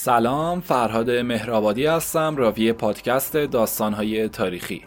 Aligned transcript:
سلام 0.00 0.60
فرهاد 0.60 1.10
مهرآبادی 1.10 1.86
هستم 1.86 2.36
راوی 2.36 2.72
پادکست 2.72 3.36
داستانهای 3.36 4.28
تاریخی. 4.28 4.84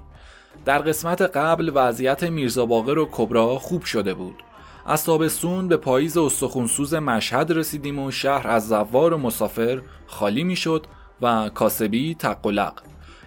در 0.66 0.80
قسمت 0.80 1.22
قبل 1.22 1.72
وضعیت 1.76 2.24
میرزا 2.24 2.66
باقر 2.66 2.98
و 2.98 3.10
کبرا 3.12 3.60
خوب 3.60 3.84
شده 3.84 4.14
بود. 4.14 4.44
از 4.86 5.06
تابستون 5.06 5.68
به 5.68 5.78
پاییز 5.78 6.18
استخونسوز 6.18 6.94
مشهد 6.94 7.52
رسیدیم 7.52 8.00
و 8.00 8.12
شهر 8.12 8.48
از 8.48 8.68
زوار 8.68 9.14
و 9.14 9.18
مسافر 9.18 9.82
خالی 10.08 10.44
می‌شد 10.44 10.86
و 11.22 11.50
کاسبی 11.50 12.16
تقلق 12.16 12.74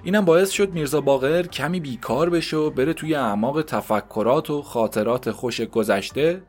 اینم 0.04 0.24
باعث 0.24 0.50
شد 0.50 0.72
میرزا 0.72 1.00
باقر 1.00 1.42
کمی 1.42 1.80
بیکار 1.80 2.30
بشه 2.30 2.56
و 2.56 2.70
بره 2.70 2.92
توی 2.92 3.14
اعماق 3.14 3.62
تفکرات 3.62 4.50
و 4.50 4.62
خاطرات 4.62 5.30
خوش 5.30 5.60
گذشته 5.60 6.42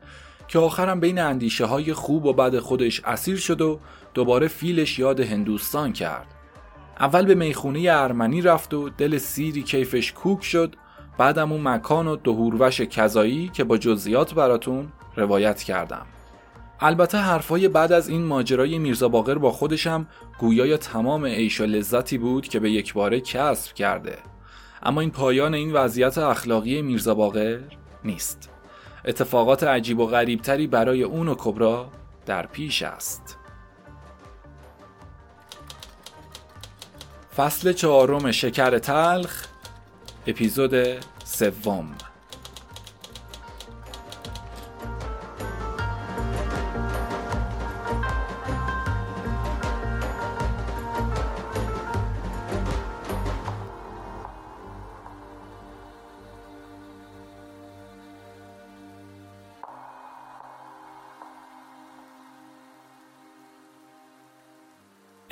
که 0.48 0.58
آخرم 0.58 1.00
بین 1.00 1.18
اندیشه 1.18 1.64
های 1.64 1.92
خوب 1.92 2.26
و 2.26 2.32
بد 2.32 2.58
خودش 2.58 3.02
اسیر 3.04 3.36
شد 3.36 3.60
و 3.60 3.80
دوباره 4.16 4.48
فیلش 4.48 4.98
یاد 4.98 5.20
هندوستان 5.20 5.92
کرد. 5.92 6.26
اول 7.00 7.24
به 7.24 7.34
می‌خونه 7.34 7.88
ارمنی 7.90 8.42
رفت 8.42 8.74
و 8.74 8.88
دل 8.88 9.18
سیری 9.18 9.62
کیفش 9.62 10.12
کوک 10.12 10.44
شد 10.44 10.74
بعدم 11.18 11.52
اون 11.52 11.68
مکان 11.68 12.06
و 12.06 12.16
دهوروش 12.16 12.80
کذایی 12.80 13.50
که 13.52 13.64
با 13.64 13.78
جزئیات 13.78 14.34
براتون 14.34 14.88
روایت 15.16 15.62
کردم. 15.62 16.06
البته 16.80 17.18
حرفای 17.18 17.68
بعد 17.68 17.92
از 17.92 18.08
این 18.08 18.22
ماجرای 18.22 18.78
میرزا 18.78 19.08
باقر 19.08 19.38
با 19.38 19.52
خودشم 19.52 20.06
گویای 20.38 20.76
تمام 20.76 21.26
عیش 21.26 21.60
و 21.60 21.64
لذتی 21.64 22.18
بود 22.18 22.48
که 22.48 22.60
به 22.60 22.70
یک 22.70 22.94
باره 22.94 23.20
کسب 23.20 23.74
کرده. 23.74 24.18
اما 24.82 25.00
این 25.00 25.10
پایان 25.10 25.54
این 25.54 25.72
وضعیت 25.72 26.18
اخلاقی 26.18 26.82
میرزا 26.82 27.14
باقر 27.14 27.58
نیست. 28.04 28.50
اتفاقات 29.04 29.64
عجیب 29.64 29.98
و 29.98 30.06
غریبتری 30.06 30.66
برای 30.66 31.02
اون 31.02 31.28
و 31.28 31.34
کبرا 31.38 31.88
در 32.26 32.46
پیش 32.46 32.82
است. 32.82 33.35
فصل 37.36 37.72
چهارم 37.72 38.30
شکر 38.30 38.78
تلخ 38.78 39.44
اپیزود 40.26 40.74
سوم. 41.24 41.94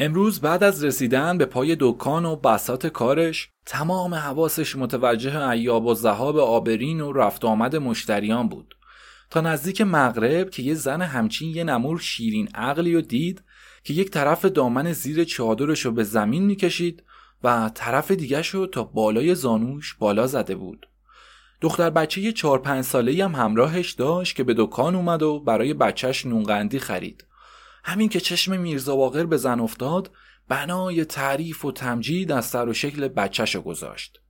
امروز 0.04 0.40
بعد 0.40 0.64
از 0.64 0.84
رسیدن 0.84 1.38
به 1.38 1.46
پای 1.46 1.76
دکان 1.80 2.24
و 2.24 2.36
بسات 2.36 2.86
کارش 2.86 3.48
تمام 3.66 4.14
حواسش 4.14 4.76
متوجه 4.76 5.48
ایاب 5.48 5.86
و 5.86 5.94
زهاب 5.94 6.38
آبرین 6.38 7.00
و 7.00 7.12
رفت 7.12 7.44
آمد 7.44 7.76
مشتریان 7.76 8.48
بود. 8.48 8.74
تا 9.30 9.40
نزدیک 9.40 9.80
مغرب 9.80 10.50
که 10.50 10.62
یه 10.62 10.74
زن 10.74 11.02
همچین 11.02 11.50
یه 11.50 11.64
نمور 11.64 11.98
شیرین 11.98 12.48
عقلی 12.54 12.94
و 12.94 13.00
دید 13.00 13.42
که 13.84 13.94
یک 13.94 14.10
طرف 14.10 14.44
دامن 14.44 14.92
زیر 14.92 15.24
چادرش 15.24 15.80
رو 15.80 15.92
به 15.92 16.04
زمین 16.04 16.42
می‌کشید 16.42 17.02
و 17.44 17.70
طرف 17.74 18.10
دیگه 18.10 18.42
رو 18.42 18.66
تا 18.66 18.84
بالای 18.84 19.34
زانوش 19.34 19.94
بالا 19.94 20.26
زده 20.26 20.54
بود. 20.54 20.88
دختر 21.60 21.90
بچه 21.90 22.20
یه 22.20 22.32
چهار 22.32 22.58
پنج 22.58 22.84
ساله 22.84 23.24
هم 23.24 23.34
همراهش 23.34 23.92
داشت 23.92 24.36
که 24.36 24.44
به 24.44 24.54
دکان 24.58 24.94
اومد 24.94 25.22
و 25.22 25.40
برای 25.40 25.74
بچهش 25.74 26.26
نونقندی 26.26 26.78
خرید. 26.78 27.24
همین 27.86 28.08
که 28.08 28.20
چشم 28.20 28.60
میرزا 28.60 28.96
باقر 28.96 29.26
به 29.26 29.36
زن 29.36 29.60
افتاد 29.60 30.10
بنای 30.48 31.04
تعریف 31.04 31.64
و 31.64 31.72
تمجید 31.72 32.32
از 32.32 32.44
سر 32.44 32.68
و 32.68 32.72
شکل 32.72 33.08
بچهشو 33.08 33.62
گذاشت. 33.62 34.20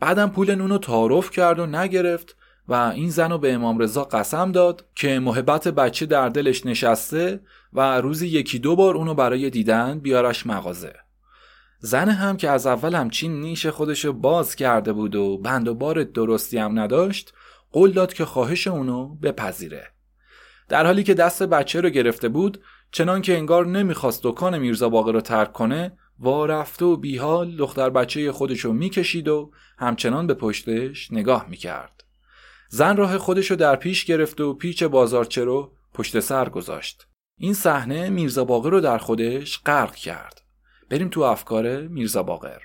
بعدم 0.00 0.30
پول 0.30 0.54
نونو 0.54 0.78
تعارف 0.78 1.30
کرد 1.30 1.58
و 1.58 1.66
نگرفت 1.66 2.36
و 2.68 2.74
این 2.74 3.10
زن 3.10 3.30
رو 3.30 3.38
به 3.38 3.52
امام 3.52 3.78
رضا 3.78 4.04
قسم 4.04 4.52
داد 4.52 4.84
که 4.94 5.18
محبت 5.18 5.68
بچه 5.68 6.06
در 6.06 6.28
دلش 6.28 6.66
نشسته 6.66 7.40
و 7.72 8.00
روزی 8.00 8.28
یکی 8.28 8.58
دو 8.58 8.76
بار 8.76 8.96
اونو 8.96 9.14
برای 9.14 9.50
دیدن 9.50 9.98
بیارش 9.98 10.46
مغازه. 10.46 10.94
زن 11.78 12.08
هم 12.08 12.36
که 12.36 12.50
از 12.50 12.66
اول 12.66 12.94
همچین 12.94 13.40
نیش 13.40 13.66
خودشو 13.66 14.12
باز 14.12 14.56
کرده 14.56 14.92
بود 14.92 15.14
و 15.14 15.38
بند 15.38 15.68
و 15.68 15.74
بار 15.74 16.04
درستی 16.04 16.58
هم 16.58 16.78
نداشت 16.78 17.32
قول 17.72 17.92
داد 17.92 18.12
که 18.12 18.24
خواهش 18.24 18.66
اونو 18.66 19.14
بپذیره. 19.14 19.86
در 20.68 20.86
حالی 20.86 21.02
که 21.02 21.14
دست 21.14 21.42
بچه 21.42 21.80
رو 21.80 21.88
گرفته 21.88 22.28
بود 22.28 22.60
چنان 22.92 23.22
که 23.22 23.36
انگار 23.36 23.66
نمی‌خواست 23.66 24.20
دکان 24.22 24.58
میرزا 24.58 24.88
باقر 24.88 25.12
رو 25.12 25.20
ترک 25.20 25.52
کنه 25.52 25.98
وا 26.18 26.46
رفته 26.46 26.84
و 26.84 26.96
بیحال 26.96 27.56
دختر 27.56 27.90
بچه 27.90 28.32
خودشو 28.32 28.72
می‌کشید 28.72 29.28
و 29.28 29.52
همچنان 29.78 30.26
به 30.26 30.34
پشتش 30.34 31.12
نگاه 31.12 31.46
می‌کرد. 31.48 32.04
زن 32.68 32.96
راه 32.96 33.18
خودشو 33.18 33.54
در 33.54 33.76
پیش 33.76 34.04
گرفت 34.04 34.40
و 34.40 34.54
پیچ 34.54 34.82
بازارچه 34.82 35.44
رو 35.44 35.72
پشت 35.94 36.20
سر 36.20 36.48
گذاشت. 36.48 37.06
این 37.38 37.54
صحنه 37.54 38.10
میرزا 38.10 38.44
باقر 38.44 38.70
رو 38.70 38.80
در 38.80 38.98
خودش 38.98 39.60
غرق 39.66 39.94
کرد. 39.94 40.42
بریم 40.90 41.08
تو 41.08 41.20
افکار 41.20 41.80
میرزا 41.80 42.22
باقر. 42.22 42.60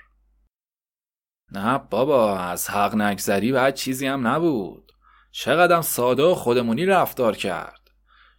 نه 1.52 1.78
بابا 1.78 2.38
از 2.38 2.70
حق 2.70 2.94
نگذری 2.94 3.52
بعد 3.52 3.74
چیزی 3.74 4.06
هم 4.06 4.26
نبود. 4.26 4.92
چقدر 5.30 5.82
ساده 5.82 6.22
و 6.22 6.34
خودمونی 6.34 6.86
رفتار 6.86 7.36
کرد. 7.36 7.85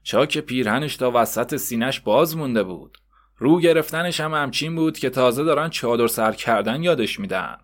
چاک 0.07 0.37
پیرهنش 0.37 0.95
تا 0.95 1.11
وسط 1.15 1.55
سینش 1.55 1.99
باز 1.99 2.37
مونده 2.37 2.63
بود. 2.63 2.97
رو 3.37 3.59
گرفتنش 3.59 4.19
هم 4.19 4.33
همچین 4.33 4.75
بود 4.75 4.99
که 4.99 5.09
تازه 5.09 5.43
دارن 5.43 5.69
چادر 5.69 6.07
سر 6.07 6.31
کردن 6.31 6.83
یادش 6.83 7.19
میدن. 7.19 7.57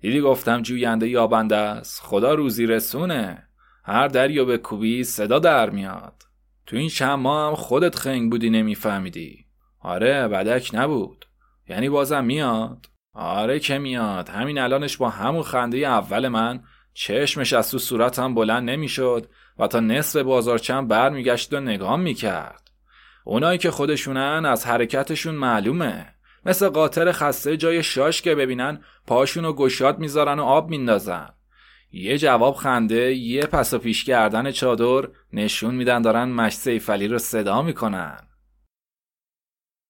دیدی 0.00 0.20
گفتم 0.20 0.62
جوینده 0.62 1.08
یابنده 1.08 1.56
است؟ 1.56 2.02
خدا 2.02 2.34
روزی 2.34 2.66
رسونه. 2.66 3.48
هر 3.84 4.08
دریا 4.08 4.44
به 4.44 4.58
کوبی 4.58 5.04
صدا 5.04 5.38
در 5.38 5.70
میاد. 5.70 6.22
تو 6.66 6.76
این 6.76 6.88
چند 6.88 7.26
هم 7.26 7.54
خودت 7.54 7.96
خنگ 7.96 8.30
بودی 8.30 8.50
نمیفهمیدی. 8.50 9.46
آره 9.80 10.28
بدک 10.28 10.70
نبود. 10.72 11.26
یعنی 11.68 11.88
بازم 11.88 12.24
میاد؟ 12.24 12.86
آره 13.14 13.58
که 13.58 13.78
میاد. 13.78 14.28
همین 14.28 14.58
الانش 14.58 14.96
با 14.96 15.08
همون 15.10 15.42
خنده 15.42 15.76
اول 15.76 16.28
من 16.28 16.62
چشمش 16.94 17.52
از 17.52 17.70
تو 17.70 17.78
صورتم 17.78 18.34
بلند 18.34 18.70
نمی‌شد. 18.70 19.26
و 19.58 19.66
تا 19.66 19.80
نصف 19.80 20.16
بازارچم 20.16 20.88
برمیگشت 20.88 21.52
و 21.52 21.60
نگاه 21.60 21.96
می‌کرد. 21.96 22.70
اونایی 23.24 23.58
که 23.58 23.70
خودشونن 23.70 24.46
از 24.46 24.66
حرکتشون 24.66 25.34
معلومه. 25.34 26.14
مثل 26.46 26.68
قاطر 26.68 27.12
خسته 27.12 27.56
جای 27.56 27.82
شاش 27.82 28.22
که 28.22 28.34
ببینن 28.34 28.80
پاشون 29.06 29.44
و 29.44 29.52
گشاد 29.52 29.98
می‌ذارن 29.98 30.38
و 30.38 30.44
آب 30.44 30.70
میندازن. 30.70 31.28
یه 31.92 32.18
جواب 32.18 32.54
خنده 32.54 33.14
یه 33.14 33.46
پس 33.46 33.74
و 33.74 33.78
پیش 33.78 34.04
کردن 34.04 34.50
چادر 34.50 35.08
نشون 35.32 35.74
میدن 35.74 36.02
دارن 36.02 36.24
مشت 36.24 36.58
سیفلی 36.58 37.08
رو 37.08 37.18
صدا 37.18 37.62
می‌کنن. 37.62 38.28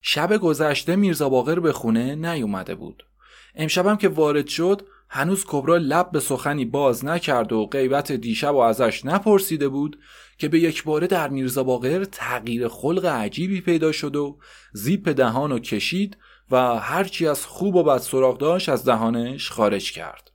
شب 0.03 0.37
گذشته 0.37 0.97
میرزا 0.97 1.29
باقر 1.29 1.61
به 1.61 1.73
خونه 1.73 2.15
نیومده 2.15 2.75
بود. 2.75 3.07
امشبم 3.55 3.97
که 3.97 4.09
وارد 4.09 4.47
شد 4.47 4.87
هنوز 5.09 5.45
کبرا 5.49 5.77
لب 5.77 6.11
به 6.11 6.21
سخنی 6.21 6.65
باز 6.65 7.05
نکرد 7.05 7.53
و 7.53 7.67
غیبت 7.67 8.13
دیشب 8.13 8.55
و 8.55 8.59
ازش 8.59 9.05
نپرسیده 9.05 9.69
بود 9.69 9.99
که 10.39 10.49
به 10.49 10.59
یک 10.59 10.85
باره 10.85 11.07
در 11.07 11.29
میرزا 11.29 11.63
باقر 11.63 12.05
تغییر 12.05 12.69
خلق 12.69 13.05
عجیبی 13.05 13.61
پیدا 13.61 13.93
شد 13.93 14.17
و 14.17 14.39
زیپ 14.73 15.09
دهان 15.09 15.53
و 15.53 15.59
کشید 15.59 16.17
و 16.51 16.79
هرچی 16.79 17.27
از 17.27 17.47
خوب 17.47 17.75
و 17.75 17.83
بد 17.83 17.99
سراغ 17.99 18.39
داشت 18.39 18.69
از 18.69 18.85
دهانش 18.85 19.51
خارج 19.51 19.93
کرد. 19.93 20.31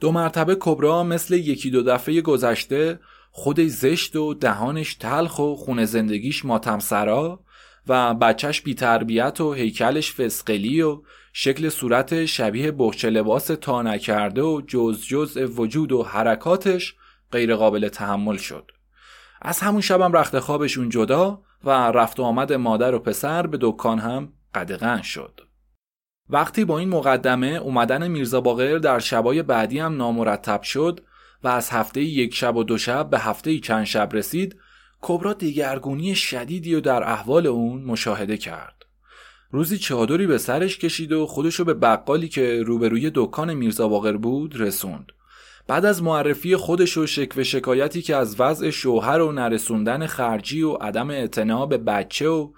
دو 0.00 0.12
مرتبه 0.12 0.56
کبرا 0.60 1.02
مثل 1.02 1.34
یکی 1.34 1.70
دو 1.70 1.82
دفعه 1.82 2.20
گذشته 2.20 3.00
خودش 3.30 3.70
زشت 3.70 4.16
و 4.16 4.34
دهانش 4.34 4.94
تلخ 4.94 5.38
و 5.38 5.54
خونه 5.54 5.84
زندگیش 5.84 6.44
ماتم 6.44 6.78
سرا 6.78 7.43
و 7.88 8.14
بچهش 8.14 8.60
بیتربیت 8.60 9.40
و 9.40 9.52
هیکلش 9.52 10.12
فسقلی 10.12 10.82
و 10.82 11.02
شکل 11.32 11.68
صورت 11.68 12.24
شبیه 12.24 12.70
بخچه 12.70 13.10
لباس 13.10 13.46
تا 13.46 13.82
نکرده 13.82 14.42
و 14.42 14.62
جز 14.66 15.06
جز 15.06 15.36
وجود 15.36 15.92
و 15.92 16.02
حرکاتش 16.02 16.94
غیر 17.32 17.56
قابل 17.56 17.88
تحمل 17.88 18.36
شد. 18.36 18.70
از 19.42 19.60
همون 19.60 19.80
شبم 19.80 20.12
رخت 20.12 20.38
خوابشون 20.38 20.88
جدا 20.88 21.42
و 21.64 21.70
رفت 21.70 22.20
و 22.20 22.22
آمد 22.22 22.52
مادر 22.52 22.94
و 22.94 22.98
پسر 22.98 23.46
به 23.46 23.58
دکان 23.60 23.98
هم 23.98 24.32
قدغن 24.54 25.02
شد. 25.02 25.40
وقتی 26.28 26.64
با 26.64 26.78
این 26.78 26.88
مقدمه 26.88 27.46
اومدن 27.46 28.08
میرزا 28.08 28.40
باقر 28.40 28.78
در 28.78 28.98
شبای 28.98 29.42
بعدی 29.42 29.78
هم 29.78 29.96
نامرتب 29.96 30.62
شد 30.62 31.00
و 31.42 31.48
از 31.48 31.70
هفته 31.70 32.00
یک 32.00 32.34
شب 32.34 32.56
و 32.56 32.64
دو 32.64 32.78
شب 32.78 33.10
به 33.10 33.18
هفته 33.18 33.58
چند 33.58 33.84
شب 33.84 34.08
رسید 34.12 34.56
کبرا 35.06 35.32
دیگرگونی 35.32 36.14
شدیدی 36.14 36.74
و 36.74 36.80
در 36.80 37.02
احوال 37.02 37.46
اون 37.46 37.82
مشاهده 37.82 38.36
کرد. 38.36 38.74
روزی 39.50 39.78
چادری 39.78 40.26
به 40.26 40.38
سرش 40.38 40.78
کشید 40.78 41.12
و 41.12 41.26
خودشو 41.26 41.64
به 41.64 41.74
بقالی 41.74 42.28
که 42.28 42.62
روبروی 42.62 43.10
دکان 43.14 43.54
میرزا 43.54 43.88
باقر 43.88 44.16
بود 44.16 44.60
رسوند. 44.60 45.12
بعد 45.66 45.84
از 45.84 46.02
معرفی 46.02 46.56
خودش 46.56 46.98
و 46.98 47.06
شکوه 47.06 47.42
شکایتی 47.42 48.02
که 48.02 48.16
از 48.16 48.40
وضع 48.40 48.70
شوهر 48.70 49.20
و 49.20 49.32
نرسوندن 49.32 50.06
خرجی 50.06 50.62
و 50.62 50.72
عدم 50.72 51.10
اعتنا 51.10 51.66
به 51.66 51.78
بچه 51.78 52.28
و 52.28 52.52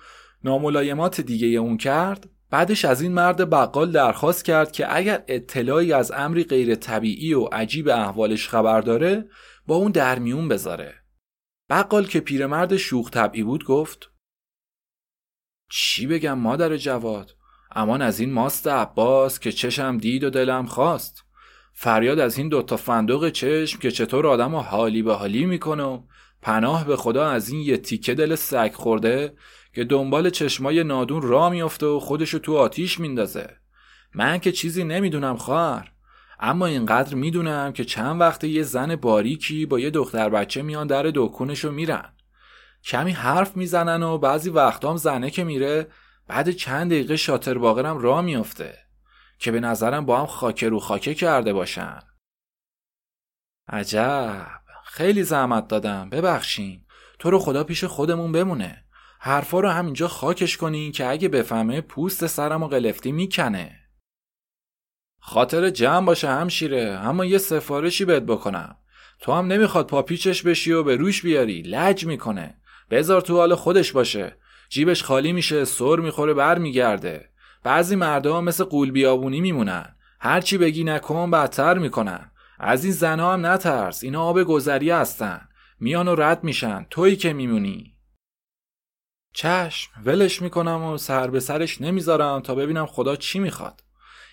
ناملایمات 0.45 1.21
دیگه 1.21 1.47
اون 1.47 1.77
کرد 1.77 2.29
بعدش 2.51 2.85
از 2.85 3.03
این 3.03 3.13
مرد 3.13 3.51
بقال 3.51 3.93
درخواست 3.93 4.45
کرد 4.45 4.73
که 4.73 4.97
اگر 4.97 5.25
اطلاعی 5.29 5.93
از 5.93 6.13
امری 6.17 6.45
غیر 6.45 6.75
طبیعی 6.75 7.35
و 7.35 7.45
عجیب 7.45 7.89
احوالش 7.89 8.49
خبر 8.49 8.81
داره 8.81 9.29
با 9.67 9.77
اون 9.77 9.93
در 9.93 10.19
میون 10.19 10.49
بذاره. 10.49 10.95
بقال 11.71 12.07
که 12.07 12.21
پیرمرد 12.21 12.77
شوخ 12.77 13.11
طبعی 13.11 13.43
بود 13.43 13.65
گفت 13.65 14.11
چی 15.71 16.07
بگم 16.07 16.39
مادر 16.39 16.77
جواد؟ 16.77 17.37
امان 17.71 18.03
از 18.03 18.21
این 18.21 18.33
ماست 18.33 18.67
عباس 18.67 19.41
که 19.41 19.53
چشم 19.53 19.99
دید 19.99 20.25
و 20.25 20.31
دلم 20.31 20.67
خواست. 20.67 21.25
فریاد 21.73 22.19
از 22.19 22.39
این 22.39 22.49
دوتا 22.49 22.77
فندق 22.77 23.31
چشم 23.31 23.79
که 23.79 23.91
چطور 23.91 24.27
آدم 24.27 24.55
و 24.55 24.61
حالی 24.61 25.03
به 25.03 25.15
حالی 25.15 25.47
می‌کنه 25.47 26.05
پناه 26.43 26.87
به 26.87 26.97
خدا 26.97 27.29
از 27.29 27.49
این 27.49 27.61
یه 27.61 27.77
تیکه 27.77 28.15
دل 28.15 28.35
سگ 28.35 28.73
خورده 28.75 29.37
که 29.75 29.85
دنبال 29.85 30.31
چشمای 30.31 30.85
نادون 30.85 31.23
را 31.23 31.51
میافته 31.51 31.87
و 31.87 32.01
خودشو 32.01 32.39
تو 32.39 32.57
آتیش 32.57 33.01
میندازه. 33.01 33.57
من 34.15 34.39
که 34.39 34.53
چیزی 34.53 34.85
نمی‌دونم 34.85 35.37
خواهر. 35.37 35.93
اما 36.41 36.67
اینقدر 36.67 37.15
می‌دونم 37.15 37.73
که 37.73 37.85
چند 37.85 38.21
وقته 38.21 38.49
یه 38.49 38.63
زن 38.63 38.97
باریکی 38.97 39.67
با 39.67 39.79
یه 39.79 39.91
دختر 39.91 40.29
بچه 40.29 40.63
میان 40.63 40.87
در 40.87 41.11
دکونشو 41.15 41.71
میرن. 41.71 42.13
کمی 42.85 43.13
حرف 43.13 43.57
می‌زنن 43.57 44.03
و 44.03 44.19
بعضی 44.19 44.51
وقتام 44.51 44.97
زنه 44.97 45.31
که 45.31 45.45
میره 45.45 45.89
بعد 46.29 46.51
چند 46.51 46.91
دقیقه 46.91 47.17
شاتر 47.17 47.59
باقرم 47.59 47.99
را 47.99 48.23
میافته 48.23 48.79
که 49.39 49.51
به 49.51 49.61
نظرم 49.61 50.07
با 50.07 50.21
هم 50.21 50.27
خاکه 50.27 50.69
رو 50.69 50.81
خاکه 50.81 51.15
کرده 51.15 51.53
باشن. 51.53 51.99
عجب. 53.69 54.47
خیلی 54.85 55.23
زحمت 55.23 55.69
دادم. 55.69 56.11
ببخشین. 56.11 56.85
تو 57.19 57.31
رو 57.31 57.39
خدا 57.39 57.65
پیش 57.65 57.85
خودمون 57.85 58.33
بمونه. 58.33 58.85
حرفا 59.21 59.61
رو 59.61 59.69
همینجا 59.69 60.09
خاکش 60.09 60.57
کنین 60.57 60.93
که 60.93 61.07
اگه 61.07 61.29
بفهمه 61.29 61.81
پوست 61.81 62.27
سرم 62.27 62.63
و 62.63 62.69
قلفتی 62.69 63.13
می‌کنه. 63.13 63.86
خاطر 65.29 65.71
جمع 65.71 66.07
باشه 66.07 66.29
همشیره. 66.29 67.01
اما 67.03 67.25
یه 67.25 67.39
سفارشی 67.39 68.05
بهت 68.05 68.23
بکنم. 68.23 68.77
تو 69.21 69.33
هم 69.33 69.47
نمی‌خواد 69.47 69.87
پاپیچش 69.87 70.43
بشی 70.43 70.73
و 70.73 70.83
به 70.83 70.97
روش 70.97 71.23
بیاری. 71.23 71.63
لج 71.63 72.07
می‌کنه. 72.07 72.59
بذار 72.91 73.21
تو 73.21 73.37
حال 73.37 73.55
خودش 73.55 73.93
باشه. 73.93 74.37
جیبش 74.69 75.03
خالی 75.03 75.33
میشه 75.33 75.65
سر 75.65 75.97
می‌خوره 75.97 76.35
برمیگرده. 76.35 77.31
بعضی 77.63 77.97
مردا 77.97 78.41
مثل 78.41 78.65
قول 78.65 78.91
بیابونی 78.91 79.41
میمونن 79.41 79.97
هرچی 80.21 80.59
بگی 80.59 80.85
نکن 80.85 81.31
بدتر 81.31 81.79
می‌کنن. 81.79 82.31
از 82.59 82.85
این 82.85 82.93
زنها 82.93 83.33
هم 83.33 83.47
نترس. 83.47 84.05
اینا 84.05 84.23
آب 84.23 84.43
گذری 84.43 84.91
هستن. 84.91 85.49
میان 85.81 86.09
و 86.09 86.15
رد 86.15 86.45
میشن. 86.45 86.87
تویی 86.91 87.17
که 87.17 87.33
میمونی. 87.33 87.97
چشم. 89.35 89.91
ولش 90.05 90.43
می‌کنم 90.43 90.83
و 90.83 90.99
سر 90.99 91.31
به 91.31 91.41
سرش 91.41 91.81
نمی‌ذارم 91.81 92.41
تا 92.41 92.55
ببینم 92.55 92.87
خدا 92.87 93.17
چی 93.17 93.39
می‌خواد. 93.39 93.83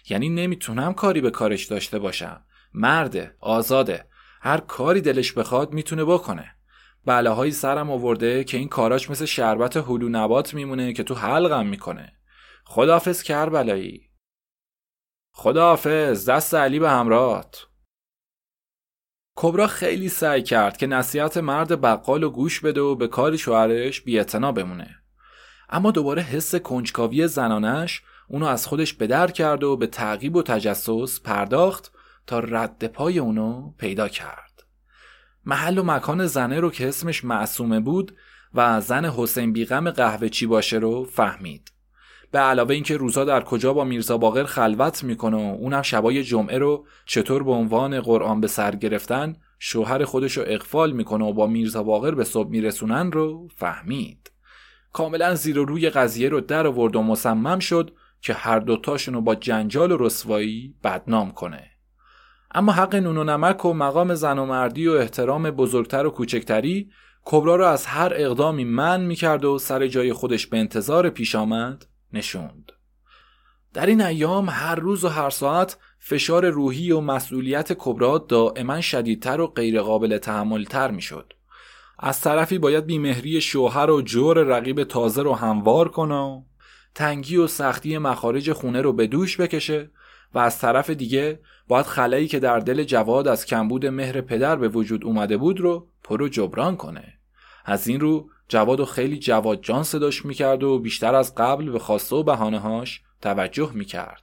یعنی 0.09 0.29
نمی‌تونم 0.29 0.93
کاری 0.93 1.21
به 1.21 1.31
کارش 1.31 1.65
داشته 1.65 1.99
باشم. 1.99 2.45
مرده 2.73 3.35
آزاده. 3.39 4.07
هر 4.41 4.57
کاری 4.57 5.01
دلش 5.01 5.33
بخواد 5.33 5.73
می‌تونه 5.73 6.05
بکنه. 6.05 6.55
بلاهایی 7.05 7.51
سرم 7.51 7.91
آورده 7.91 8.43
که 8.43 8.57
این 8.57 8.67
کاراش 8.67 9.09
مثل 9.09 9.25
شربت 9.25 9.77
هلو 9.77 10.09
نبات 10.09 10.53
میمونه 10.53 10.93
که 10.93 11.03
تو 11.03 11.15
حلقم 11.15 11.67
می‌کنه. 11.67 12.13
خدافز 12.65 13.23
کربلایی. 13.23 14.09
خداحافظ 15.31 16.29
دست 16.29 16.53
علی 16.53 16.79
به 16.79 16.89
همراهت 16.89 17.57
کبرا 19.35 19.67
خیلی 19.67 20.09
سعی 20.09 20.43
کرد 20.43 20.77
که 20.77 20.87
نصیحت 20.87 21.37
مرد 21.37 21.81
بقال 21.81 22.23
و 22.23 22.29
گوش 22.29 22.59
بده 22.59 22.81
و 22.81 22.95
به 22.95 23.07
کار 23.07 23.37
شوهرش 23.37 24.01
بیعتنا 24.01 24.51
بمونه. 24.51 24.95
اما 25.69 25.91
دوباره 25.91 26.21
حس 26.21 26.55
کنجکاوی 26.55 27.27
زنانش 27.27 28.01
اونو 28.33 28.45
از 28.45 28.67
خودش 28.67 28.93
بدر 28.93 29.27
کرد 29.27 29.63
و 29.63 29.77
به 29.77 29.87
تعقیب 29.87 30.35
و 30.35 30.43
تجسس 30.43 31.19
پرداخت 31.21 31.91
تا 32.27 32.39
رد 32.39 32.87
پای 32.87 33.19
اونو 33.19 33.71
پیدا 33.77 34.07
کرد. 34.07 34.63
محل 35.45 35.77
و 35.77 35.83
مکان 35.83 36.25
زنه 36.25 36.59
رو 36.59 36.71
که 36.71 36.87
اسمش 36.87 37.25
معصومه 37.25 37.79
بود 37.79 38.15
و 38.53 38.81
زن 38.81 39.05
حسین 39.05 39.53
بیغم 39.53 39.91
قهوه 39.91 40.29
چی 40.29 40.45
باشه 40.45 40.77
رو 40.77 41.05
فهمید. 41.05 41.71
به 42.31 42.39
علاوه 42.39 42.73
اینکه 42.73 42.97
روزا 42.97 43.25
در 43.25 43.43
کجا 43.43 43.73
با 43.73 43.83
میرزا 43.83 44.17
باقر 44.17 44.43
خلوت 44.43 45.03
می‌کنه 45.03 45.37
و 45.37 45.55
اونم 45.59 45.81
شبای 45.81 46.23
جمعه 46.23 46.57
رو 46.57 46.85
چطور 47.05 47.43
به 47.43 47.51
عنوان 47.51 48.01
قرآن 48.01 48.41
به 48.41 48.47
سر 48.47 48.75
گرفتن 48.75 49.35
شوهر 49.59 50.05
خودش 50.05 50.37
رو 50.37 50.43
اقفال 50.47 50.91
می‌کنه 50.91 51.25
و 51.25 51.33
با 51.33 51.47
میرزا 51.47 51.83
باقر 51.83 52.11
به 52.11 52.23
صبح 52.23 52.49
میرسونن 52.49 53.11
رو 53.11 53.47
فهمید. 53.55 54.31
کاملا 54.93 55.35
زیر 55.35 55.59
و 55.59 55.65
روی 55.65 55.89
قضیه 55.89 56.29
رو 56.29 56.41
در 56.41 56.67
آورد 56.67 56.95
و 56.95 57.01
مصمم 57.01 57.59
شد 57.59 57.91
که 58.23 58.33
هر 58.33 58.59
دوتاشون 58.59 59.13
رو 59.13 59.21
با 59.21 59.35
جنجال 59.35 59.91
و 59.91 59.97
رسوایی 59.97 60.75
بدنام 60.83 61.31
کنه. 61.31 61.69
اما 62.55 62.71
حق 62.71 62.95
نون 62.95 63.17
و 63.17 63.23
نمک 63.23 63.65
و 63.65 63.73
مقام 63.73 64.15
زن 64.15 64.39
و 64.39 64.45
مردی 64.45 64.87
و 64.87 64.91
احترام 64.91 65.51
بزرگتر 65.51 66.05
و 66.05 66.09
کوچکتری 66.09 66.89
کبرا 67.25 67.55
رو 67.55 67.65
از 67.65 67.85
هر 67.85 68.13
اقدامی 68.15 68.63
من 68.63 69.01
می‌کرد 69.01 69.45
و 69.45 69.59
سر 69.59 69.87
جای 69.87 70.13
خودش 70.13 70.47
به 70.47 70.57
انتظار 70.57 71.09
پیش 71.09 71.35
آمد 71.35 71.85
نشوند. 72.13 72.71
در 73.73 73.85
این 73.85 74.01
ایام 74.01 74.49
هر 74.49 74.75
روز 74.75 75.03
و 75.05 75.07
هر 75.07 75.29
ساعت 75.29 75.77
فشار 75.99 76.49
روحی 76.49 76.91
و 76.91 76.99
مسئولیت 76.99 77.73
کبرا 77.73 78.17
دائما 78.17 78.81
شدیدتر 78.81 79.41
و 79.41 79.47
غیرقابل 79.47 80.17
تحملتر 80.17 80.91
می‌شد. 80.91 81.33
از 81.99 82.21
طرفی 82.21 82.57
باید 82.57 82.85
بیمهری 82.85 83.41
شوهر 83.41 83.89
و 83.89 84.01
جور 84.01 84.37
رقیب 84.37 84.83
تازه 84.83 85.21
رو 85.21 85.33
هموار 85.33 85.89
کنه 85.89 86.15
و 86.15 86.41
تنگی 86.95 87.37
و 87.37 87.47
سختی 87.47 87.97
مخارج 87.97 88.51
خونه 88.51 88.81
رو 88.81 88.93
به 88.93 89.07
دوش 89.07 89.37
بکشه 89.37 89.91
و 90.33 90.39
از 90.39 90.59
طرف 90.59 90.89
دیگه 90.89 91.39
باید 91.67 91.85
خلایی 91.85 92.27
که 92.27 92.39
در 92.39 92.59
دل 92.59 92.83
جواد 92.83 93.27
از 93.27 93.45
کمبود 93.45 93.85
مهر 93.85 94.21
پدر 94.21 94.55
به 94.55 94.67
وجود 94.67 95.05
اومده 95.05 95.37
بود 95.37 95.59
رو 95.59 95.87
پرو 96.03 96.29
جبران 96.29 96.77
کنه 96.77 97.13
از 97.65 97.87
این 97.87 97.99
رو 97.99 98.29
جواد 98.47 98.79
و 98.79 98.85
خیلی 98.85 99.19
جواد 99.19 99.61
جان 99.61 99.83
صداش 99.83 100.25
می‌کرد 100.25 100.63
و 100.63 100.79
بیشتر 100.79 101.15
از 101.15 101.35
قبل 101.35 101.71
به 101.71 101.79
خواسته 101.79 102.15
و 102.15 102.23
بهانه 102.23 102.59
هاش 102.59 103.01
توجه 103.21 103.71
می‌کرد. 103.73 104.21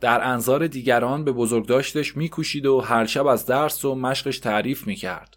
در 0.00 0.28
انظار 0.28 0.66
دیگران 0.66 1.24
به 1.24 1.32
بزرگداشتش 1.32 2.16
میکوشید 2.16 2.66
و 2.66 2.80
هر 2.80 3.06
شب 3.06 3.26
از 3.26 3.46
درس 3.46 3.84
و 3.84 3.94
مشقش 3.94 4.38
تعریف 4.38 4.86
می‌کرد. 4.86 5.36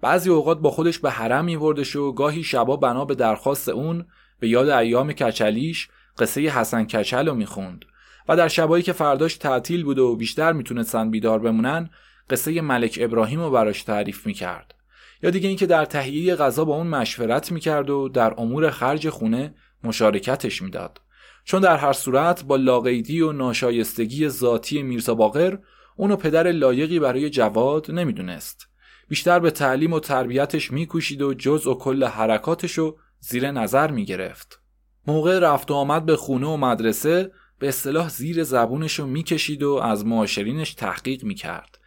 بعضی 0.00 0.30
اوقات 0.30 0.60
با 0.60 0.70
خودش 0.70 0.98
به 0.98 1.10
حرم 1.10 1.44
میوردش 1.44 1.96
و 1.96 2.12
گاهی 2.12 2.44
شبا 2.44 2.76
بنا 2.76 3.04
به 3.04 3.14
درخواست 3.14 3.68
اون 3.68 4.06
به 4.40 4.48
یاد 4.48 4.68
ایام 4.68 5.12
کچلیش 5.12 5.88
قصه 6.18 6.40
حسن 6.40 6.84
کچل 6.84 7.28
رو 7.28 7.34
می‌خوند. 7.34 7.84
و 8.28 8.36
در 8.36 8.48
شبایی 8.48 8.82
که 8.82 8.92
فرداش 8.92 9.36
تعطیل 9.36 9.84
بود 9.84 9.98
و 9.98 10.16
بیشتر 10.16 10.52
می‌تونستن 10.52 11.10
بیدار 11.10 11.38
بمونن 11.38 11.90
قصه 12.30 12.60
ملک 12.60 12.98
ابراهیم 13.02 13.40
رو 13.40 13.50
براش 13.50 13.82
تعریف 13.82 14.26
می‌کرد. 14.26 14.74
یا 15.22 15.30
دیگه 15.30 15.48
اینکه 15.48 15.66
در 15.66 15.84
تهیه 15.84 16.36
غذا 16.36 16.64
با 16.64 16.76
اون 16.76 16.86
مشورت 16.86 17.52
می‌کرد 17.52 17.90
و 17.90 18.08
در 18.08 18.34
امور 18.38 18.70
خرج 18.70 19.08
خونه 19.08 19.54
مشارکتش 19.84 20.62
می‌داد. 20.62 21.00
چون 21.44 21.60
در 21.60 21.76
هر 21.76 21.92
صورت 21.92 22.44
با 22.44 22.56
لاقیدی 22.56 23.20
و 23.20 23.32
ناشایستگی 23.32 24.28
ذاتی 24.28 24.82
میرزا 24.82 25.14
باقر 25.14 25.58
اونو 25.96 26.16
پدر 26.16 26.52
لایقی 26.52 26.98
برای 26.98 27.30
جواد 27.30 27.90
نمی‌دونست. 27.90 28.68
بیشتر 29.08 29.38
به 29.38 29.50
تعلیم 29.50 29.92
و 29.92 30.00
تربیتش 30.00 30.70
میکوشید 30.70 31.22
و 31.22 31.34
جز 31.34 31.66
و 31.66 31.74
کل 31.74 32.04
حرکاتشو 32.04 32.96
زیر 33.20 33.50
نظر 33.50 33.90
می‌گرفت. 33.90 34.61
موقع 35.06 35.38
رفت 35.38 35.70
و 35.70 35.74
آمد 35.74 36.06
به 36.06 36.16
خونه 36.16 36.46
و 36.46 36.56
مدرسه 36.56 37.32
به 37.58 37.68
اصطلاح 37.68 38.08
زیر 38.08 38.44
زبونشو 38.44 39.06
می‌کشید 39.06 39.62
و 39.62 39.72
از 39.72 40.06
معاشرینش 40.06 40.74
تحقیق 40.74 41.24
می‌کرد. 41.24 41.78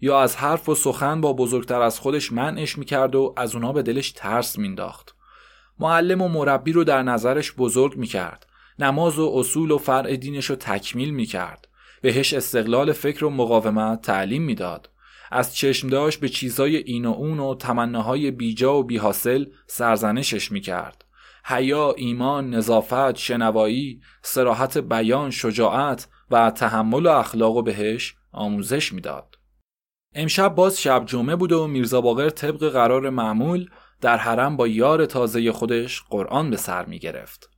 یا 0.00 0.20
از 0.20 0.36
حرف 0.36 0.68
و 0.68 0.74
سخن 0.74 1.20
با 1.20 1.32
بزرگتر 1.32 1.82
از 1.82 2.00
خودش 2.00 2.32
منعش 2.32 2.78
می‌کرد 2.78 3.14
و 3.14 3.34
از 3.36 3.54
اونا 3.54 3.72
به 3.72 3.82
دلش 3.82 4.12
ترس 4.12 4.58
مینداخت. 4.58 5.14
معلم 5.78 6.22
و 6.22 6.28
مربی 6.28 6.72
رو 6.72 6.84
در 6.84 7.02
نظرش 7.02 7.52
بزرگ 7.52 7.96
می‌کرد. 7.96 8.46
نماز 8.78 9.18
و 9.18 9.32
اصول 9.34 9.70
و 9.70 9.78
فرع 9.78 10.16
دینش 10.16 10.46
رو 10.46 10.56
تکمیل 10.56 11.10
می‌کرد. 11.10 11.68
بهش 12.02 12.34
استقلال 12.34 12.92
فکر 12.92 13.24
و 13.24 13.30
مقاومت 13.30 14.02
تعلیم 14.02 14.42
می‌داد. 14.42 14.90
از 15.30 15.56
چشمداش 15.56 16.18
به 16.18 16.28
چیزای 16.28 16.76
این 16.76 17.06
و 17.06 17.10
اون 17.10 17.40
و 17.40 17.54
تمناهای 17.54 18.30
بیجا 18.30 18.76
و 18.76 18.84
بیحاصل 18.84 19.44
سرزنشش 19.66 20.52
می‌کرد. 20.52 21.04
حیا، 21.50 21.92
ایمان، 21.96 22.50
نظافت، 22.50 23.16
شنوایی، 23.16 24.00
سراحت 24.22 24.78
بیان، 24.78 25.30
شجاعت 25.30 26.08
و 26.30 26.50
تحمل 26.50 27.06
و 27.06 27.08
اخلاق 27.08 27.56
و 27.56 27.62
بهش 27.62 28.14
آموزش 28.32 28.92
می‌داد. 28.92 29.34
امشب 30.14 30.54
باز 30.54 30.80
شب 30.80 31.02
جمعه 31.06 31.36
بود 31.36 31.52
و 31.52 31.66
میرزا 31.66 32.00
باقر 32.00 32.30
طبق 32.30 32.68
قرار 32.68 33.10
معمول 33.10 33.70
در 34.00 34.16
حرم 34.16 34.56
با 34.56 34.68
یار 34.68 35.06
تازه 35.06 35.52
خودش 35.52 36.02
قرآن 36.10 36.50
به 36.50 36.56
سر 36.56 36.84
می 36.84 36.98
گرفت. 36.98 37.50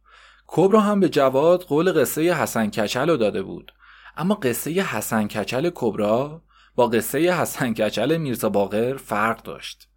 کبرا 0.46 0.80
هم 0.80 1.00
به 1.00 1.08
جواد 1.08 1.62
قول 1.62 1.92
قصه 1.92 2.34
حسن 2.34 2.66
کچل 2.66 3.10
رو 3.10 3.16
داده 3.16 3.42
بود 3.42 3.72
اما 4.16 4.34
قصه 4.34 4.70
حسن 4.70 5.26
کچل 5.26 5.70
کبرا 5.74 6.42
با 6.74 6.86
قصه 6.86 7.18
حسن 7.18 7.74
کچل 7.74 8.16
میرزا 8.16 8.48
باقر 8.48 8.96
فرق 8.96 9.42
داشت. 9.42 9.88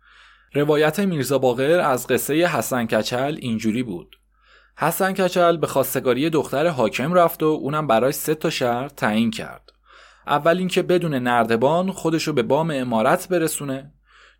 روایت 0.55 0.99
میرزا 0.99 1.37
باقر 1.37 1.79
از 1.79 2.07
قصه 2.07 2.33
حسن 2.33 2.85
کچل 2.85 3.37
اینجوری 3.39 3.83
بود. 3.83 4.15
حسن 4.77 5.13
کچل 5.13 5.57
به 5.57 5.67
خواستگاری 5.67 6.29
دختر 6.29 6.67
حاکم 6.67 7.13
رفت 7.13 7.43
و 7.43 7.45
اونم 7.45 7.87
برای 7.87 8.11
سه 8.11 8.35
تا 8.35 8.49
شهر 8.49 8.87
تعیین 8.87 9.31
کرد. 9.31 9.71
اول 10.27 10.57
اینکه 10.57 10.81
بدون 10.81 11.13
نردبان 11.13 11.91
خودشو 11.91 12.33
به 12.33 12.43
بام 12.43 12.71
امارت 12.71 13.29
برسونه. 13.29 13.91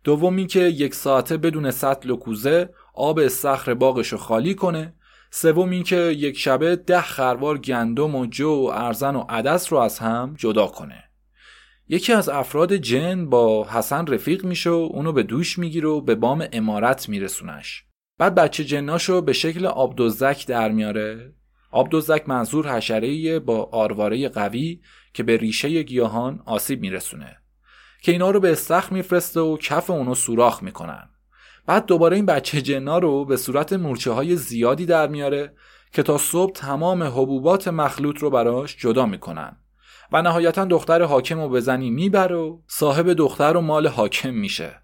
دوم 0.04 0.36
اینکه 0.36 0.60
یک 0.60 0.94
ساعته 0.94 1.36
بدون 1.36 1.70
سطل 1.70 2.10
و 2.10 2.16
کوزه 2.16 2.68
آب 2.94 3.18
استخر 3.18 3.74
باغش 3.74 4.08
رو 4.08 4.18
خالی 4.18 4.54
کنه. 4.54 4.94
سوم 5.30 5.70
اینکه 5.70 5.96
یک 5.96 6.38
شبه 6.38 6.76
ده 6.76 7.00
خروار 7.00 7.58
گندم 7.58 8.14
و 8.14 8.26
جو 8.26 8.50
و 8.50 8.66
ارزن 8.66 9.16
و 9.16 9.24
عدس 9.28 9.72
رو 9.72 9.78
از 9.78 9.98
هم 9.98 10.34
جدا 10.38 10.66
کنه. 10.66 11.05
یکی 11.88 12.12
از 12.12 12.28
افراد 12.28 12.76
جن 12.76 13.26
با 13.26 13.68
حسن 13.70 14.06
رفیق 14.06 14.44
میشه 14.44 14.70
و 14.70 14.88
اونو 14.92 15.12
به 15.12 15.22
دوش 15.22 15.58
می‌گیره 15.58 15.88
و 15.88 16.00
به 16.00 16.14
بام 16.14 16.46
امارت 16.52 17.08
میرسونش. 17.08 17.84
بعد 18.18 18.34
بچه 18.34 18.64
جناشو 18.64 19.20
به 19.20 19.32
شکل 19.32 19.66
آبدوزک 19.66 20.46
در 20.46 20.72
میاره. 20.72 21.34
آبدوزک 21.70 22.28
منظور 22.28 22.76
حشره 22.76 23.38
با 23.38 23.68
آرواره 23.72 24.28
قوی 24.28 24.80
که 25.14 25.22
به 25.22 25.36
ریشه 25.36 25.82
گیاهان 25.82 26.42
آسیب 26.46 26.80
میرسونه. 26.80 27.36
که 28.02 28.12
اینا 28.12 28.30
رو 28.30 28.40
به 28.40 28.52
استخر 28.52 28.94
میفرسته 28.94 29.40
و 29.40 29.56
کف 29.56 29.90
اونو 29.90 30.14
سوراخ 30.14 30.62
می‌کنن. 30.62 31.08
بعد 31.66 31.86
دوباره 31.86 32.16
این 32.16 32.26
بچه 32.26 32.62
جنا 32.62 32.98
رو 32.98 33.24
به 33.24 33.36
صورت 33.36 33.72
مورچه 33.72 34.10
های 34.10 34.36
زیادی 34.36 34.86
در 34.86 35.06
میاره 35.08 35.54
که 35.92 36.02
تا 36.02 36.18
صبح 36.18 36.52
تمام 36.52 37.02
حبوبات 37.02 37.68
مخلوط 37.68 38.18
رو 38.18 38.30
براش 38.30 38.76
جدا 38.76 39.06
می‌کنن. 39.06 39.56
و 40.12 40.22
نهایتا 40.22 40.64
دختر 40.64 41.02
حاکم 41.02 41.40
رو 41.40 41.48
به 41.48 41.60
زنی 41.60 41.90
می‌بره 41.90 42.36
و 42.36 42.58
صاحب 42.66 43.12
دختر 43.12 43.56
و 43.56 43.60
مال 43.60 43.86
حاکم 43.86 44.34
میشه 44.34 44.82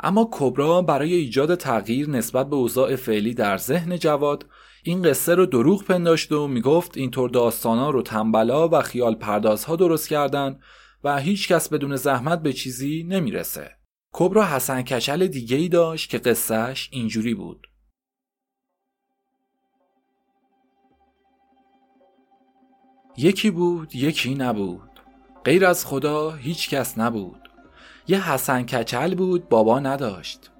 اما 0.00 0.28
کبرا 0.32 0.82
برای 0.82 1.14
ایجاد 1.14 1.54
تغییر 1.54 2.10
نسبت 2.10 2.50
به 2.50 2.56
اوضاع 2.56 2.96
فعلی 2.96 3.34
در 3.34 3.56
ذهن 3.56 3.98
جواد 3.98 4.46
این 4.84 5.02
قصه 5.02 5.34
رو 5.34 5.46
دروغ 5.46 5.84
پنداشت 5.84 6.32
و 6.32 6.48
می‌گفت 6.48 6.96
اینطور 6.96 7.30
داستانا 7.30 7.90
رو 7.90 8.02
تنبلا 8.02 8.68
و 8.68 8.80
خیال 8.80 9.14
پردازها 9.14 9.76
درست 9.76 10.08
کردن 10.08 10.58
و 11.04 11.18
هیچ 11.18 11.48
کس 11.48 11.68
بدون 11.68 11.96
زحمت 11.96 12.42
به 12.42 12.52
چیزی 12.52 13.06
نمی‌رسه. 13.08 13.70
کبرا 14.12 14.46
حسن 14.46 14.82
کچل 14.82 15.26
دیگه 15.26 15.56
ای 15.56 15.68
داشت 15.68 16.10
که 16.10 16.18
قصهش 16.18 16.88
اینجوری 16.92 17.34
بود. 17.34 17.66
یکی 23.16 23.50
بود 23.50 23.94
یکی 23.94 24.34
نبود. 24.34 24.90
غیر 25.44 25.66
از 25.66 25.86
خدا 25.86 26.30
هیچ 26.30 26.70
کس 26.70 26.98
نبود. 26.98 27.40
یه 28.08 28.32
حسن 28.32 28.62
کچل 28.62 29.14
بود 29.14 29.48
بابا 29.48 29.80
نداشت. 29.80 30.50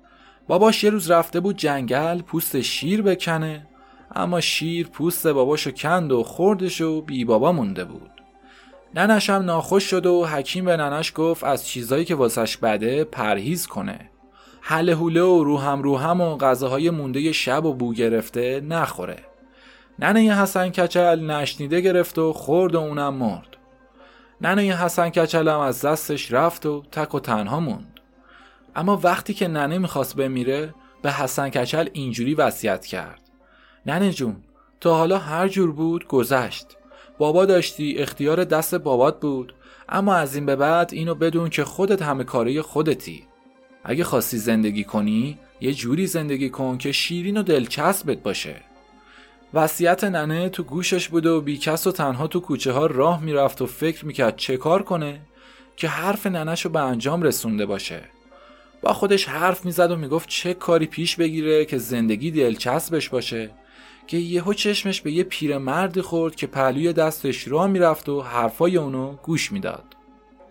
باباش 0.48 0.84
یه 0.84 0.90
روز 0.90 1.10
رفته 1.10 1.40
بود 1.40 1.56
جنگل 1.56 2.22
پوست 2.22 2.60
شیر 2.60 3.02
بکنه. 3.02 3.66
اما 4.14 4.40
شیر 4.40 4.88
پوست 4.88 5.26
باباشو 5.26 5.70
کند 5.70 6.12
و 6.12 6.22
خوردش 6.22 6.80
و 6.80 7.02
بی 7.02 7.24
بابا 7.24 7.52
مونده 7.52 7.84
بود. 7.84 8.10
ننش 8.94 9.30
هم 9.30 9.42
ناخوش 9.42 9.84
شد 9.84 10.06
و 10.06 10.26
حکیم 10.26 10.64
به 10.64 10.76
ننش 10.76 11.12
گفت 11.14 11.44
از 11.44 11.66
چیزایی 11.66 12.04
که 12.04 12.14
واسش 12.14 12.56
بده 12.56 13.04
پرهیز 13.04 13.66
کنه. 13.66 14.10
حل 14.60 14.90
حوله 14.90 15.22
و 15.22 15.44
روهم 15.44 15.82
روهم 15.82 16.20
و 16.20 16.36
غذاهای 16.36 16.90
مونده 16.90 17.32
شب 17.32 17.64
و 17.64 17.74
بو 17.74 17.92
گرفته 17.92 18.60
نخوره. 18.60 19.31
ننه 19.98 20.42
حسن 20.42 20.68
کچل 20.68 21.20
نشنیده 21.20 21.80
گرفت 21.80 22.18
و 22.18 22.32
خورد 22.32 22.74
و 22.74 22.80
اونم 22.80 23.14
مرد. 23.14 23.56
ننه 24.40 24.62
حسن 24.62 25.08
کچل 25.08 25.48
هم 25.48 25.60
از 25.60 25.84
دستش 25.84 26.32
رفت 26.32 26.66
و 26.66 26.82
تک 26.92 27.14
و 27.14 27.20
تنها 27.20 27.60
موند. 27.60 28.00
اما 28.76 29.00
وقتی 29.02 29.34
که 29.34 29.48
ننه 29.48 29.78
می‌خواست 29.78 30.16
بمیره 30.16 30.74
به 31.02 31.12
حسن 31.12 31.48
کچل 31.48 31.88
اینجوری 31.92 32.34
وصیت 32.34 32.86
کرد. 32.86 33.20
ننه 33.86 34.12
جون 34.12 34.36
تا 34.80 34.96
حالا 34.96 35.18
هر 35.18 35.48
جور 35.48 35.72
بود 35.72 36.06
گذشت. 36.06 36.66
بابا 37.18 37.46
داشتی 37.46 37.94
اختیار 37.98 38.44
دست 38.44 38.74
بابات 38.74 39.20
بود. 39.20 39.54
اما 39.88 40.14
از 40.14 40.34
این 40.34 40.46
به 40.46 40.56
بعد 40.56 40.90
اینو 40.92 41.14
بدون 41.14 41.50
که 41.50 41.64
خودت 41.64 42.02
همه 42.02 42.24
کاره 42.24 42.62
خودتی. 42.62 43.24
اگه 43.84 44.04
خواستی 44.04 44.38
زندگی 44.38 44.84
کنی 44.84 45.38
یه 45.60 45.72
جوری 45.72 46.06
زندگی 46.06 46.50
کن 46.50 46.78
که 46.78 46.92
شیرین 46.92 47.36
و 47.36 47.42
دلچسبت 47.42 48.18
باشه. 48.18 48.71
وصیت 49.54 50.04
ننه 50.04 50.48
تو 50.48 50.62
گوشش 50.62 51.08
بوده 51.08 51.30
و 51.30 51.40
بیکس 51.40 51.86
و 51.86 51.92
تنها 51.92 52.26
تو 52.26 52.40
کوچه 52.40 52.72
ها 52.72 52.86
راه 52.86 53.22
می‌رفت 53.22 53.62
و 53.62 53.66
فکر 53.66 54.06
می‌کرد 54.06 54.36
چه 54.36 54.56
کار 54.56 54.82
کنه 54.82 55.20
که 55.76 55.88
حرف 55.88 56.26
ننش 56.26 56.64
رو 56.64 56.70
به 56.70 56.80
انجام 56.80 57.22
رسونده 57.22 57.66
باشه. 57.66 58.00
با 58.82 58.92
خودش 58.92 59.28
حرف 59.28 59.64
می‌زد 59.64 59.90
و 59.90 59.96
می‌گفت 59.96 60.28
چه 60.28 60.54
کاری 60.54 60.86
پیش 60.86 61.16
بگیره 61.16 61.64
که 61.64 61.78
زندگی 61.78 62.30
دلچسبش 62.30 63.08
باشه. 63.08 63.50
که 64.06 64.16
یهو 64.16 64.52
چشمش 64.52 65.00
به 65.00 65.12
یه 65.12 65.22
پیرمرد 65.22 66.00
خورد 66.00 66.34
که 66.34 66.46
پهلوی 66.46 66.92
دستش 66.92 67.48
را 67.48 67.66
می‌رفت 67.66 68.08
و 68.08 68.22
حرفای 68.22 68.76
اونو 68.76 69.12
گوش 69.12 69.52
می‌داد. 69.52 69.84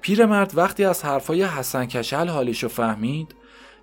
پیرمرد 0.01 0.57
وقتی 0.57 0.85
از 0.85 1.05
حرفای 1.05 1.43
حسن 1.43 1.85
کشل 1.85 2.27
حالشو 2.27 2.67
فهمید 2.67 3.35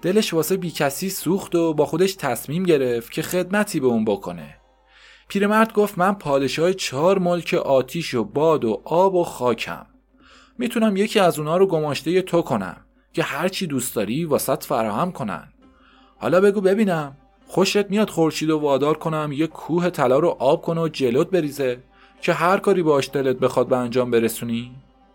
دلش 0.02 0.34
واسه 0.34 0.56
بیکسی 0.56 1.10
سوخت 1.10 1.54
و 1.54 1.74
با 1.74 1.86
خودش 1.86 2.14
تصمیم 2.14 2.62
گرفت 2.62 3.12
که 3.12 3.22
خدمتی 3.22 3.80
به 3.80 3.86
اون 3.86 4.04
بکنه. 4.04 4.57
پیرمرد 5.28 5.72
گفت 5.72 5.98
من 5.98 6.14
پادشاه 6.14 6.72
چهار 6.72 7.18
ملک 7.18 7.54
آتیش 7.54 8.14
و 8.14 8.24
باد 8.24 8.64
و 8.64 8.82
آب 8.84 9.14
و 9.14 9.24
خاکم. 9.24 9.86
می‌تونم 10.58 10.96
یکی 10.96 11.20
از 11.20 11.38
اونا 11.38 11.56
رو 11.56 11.66
گماشته 11.66 12.22
تو 12.22 12.42
کنم 12.42 12.76
که 13.12 13.22
هرچی 13.22 13.66
دوست 13.66 13.96
داری 13.96 14.24
واسط 14.24 14.64
فراهم 14.64 15.12
کنن. 15.12 15.48
حالا 16.18 16.40
بگو 16.40 16.60
ببینم. 16.60 17.16
خوشت 17.46 17.90
میاد 17.90 18.10
خورشید 18.10 18.50
و 18.50 18.58
وادار 18.58 18.98
کنم 18.98 19.30
یه 19.32 19.46
کوه 19.46 19.90
طلا 19.90 20.18
رو 20.18 20.36
آب 20.38 20.62
کنه 20.62 20.80
و 20.80 20.88
جلوت 20.88 21.30
بریزه 21.30 21.78
که 22.20 22.32
هر 22.32 22.58
کاری 22.58 22.82
باش 22.82 23.10
دلت 23.12 23.36
بخواد 23.36 23.68
به 23.68 23.76
انجام 23.76 24.10
برسونی؟ 24.10 24.70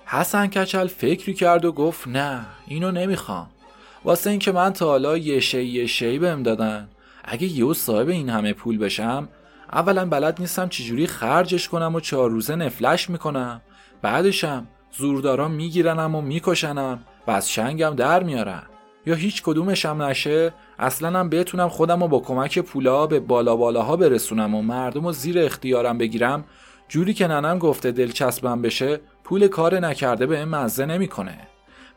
حسن 0.06 0.48
کچل 0.48 0.88
فکری 0.88 1.34
کرد 1.34 1.66
و 1.66 1.72
گفت 1.72 2.08
نه 2.08 2.46
اینو 2.68 2.92
نمی‌خوام. 2.92 3.50
واسه 4.06 4.30
اینکه 4.30 4.52
من 4.52 4.74
تا 4.74 4.86
حالا 4.86 5.18
یه 5.18 5.40
شی 5.40 5.64
یه 5.64 5.88
شی 5.88 6.20
بهم 6.20 6.44
دادن. 6.44 6.90
اگه 7.24 7.48
یهو 7.48 7.74
صاحب 7.74 8.10
این 8.10 8.30
همه 8.30 8.54
پول 8.54 8.78
بشم 8.78 9.30
اولا 9.74 10.06
بلد 10.06 10.40
نیستم 10.40 10.70
چجوری 10.70 11.08
خرجش 11.08 11.70
کنم 11.70 11.96
و 11.96 12.00
چهار 12.00 12.30
روزه 12.30 12.56
نفلش 12.56 13.10
می‌کنم. 13.10 13.62
بعدشم 14.02 14.68
زورداران 14.98 15.52
میگیرنم 15.52 16.16
و 16.16 16.22
میکشنم 16.22 17.00
و 17.28 17.32
از 17.32 17.52
شنگم 17.52 17.96
در 17.96 18.24
میارن. 18.24 18.64
یا 19.06 19.16
هیچ 19.16 19.44
کدومشم 19.44 20.02
نشه 20.02 20.54
اصلا 20.80 21.20
هم 21.20 21.30
بتونم 21.30 21.70
خودم 21.70 22.02
رو 22.02 22.08
با 22.08 22.20
کمک 22.20 22.60
پولا 22.60 23.08
به 23.08 23.20
بالا 23.20 23.56
بالاها 23.56 23.96
برسونم 23.96 24.56
و 24.56 24.62
مردم 24.62 25.06
رو 25.06 25.12
زیر 25.12 25.40
اختیارم 25.40 25.98
بگیرم. 25.98 26.44
جوری 26.88 27.14
که 27.14 27.28
ننم 27.28 27.60
گفته 27.60 27.92
دلچسبم 27.92 28.62
بشه 28.62 29.00
پول 29.24 29.48
کار 29.48 29.80
نکرده 29.80 30.26
به 30.26 30.46
مزه 30.46 30.86
نمی‌کنه. 30.86 31.38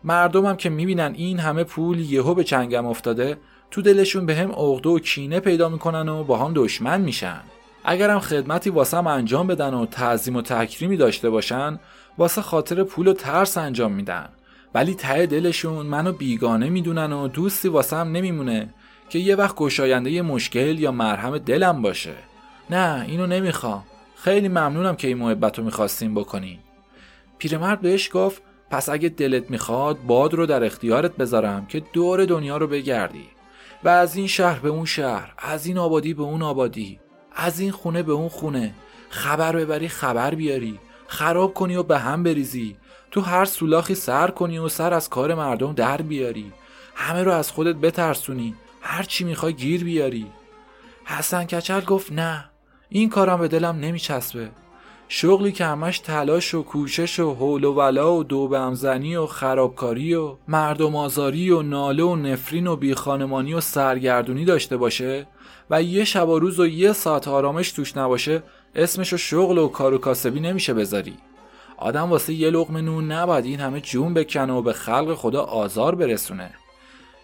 مردمم 0.04 0.56
که 0.56 0.70
می‌بینن 0.70 1.12
این 1.16 1.38
همه 1.38 1.64
پول 1.64 2.00
یهو 2.00 2.34
به 2.34 2.44
چنگم 2.44 2.86
افتاده 2.86 3.38
تو 3.70 3.82
دلشون 3.82 4.26
به 4.26 4.36
هم 4.36 4.52
عقده 4.52 4.88
و 4.88 4.98
کینه 4.98 5.40
پیدا 5.40 5.68
می‌کنن 5.68 6.08
و 6.08 6.24
با 6.24 6.38
هم 6.38 6.52
دشمن 6.54 7.00
میشن. 7.00 7.40
اگرم 7.88 8.20
خدمتی 8.20 8.70
واسم 8.70 9.06
انجام 9.06 9.46
بدن 9.46 9.74
و 9.74 9.86
تعظیم 9.86 10.36
و 10.36 10.42
تکریمی 10.42 10.96
داشته 10.96 11.30
باشن 11.30 11.80
واسه 12.18 12.42
خاطر 12.42 12.84
پول 12.84 13.08
و 13.08 13.12
ترس 13.12 13.58
انجام 13.58 13.92
میدن. 13.92 14.28
ولی 14.74 14.94
ته 14.94 15.26
دلشون 15.26 15.86
منو 15.86 16.12
بیگانه 16.12 16.68
می‌دونن 16.68 17.12
و 17.12 17.28
دوستی 17.28 17.68
واسم 17.68 17.96
نمیمونه 17.96 18.74
که 19.08 19.18
یه 19.18 19.36
وقت 19.36 19.56
گشاینده 19.56 20.22
مشکل 20.22 20.78
یا 20.78 20.92
مرهم 20.92 21.38
دلم 21.38 21.82
باشه. 21.82 22.14
نه 22.70 23.04
اینو 23.08 23.26
نمی‌خوام 23.26 23.84
خیلی 24.16 24.48
ممنونم 24.48 24.96
که 24.96 25.08
این 25.08 25.18
محبت 25.18 25.58
رو 25.58 25.64
می‌خواستیم 25.64 26.14
بکنی. 26.14 26.58
پیرمرد 27.38 27.80
بهش 27.80 28.10
گفت 28.12 28.42
پس 28.70 28.88
اگه 28.88 29.08
دلت 29.08 29.50
می‌خواد 29.50 29.98
باد 30.06 30.34
رو 30.34 30.46
در 30.46 30.64
اختیارت 30.64 31.16
بذارم 31.16 31.66
که 31.66 31.82
دور 31.92 32.24
دنیا 32.24 32.56
رو 32.56 32.66
بگردی. 32.66 33.24
و 33.84 33.88
از 33.88 34.16
این 34.16 34.26
شهر 34.26 34.58
به 34.58 34.68
اون 34.68 34.84
شهر 34.84 35.34
از 35.38 35.66
این 35.66 35.78
آبادی 35.78 36.14
به 36.14 36.22
اون 36.22 36.42
آبادی. 36.42 37.00
از 37.36 37.60
این 37.60 37.72
خونه 37.72 38.02
به 38.02 38.12
اون 38.12 38.28
خونه. 38.28 38.74
خبر 39.08 39.56
ببری 39.56 39.88
خبر 39.88 40.34
بیاری. 40.34 40.78
خراب 41.06 41.54
کنی 41.54 41.76
و 41.76 41.82
به 41.82 41.98
هم 41.98 42.22
بریزی. 42.22 42.76
تو 43.10 43.20
هر 43.20 43.44
سولاخی 43.44 43.94
سر 43.94 44.30
کنی 44.30 44.58
و 44.58 44.68
سر 44.68 44.94
از 44.94 45.08
کار 45.08 45.34
مردم 45.34 45.72
در 45.72 46.02
بیاری. 46.02 46.52
همه 46.94 47.22
رو 47.22 47.32
از 47.32 47.50
خودت 47.50 47.74
بترسونی. 47.74 48.54
هر 48.80 49.02
چی 49.02 49.24
می‌خوای 49.24 49.52
گیر 49.52 49.84
بیاری. 49.84 50.26
حسن 51.04 51.44
کچل 51.44 51.80
گفت 51.80 52.12
نه 52.12 52.50
این 52.88 53.08
کارم 53.08 53.38
به 53.38 53.48
دلم 53.48 53.76
نمیچسبه. 53.76 54.50
شغلی 55.08 55.52
که 55.52 55.64
همش 55.64 55.98
تلاش 55.98 56.54
و 56.54 56.62
کوشش 56.62 57.20
و 57.20 57.34
حول 57.34 57.64
و 57.64 57.72
ولا 57.72 58.14
و 58.14 58.24
دو 58.24 58.48
بمزنی 58.48 59.16
و 59.16 59.26
خرابکاری 59.26 60.14
و 60.14 60.36
مردم 60.48 60.96
آزاری 60.96 61.50
و 61.50 61.62
ناله 61.62 62.02
و 62.02 62.16
نفرین 62.16 62.66
و 62.66 62.76
بیخانمانی 62.76 63.54
و 63.54 63.60
سرگردونی 63.60 64.44
داشته 64.44 64.76
باشه؟ 64.76 65.26
و 65.70 65.82
یه 65.82 66.04
شب 66.04 66.28
و 66.28 66.38
روز 66.38 66.60
و 66.60 66.66
یه 66.66 66.92
ساعت 66.92 67.28
آرامش 67.28 67.72
توش 67.72 67.96
نباشه 67.96 68.42
اسمشو 68.74 69.16
شغل 69.16 69.58
و 69.58 69.68
کار 69.68 69.94
و 69.94 69.98
کاسبی 69.98 70.40
نمیشه 70.40 70.74
بذاری. 70.74 71.16
آدم 71.76 72.10
واسه 72.10 72.32
یه 72.32 72.50
لقمه 72.50 72.80
نون 72.80 73.12
نباید 73.12 73.44
این 73.44 73.60
همه 73.60 73.80
جون 73.80 74.14
بکنه 74.14 74.52
و 74.52 74.62
به 74.62 74.72
خلق 74.72 75.14
خدا 75.14 75.42
آزار 75.42 75.94
برسونه. 75.94 76.54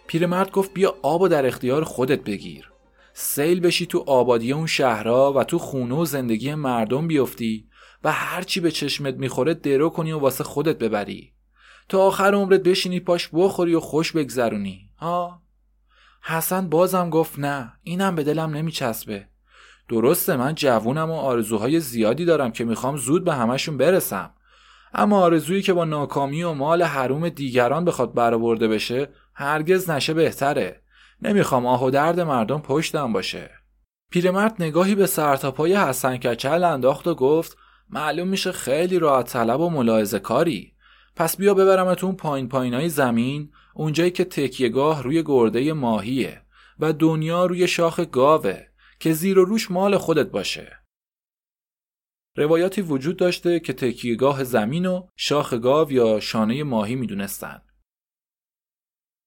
پیرمرد 0.07 0.51
گفت 0.51 0.75
بیا 0.75 0.95
آب 1.03 1.21
و 1.21 1.29
در 1.29 1.47
اختیار 1.47 1.85
خودت 1.85 2.25
بگیر. 2.25 2.73
سیل 3.13 3.61
بشی 3.61 3.87
تو 3.87 4.05
آبادی 4.07 4.53
اون 4.53 4.67
شهرها 4.67 5.33
و 5.33 5.45
تو 5.45 5.59
خونه 5.59 5.95
و 5.95 6.05
زندگی 6.05 6.55
مردم 6.55 7.09
بیفتی 7.09 7.67
و 8.05 8.13
هرچی 8.13 8.61
به 8.61 8.71
چشمت 8.71 9.15
می‌خوره 9.15 9.55
درو 9.55 9.89
کنی 9.89 10.13
و 10.13 10.19
واسه 10.19 10.45
خودت 10.45 10.79
ببری. 10.79 11.33
تا 11.89 12.03
آخر 12.03 12.35
عمرت 12.35 12.63
بشینی 12.63 13.01
پاش 13.01 13.29
بخوری 13.33 13.75
و 13.75 13.81
خوش 13.81 14.13
بگذرونی. 14.13 14.91
ها 14.99 15.43
حسن 16.25 16.69
بازم 16.69 17.11
گفت 17.11 17.38
نه 17.38 17.73
اینم 17.83 18.14
به 18.14 18.25
دلم 18.25 18.50
نمیچسبه. 18.50 19.26
درسته 19.88 20.37
من 20.37 20.55
جوونم 20.55 21.11
و 21.11 21.14
آرزوهای 21.14 21.81
زیادی 21.81 22.25
دارم 22.25 22.52
که 22.52 22.64
می‌خوام 22.64 22.97
زود 22.97 23.25
به 23.25 23.35
همشون 23.35 23.76
برسم. 23.76 24.31
اما 24.95 25.21
آرزویی 25.21 25.62
که 25.62 25.73
با 25.73 25.85
ناکامی 25.85 26.43
و 26.43 26.52
مال 26.52 26.83
حروم 26.83 27.29
دیگران 27.29 27.85
بخواد 27.85 28.14
برآورده 28.14 28.69
بشه 28.69 29.09
هرگز 29.35 29.91
نشه 29.91 30.14
بهتره. 30.14 30.83
نمی‌خوام 31.23 31.67
آه 31.67 31.85
و 31.85 31.91
درد 31.91 32.21
مردم 32.21 32.59
پشتم 32.59 33.12
باشه. 33.12 33.50
پیرمرد 34.11 34.55
نگاهی 34.59 34.95
به 34.95 35.07
سرتاپای 35.07 35.75
حسن 35.75 36.17
کچل 36.17 36.64
انداخت 36.64 37.07
و 37.07 37.14
گفت 37.14 37.57
معلوم 37.91 38.29
میشه 38.29 38.52
خیلی 38.52 38.99
راحت 38.99 39.33
طلب 39.33 39.61
و 39.61 39.71
ملاحظه 39.71 40.19
کاری 40.19 40.72
پس 41.23 41.37
بیا 41.37 41.55
ببرمتون 41.55 42.17
پایین 42.17 42.49
پایین 42.49 42.75
های 42.75 42.88
زمین 42.88 43.52
اونجایی 43.75 44.11
که 44.11 44.25
تکیهگاه 44.25 45.02
روی 45.02 45.23
گرده 45.23 45.73
ماهیه 45.73 46.43
و 46.79 46.93
دنیا 46.93 47.47
روی 47.47 47.69
شاخ 47.69 48.00
گاوه 48.00 48.67
که 49.00 49.12
زیر 49.12 49.38
و 49.38 49.45
روش 49.45 49.71
مال 49.71 49.97
خودت 49.97 50.31
باشه. 50.31 50.79
روایاتی 52.37 52.83
وجود 52.83 53.17
داشته 53.17 53.61
که 53.61 53.73
تکیهگاه 53.73 54.45
زمین 54.45 54.87
و 54.87 55.07
شاخ 55.17 55.55
گاو 55.55 55.93
یا 55.93 56.21
شانه 56.21 56.64
ماهی 56.64 56.95
می‌دونستند 56.95 57.62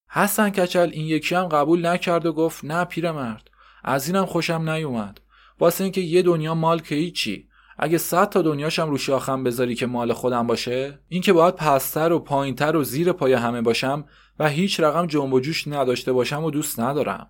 حسن 0.09 0.49
کچل 0.49 0.89
این 0.89 1.05
یکی 1.05 1.35
هم 1.35 1.47
قبول 1.47 1.85
نکرد 1.85 2.25
و 2.25 2.33
گفت 2.33 2.65
نه 2.65 2.85
پیرمرد 2.85 3.49
از 3.83 4.07
اینم 4.07 4.25
خوشم 4.25 4.69
نیومد. 4.69 5.21
واسه 5.59 5.83
اینکه 5.83 6.01
یه 6.01 6.21
دنیا 6.21 6.55
مال 6.55 6.79
که 6.79 6.95
هیچی 6.95 7.49
اگه 7.77 7.97
صد 7.97 8.29
تا 8.29 8.41
دنیاشم 8.41 8.89
رو 8.89 8.97
شاخم 8.97 9.43
بذاری 9.43 9.75
که 9.75 9.85
مال 9.85 10.13
خودم 10.13 10.47
باشه 10.47 10.99
اینکه 11.09 11.33
باید 11.33 11.55
پستر 11.55 12.11
و 12.11 12.19
پایینتر 12.19 12.75
و 12.75 12.83
زیر 12.83 13.11
پای 13.11 13.33
همه 13.33 13.61
باشم 13.61 14.05
و 14.39 14.49
هیچ 14.49 14.79
رقم 14.79 15.07
جنب 15.07 15.33
و 15.33 15.39
جوش 15.39 15.67
نداشته 15.67 16.13
باشم 16.13 16.43
و 16.43 16.51
دوست 16.51 16.79
ندارم. 16.79 17.29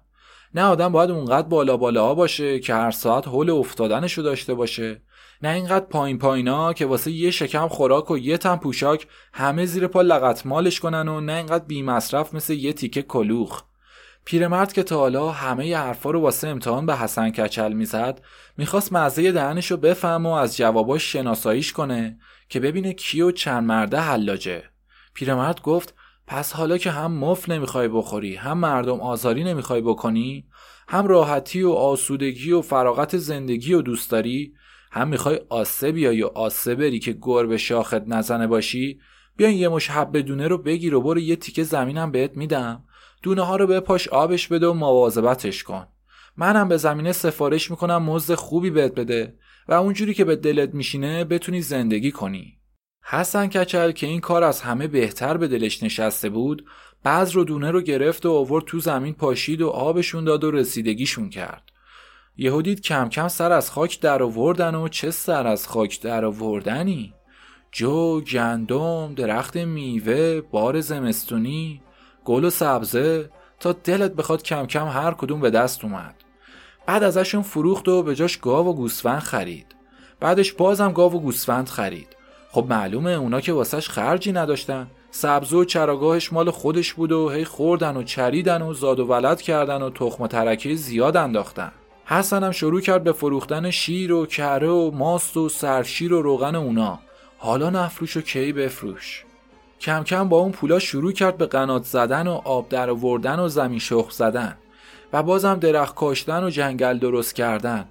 نه 0.55 0.63
آدم 0.63 0.91
باید 0.91 1.11
اونقدر 1.11 1.47
بالا 1.47 1.77
بالا 1.77 2.13
باشه 2.13 2.59
که 2.59 2.73
هر 2.73 2.91
ساعت 2.91 3.27
حول 3.27 3.49
افتادنشو 3.49 4.21
داشته 4.21 4.53
باشه. 4.53 5.01
نه 5.41 5.49
اینقدر 5.49 5.85
پایین 5.85 6.17
پایینا 6.17 6.73
که 6.73 6.85
واسه 6.85 7.11
یه 7.11 7.31
شکم 7.31 7.67
خوراک 7.67 8.11
و 8.11 8.17
یه 8.17 8.37
تن 8.37 8.55
پوشاک 8.55 9.07
همه 9.33 9.65
زیر 9.65 9.87
پا 9.87 10.01
لغت 10.01 10.45
مالش 10.45 10.79
کنن 10.79 11.07
و 11.07 11.21
نه 11.21 11.33
اینقدر 11.33 11.65
بی 11.65 11.81
مصرف 11.81 12.33
مثل 12.33 12.53
یه 12.53 12.73
تیکه 12.73 13.01
کلوخ. 13.01 13.63
پیرمرد 14.25 14.73
که 14.73 14.83
تا 14.83 14.97
حالا 14.97 15.31
همه 15.31 15.77
حرفا 15.77 16.11
رو 16.11 16.21
واسه 16.21 16.47
امتحان 16.47 16.85
به 16.85 16.95
حسن 16.95 17.29
کچل 17.29 17.73
می‌زد 17.73 18.21
می‌خواست 18.57 18.93
مزه 18.93 19.31
دهنش 19.31 19.71
رو 19.71 19.77
بفهم 19.77 20.25
و 20.25 20.29
از 20.29 20.57
جواباش 20.57 21.11
شناساییش 21.11 21.73
کنه 21.73 22.19
که 22.49 22.59
ببینه 22.59 22.93
کی 22.93 23.21
و 23.21 23.31
چند 23.31 23.63
مرده 23.63 23.99
حلاجه. 23.99 24.63
پیرمرد 25.13 25.61
گفت 25.61 25.93
پس 26.27 26.53
حالا 26.53 26.77
که 26.77 26.91
هم 26.91 27.11
مف 27.11 27.49
نمی‌خوای 27.49 27.87
بخوری 27.87 28.35
هم 28.35 28.57
مردم 28.57 28.99
آزاری 28.99 29.43
نمی‌خوای 29.43 29.81
بکنی 29.81 30.45
هم 30.87 31.07
راحتی 31.07 31.63
و 31.63 31.71
آسودگی 31.71 32.51
و 32.51 32.61
فراغت 32.61 33.17
زندگی 33.17 33.73
و 33.73 33.81
دوست 33.81 34.11
داری 34.11 34.53
هم 34.91 35.07
می‌خوای 35.07 35.39
آسه 35.49 35.91
بیای 35.91 36.23
و 36.23 36.27
آسه 36.27 36.75
بری 36.75 36.99
که 36.99 37.17
گربه 37.21 37.57
شاخت 37.57 38.01
نزنه 38.07 38.47
باشی 38.47 38.99
بیا 39.37 39.49
یه 39.49 39.69
مش 39.69 39.89
حب 39.89 40.17
دونه 40.17 40.47
رو 40.47 40.57
بگیر 40.57 40.95
و 40.95 41.01
برو 41.01 41.19
یه 41.19 41.35
تیکه 41.35 41.63
زمینم 41.63 42.11
بهت 42.11 42.37
میدم. 42.37 42.83
دونه 43.25 43.41
ها 43.41 43.55
رو 43.55 43.67
بپاش 43.67 44.07
آبش 44.07 44.47
بده 44.47 44.67
و 44.67 44.73
مواظبتش 44.73 45.63
کن. 45.63 45.87
منم 46.37 46.67
به 46.67 46.77
زمینه 46.77 47.11
سفارش 47.11 47.71
می‌کنم 47.71 48.03
مزد 48.03 48.35
خوبی 48.35 48.69
بهت 48.69 48.95
بده 48.95 49.35
و 49.67 49.73
اونجوری 49.73 50.13
که 50.13 50.25
به 50.25 50.35
دلت 50.35 50.73
میشینه 50.73 51.23
بتونی 51.23 51.61
زندگی 51.61 52.11
کنی. 52.11 52.57
حسن 53.03 53.47
کچل 53.47 53.91
که 53.91 54.07
این 54.07 54.19
کار 54.19 54.43
از 54.43 54.61
همه 54.61 54.87
بهتر 54.87 55.37
به 55.37 55.47
دلش 55.47 55.83
نشسته 55.83 56.29
بود 56.29 56.65
بعض 57.03 57.31
رو 57.31 57.43
دونه 57.43 57.71
رو 57.71 57.81
گرفت 57.81 58.25
و 58.25 58.31
آورد 58.31 58.65
تو 58.65 58.79
زمین 58.79 59.13
پاشید 59.13 59.61
و 59.61 59.69
آبشون 59.69 60.23
داد 60.23 60.43
و 60.43 60.51
رسیدگیشون 60.51 61.29
کرد. 61.29 61.63
یهو 62.37 62.61
دید 62.61 62.81
کم 62.81 63.09
کم 63.09 63.27
سر 63.27 63.51
از 63.51 63.71
خاک 63.71 64.01
در 64.01 64.23
آوردن 64.23 64.75
و 64.75 64.87
چه 64.87 65.11
سر 65.11 65.47
از 65.47 65.67
خاک 65.67 66.01
در 66.01 66.25
آوردنی؟ 66.25 67.13
جو 67.71 68.21
گندم 68.21 69.13
درخت 69.15 69.57
میوه 69.57 70.41
بار 70.41 70.81
زمستونی. 70.81 71.81
گل 72.25 72.45
و 72.45 72.49
سبزه 72.49 73.29
تا 73.59 73.71
دلت 73.71 74.11
بخواد 74.11 74.43
کم 74.43 74.65
کم 74.65 74.87
هر 74.87 75.11
کدوم 75.11 75.41
به 75.41 75.49
دست 75.49 75.83
اومد. 75.83 76.15
بعد 76.85 77.03
ازشون 77.03 77.41
فروخت 77.41 77.87
و 77.87 78.03
به 78.03 78.15
جاش 78.15 78.37
گاو 78.37 78.67
و 78.67 78.73
گوسفند 78.73 79.21
خرید. 79.21 79.75
بعدش 80.19 80.53
بازم 80.53 80.91
گاو 80.91 81.13
و 81.13 81.19
گوسفند 81.19 81.69
خرید. 81.69 82.15
خب 82.51 82.65
معلومه 82.69 83.11
اونا 83.11 83.41
که 83.41 83.53
واسش 83.53 83.89
خرجی 83.89 84.31
نداشتن. 84.31 84.87
سبز 85.11 85.53
و 85.53 85.65
چراگاهش 85.65 86.33
مال 86.33 86.51
خودش 86.51 86.93
بود 86.93 87.11
و 87.11 87.29
هی 87.29 87.45
خوردن 87.45 87.97
و 87.97 88.03
چریدن 88.03 88.61
و 88.61 88.73
زاد 88.73 88.99
و 88.99 89.05
ولد 89.05 89.41
کردن 89.41 89.81
و 89.81 89.89
تخم 89.89 90.23
و 90.23 90.27
ترکه 90.27 90.75
زیاد 90.75 91.17
انداختن. 91.17 91.71
حسنم 92.05 92.51
شروع 92.51 92.81
کرد 92.81 93.03
به 93.03 93.11
فروختن 93.11 93.71
شیر 93.71 94.13
و 94.13 94.25
کره 94.25 94.69
و 94.69 94.91
ماست 94.91 95.37
و 95.37 95.49
سرشیر 95.49 96.13
و 96.13 96.21
روغن 96.21 96.55
اونا. 96.55 96.99
حالا 97.37 97.69
نفروش 97.69 98.17
و 98.17 98.21
کی 98.21 98.53
بفروش. 98.53 99.24
کم 99.85 100.03
کم 100.03 100.29
با 100.29 100.37
اون 100.37 100.51
پولا 100.51 100.79
شروع 100.79 101.11
کرد 101.11 101.37
به 101.37 101.45
قنات 101.45 101.83
زدن 101.83 102.27
و 102.27 102.41
آب 102.43 102.69
در 102.69 102.89
آوردن 102.89 103.39
و 103.39 103.47
زمین 103.47 103.79
شخ 103.79 104.11
زدن 104.11 104.57
و 105.13 105.23
بازم 105.23 105.55
درخت 105.55 105.95
کاشتن 105.95 106.43
و 106.43 106.49
جنگل 106.49 106.97
درست 106.97 107.35
کردن. 107.35 107.85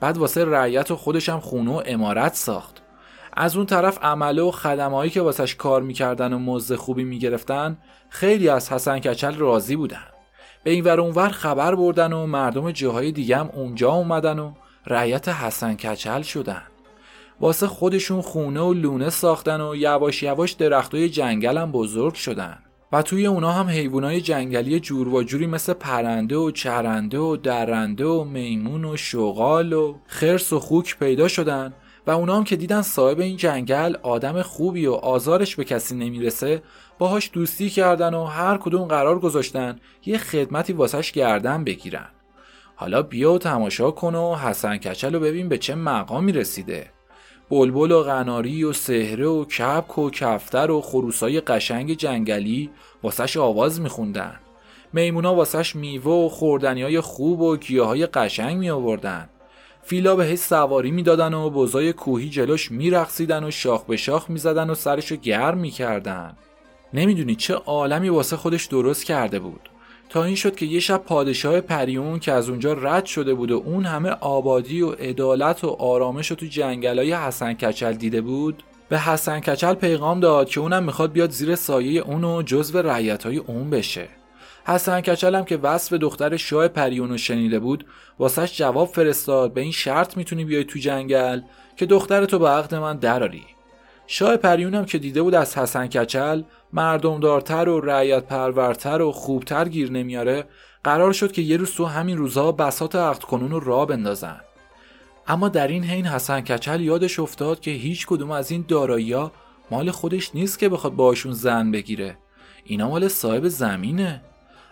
بعد 0.00 0.16
واسه 0.16 0.44
رعیت 0.44 0.90
و 0.90 0.96
خودشم 0.96 1.40
خونه 1.40 1.70
و 1.70 1.82
امارت 1.86 2.34
ساخت. 2.34 2.82
از 3.32 3.56
اون 3.56 3.66
طرف 3.66 3.98
عمله 4.02 4.42
و 4.42 4.50
خدمهایی 4.50 5.10
که 5.10 5.20
واسش 5.20 5.54
کار 5.54 5.82
می‌کردن 5.82 6.32
و 6.32 6.38
مزد 6.38 6.74
خوبی 6.74 7.04
می‌گرفتن 7.04 7.78
خیلی 8.08 8.48
از 8.48 8.72
حسن 8.72 8.98
کچل 8.98 9.34
راضی 9.34 9.76
بودن. 9.76 10.06
به 10.64 10.70
این 10.70 10.84
ور 10.84 11.00
اونور 11.00 11.28
خبر 11.28 11.74
بردن 11.74 12.12
و 12.12 12.26
مردم 12.26 12.70
جاهای 12.70 13.12
دیگه 13.12 13.36
هم 13.36 13.50
اونجا 13.54 13.90
اومدن 13.90 14.38
و 14.38 14.52
رعیت 14.86 15.28
حسن 15.28 15.74
کچل 15.74 16.22
شدن. 16.22 16.62
واسه 17.40 17.66
خودشون 17.66 18.20
خونه 18.20 18.60
و 18.60 18.72
لونه 18.72 19.10
ساختن 19.10 19.60
و 19.60 19.76
یواش 19.76 20.22
یواش 20.22 20.52
درختای 20.52 21.08
جنگل 21.08 21.58
هم 21.58 21.72
بزرگ 21.72 22.14
شدن. 22.14 22.58
و 22.92 23.02
توی 23.02 23.26
اونا 23.26 23.52
هم 23.52 23.66
حیوانای 23.66 24.20
جنگلی 24.20 24.80
جور 24.80 25.08
و 25.08 25.22
جوری 25.22 25.46
مثل 25.46 25.72
پرنده 25.72 26.36
و 26.36 26.50
چرنده 26.50 27.18
و 27.18 27.36
درنده 27.36 28.06
و 28.06 28.24
میمون 28.24 28.84
و 28.84 28.96
شغال 28.96 29.72
و 29.72 29.94
خرس 30.06 30.52
و 30.52 30.60
خوک 30.60 30.98
پیدا 30.98 31.28
شدن 31.28 31.74
و 32.06 32.10
اونا 32.10 32.36
هم 32.36 32.44
که 32.44 32.56
دیدن 32.56 32.82
صاحب 32.82 33.20
این 33.20 33.36
جنگل 33.36 33.94
آدم 34.02 34.42
خوبی 34.42 34.86
و 34.86 34.92
آزارش 34.92 35.56
به 35.56 35.64
کسی 35.64 35.94
نمی‌رسه 35.94 36.62
باهاش 36.98 37.30
دوستی 37.32 37.70
کردن 37.70 38.14
و 38.14 38.24
هر 38.24 38.56
کدوم 38.56 38.84
قرار 38.84 39.18
گذاشتن 39.18 39.78
یه 40.06 40.18
خدمتی 40.18 40.72
واسش 40.72 41.12
گردن 41.12 41.64
بگیرن. 41.64 42.08
حالا 42.76 43.02
بیا 43.02 43.32
و 43.32 43.38
تماشا 43.38 43.90
کن 43.90 44.14
و 44.14 44.34
حسن 44.34 44.76
کچل 44.76 45.14
رو 45.14 45.20
ببین 45.20 45.48
به 45.48 45.58
چه 45.58 45.74
مقامی 45.74 46.32
رسیده. 46.32 46.90
بلبل 47.50 47.90
و 47.90 48.02
غناری 48.02 48.64
و 48.64 48.72
سهره 48.72 49.26
و 49.26 49.44
کبک 49.44 49.98
و 49.98 50.10
کفتر 50.10 50.70
و 50.70 50.80
خروسای 50.80 51.40
قشنگ 51.40 51.94
جنگلی 51.94 52.70
واسش 53.02 53.36
آواز 53.36 53.80
میخوندن. 53.80 54.40
میمونا 54.92 55.34
واسش 55.34 55.76
میوه 55.76 56.12
و 56.12 56.28
خوردنی 56.28 56.82
های 56.82 57.00
خوب 57.00 57.40
و 57.40 57.56
گیاه 57.56 57.86
های 57.86 58.06
قشنگ 58.06 58.56
می 58.56 58.70
آوردن 58.70 59.28
فیلا 59.82 60.16
بهش 60.16 60.38
سواری 60.38 60.90
می‌دادن 60.90 61.34
و 61.34 61.50
بزای 61.50 61.92
کوهی 61.92 62.28
جلوش 62.28 62.70
میرقصیدن 62.70 63.44
و 63.44 63.50
شاخ 63.50 63.84
به 63.84 63.96
شاخ 63.96 64.30
می‌زدن 64.30 64.70
و 64.70 64.74
سرشو 64.74 65.16
گرم 65.16 65.58
می‌کردن. 65.58 66.36
نمی‌دونی 66.94 67.34
چه 67.34 67.54
عالمی 67.54 68.08
واسه 68.08 68.36
خودش 68.36 68.64
درست 68.66 69.04
کرده 69.04 69.38
بود. 69.38 69.68
تا 70.08 70.24
این 70.24 70.34
شد 70.34 70.56
که 70.56 70.66
یه 70.66 70.80
شب 70.80 71.02
پادشاه 71.04 71.60
پریون 71.60 72.18
که 72.18 72.32
از 72.32 72.48
اونجا 72.48 72.72
رد 72.72 73.04
شده 73.04 73.34
بود 73.34 73.50
و 73.50 73.62
اون 73.66 73.84
همه 73.84 74.10
آبادی 74.10 74.82
و 74.82 74.90
عدالت 74.90 75.64
و 75.64 75.68
آرامش 75.68 76.30
رو 76.30 76.36
تو 76.36 76.46
جنگلای 76.46 77.12
حسن 77.12 77.52
کچل 77.52 77.92
دیده 77.92 78.20
بود 78.20 78.62
به 78.88 78.98
حسن 78.98 79.40
کچل 79.40 79.74
پیغام 79.74 80.20
داد 80.20 80.48
که 80.48 80.60
اونم 80.60 80.82
می‌خواد 80.82 81.12
بیاد 81.12 81.30
زیر 81.30 81.54
سایه 81.54 82.00
اون 82.00 82.24
و 82.24 82.42
جزو 82.42 82.78
رعیتای 82.78 83.36
اون 83.36 83.70
بشه. 83.70 84.08
حسن 84.66 85.00
کچل 85.00 85.34
هم 85.34 85.44
که 85.44 85.56
وصف 85.56 85.92
دختر 85.92 86.36
شاه 86.36 86.68
پریون 86.68 87.08
رو 87.08 87.16
شنیده 87.18 87.58
بود 87.58 87.86
واسش 88.18 88.56
جواب 88.56 88.88
فرستاد 88.88 89.52
به 89.52 89.60
این 89.60 89.72
شرط 89.72 90.16
می‌تونی 90.16 90.44
بیای 90.44 90.64
تو 90.64 90.78
جنگل 90.78 91.40
که 91.76 91.86
دخترتو 91.86 92.38
به 92.38 92.48
عقد 92.48 92.74
من 92.74 92.96
دراری. 92.96 93.44
شاه 94.06 94.36
پریونم 94.36 94.84
که 94.84 94.98
دیده 94.98 95.22
بود 95.22 95.34
از 95.34 95.58
حسن 95.58 95.86
کچل 95.86 96.42
مردمدارتر 96.72 97.68
و 97.68 97.80
رعیت 97.80 98.24
پرورتر 98.24 99.02
و 99.02 99.12
خوبتر 99.12 99.68
گیر 99.68 99.92
نمیاره 99.92 100.44
قرار 100.84 101.12
شد 101.12 101.32
که 101.32 101.42
یه 101.42 101.56
روز 101.56 101.74
تو 101.74 101.84
همین 101.84 102.18
روزها 102.18 102.52
بسات 102.52 102.96
عقد 102.96 103.22
کنون 103.22 103.50
رو 103.50 103.60
را 103.60 103.86
بندازن. 103.86 104.40
اما 105.26 105.48
در 105.48 105.68
این 105.68 105.84
حین 105.84 106.06
حسن 106.06 106.40
کچل 106.40 106.80
یادش 106.80 107.18
افتاد 107.18 107.60
که 107.60 107.70
هیچ 107.70 108.06
کدوم 108.06 108.30
از 108.30 108.50
این 108.50 108.64
دارایی 108.68 109.30
مال 109.70 109.90
خودش 109.90 110.34
نیست 110.34 110.58
که 110.58 110.68
بخواد 110.68 110.94
باشون 110.94 111.32
زن 111.32 111.70
بگیره. 111.70 112.18
اینا 112.64 112.88
مال 112.88 113.08
صاحب 113.08 113.48
زمینه. 113.48 114.22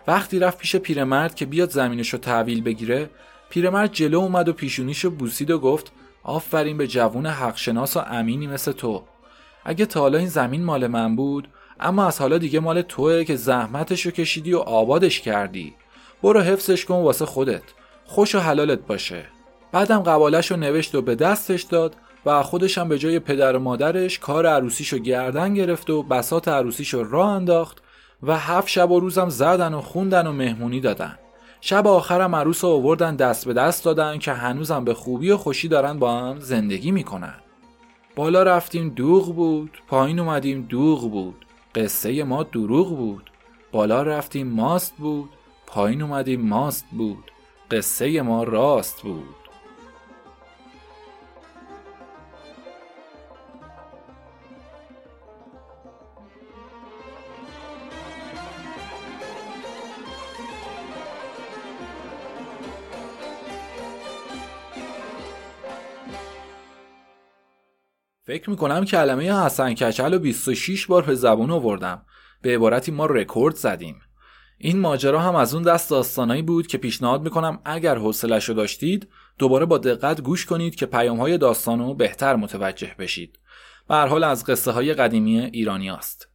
وقتی 0.06 0.38
رفت 0.38 0.58
پیش 0.58 0.76
پیرمرد 0.76 1.34
که 1.34 1.46
بیاد 1.46 1.70
زمینش 1.70 2.08
رو 2.12 2.18
تحویل 2.18 2.62
بگیره 2.62 3.10
پیرمرد 3.50 3.92
جلو 3.92 4.18
اومد 4.18 4.48
و 4.48 4.52
پیشونیشو 4.52 5.10
بوسید 5.10 5.50
و 5.50 5.58
گفت 5.58 5.92
آفرین 6.22 6.76
به 6.76 6.86
جوون 6.86 7.26
حقشناس 7.26 7.96
و 7.96 8.00
امینی 8.00 8.46
مثل 8.46 8.72
تو. 8.72 9.04
اگه 9.64 9.86
تا 9.86 10.00
حالا 10.00 10.18
این 10.18 10.28
زمین 10.28 10.64
مال 10.64 10.86
من 10.86 11.16
بود 11.16 11.48
اما 11.80 12.06
از 12.06 12.20
حالا 12.20 12.38
دیگه 12.38 12.60
مال 12.60 12.82
توه 12.82 13.24
که 13.24 13.36
زحمتشو 13.36 14.10
کشیدی 14.10 14.54
و 14.54 14.58
آبادش 14.58 15.20
کردی. 15.20 15.74
برو 16.22 16.40
حفظش 16.40 16.84
کن 16.84 16.94
واسه 16.94 17.26
خودت. 17.26 17.62
خوش 18.04 18.34
و 18.34 18.38
حلالت 18.38 18.86
باشه. 18.86 19.24
بعدم 19.72 19.98
قوالش 19.98 20.50
رو 20.50 20.56
نوشت 20.56 20.94
و 20.94 21.02
به 21.02 21.14
دستش 21.14 21.62
داد 21.62 21.96
و 22.26 22.42
خودش 22.42 22.78
هم 22.78 22.88
به 22.88 22.98
جای 22.98 23.18
پدر 23.18 23.56
و 23.56 23.58
مادرش 23.58 24.18
کار 24.18 24.46
عروسیشو 24.46 24.98
گردن 24.98 25.54
گرفت 25.54 25.90
و 25.90 26.02
بسات 26.02 26.48
عروسیشو 26.48 27.04
راه 27.04 27.28
انداخت 27.28 27.82
و 28.22 28.38
هفت 28.38 28.68
شب 28.68 28.90
و 28.90 29.00
روزم 29.00 29.28
زدن 29.28 29.74
و 29.74 29.80
خوندن 29.80 30.26
و 30.26 30.32
مهمونی 30.32 30.80
دادن. 30.80 31.18
شب 31.60 31.86
آخرم 31.86 32.34
عروس 32.34 32.64
رو 32.64 32.70
آوردن 32.70 33.16
دست 33.16 33.46
به 33.46 33.52
دست 33.52 33.84
دادن 33.84 34.18
که 34.18 34.32
هنوزم 34.32 34.84
به 34.84 34.94
خوبی 34.94 35.30
و 35.30 35.36
خوشی 35.36 35.68
دارن 35.68 35.98
با 35.98 36.18
هم 36.18 36.40
زندگی 36.40 36.90
می‌کنن. 36.90 37.34
بالا 38.16 38.42
رفتیم 38.42 38.88
دوغ 38.88 39.34
بود. 39.34 39.78
پایین 39.88 40.18
اومدیم 40.18 40.62
دوغ 40.62 41.10
بود. 41.10 41.45
قصه 41.76 42.24
ما 42.24 42.42
دروغ 42.42 42.96
بود. 42.96 43.30
بالا 43.72 44.02
رفتیم 44.02 44.46
ماست 44.46 44.96
بود. 44.96 45.30
پایین 45.66 46.02
اومدیم 46.02 46.40
ماست 46.40 46.86
بود. 46.92 47.30
قصه 47.70 48.22
ما 48.22 48.44
راست 48.44 49.02
بود. 49.02 49.35
فکر 68.26 68.50
می‌کنم 68.50 68.84
کلمه 68.84 69.44
حسن 69.44 69.74
کچل 69.74 70.14
و 70.14 70.18
26 70.18 70.86
بار 70.86 71.02
به 71.02 71.14
زبون 71.14 71.50
آوردم. 71.50 72.02
به 72.42 72.54
عبارتی 72.54 72.92
ما 72.92 73.06
رکورد 73.06 73.54
زدیم. 73.54 74.00
این 74.58 74.78
ماجرا 74.78 75.20
هم 75.20 75.36
از 75.36 75.54
اون 75.54 75.62
دست 75.62 75.90
داستانایی 75.90 76.42
بود 76.42 76.66
که 76.66 76.78
پیشنهاد 76.78 77.22
می‌کنم 77.22 77.60
اگر 77.64 77.98
حوصلش 77.98 78.48
رو 78.48 78.54
داشتید 78.54 79.08
دوباره 79.38 79.66
با 79.66 79.78
دقت 79.78 80.20
گوش 80.20 80.46
کنید 80.46 80.74
که 80.74 80.86
پیام 80.86 81.20
های 81.20 81.38
داستانو 81.38 81.94
بهتر 81.94 82.36
متوجه 82.36 82.94
بشید. 82.98 83.38
به 83.88 83.96
حال 83.96 84.24
از 84.24 84.44
قصه 84.44 84.70
های 84.70 84.94
قدیمی 84.94 85.40
ایرانی 85.40 85.90
است. 85.90 86.28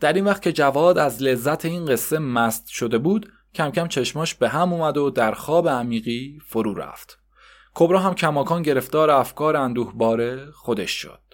در 0.00 0.12
این 0.12 0.24
وقت 0.24 0.42
که 0.42 0.52
جواد 0.52 0.98
از 0.98 1.22
لذت 1.22 1.64
این 1.64 1.86
قصه 1.86 2.18
مست 2.18 2.68
شده 2.68 2.98
بود 2.98 3.32
کم 3.54 3.70
کم 3.70 3.88
چشماش 3.88 4.34
به 4.34 4.48
هم 4.48 4.72
اومد 4.72 4.96
و 4.96 5.10
در 5.10 5.32
خواب 5.32 5.68
عمیقی 5.68 6.38
فرو 6.46 6.74
رفت. 6.74 7.18
کبرا 7.74 7.98
هم 7.98 8.14
کماکان 8.14 8.62
گرفتار 8.62 9.10
افکار 9.10 9.56
اندوه 9.56 9.92
باره 9.94 10.50
خودش 10.52 10.90
شد. 10.90 11.27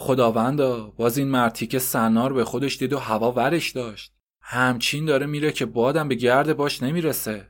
خداوندا 0.00 0.90
باز 0.96 1.18
این 1.18 1.28
مرتی 1.28 1.66
که 1.66 1.78
سنار 1.78 2.32
به 2.32 2.44
خودش 2.44 2.78
دید 2.78 2.92
و 2.92 2.98
هوا 2.98 3.32
ورش 3.32 3.70
داشت. 3.70 4.12
همچین 4.40 5.04
داره 5.04 5.26
میره 5.26 5.52
که 5.52 5.66
بادم 5.66 6.08
به 6.08 6.14
گرد 6.14 6.56
باش 6.56 6.82
نمی‌رسه. 6.82 7.48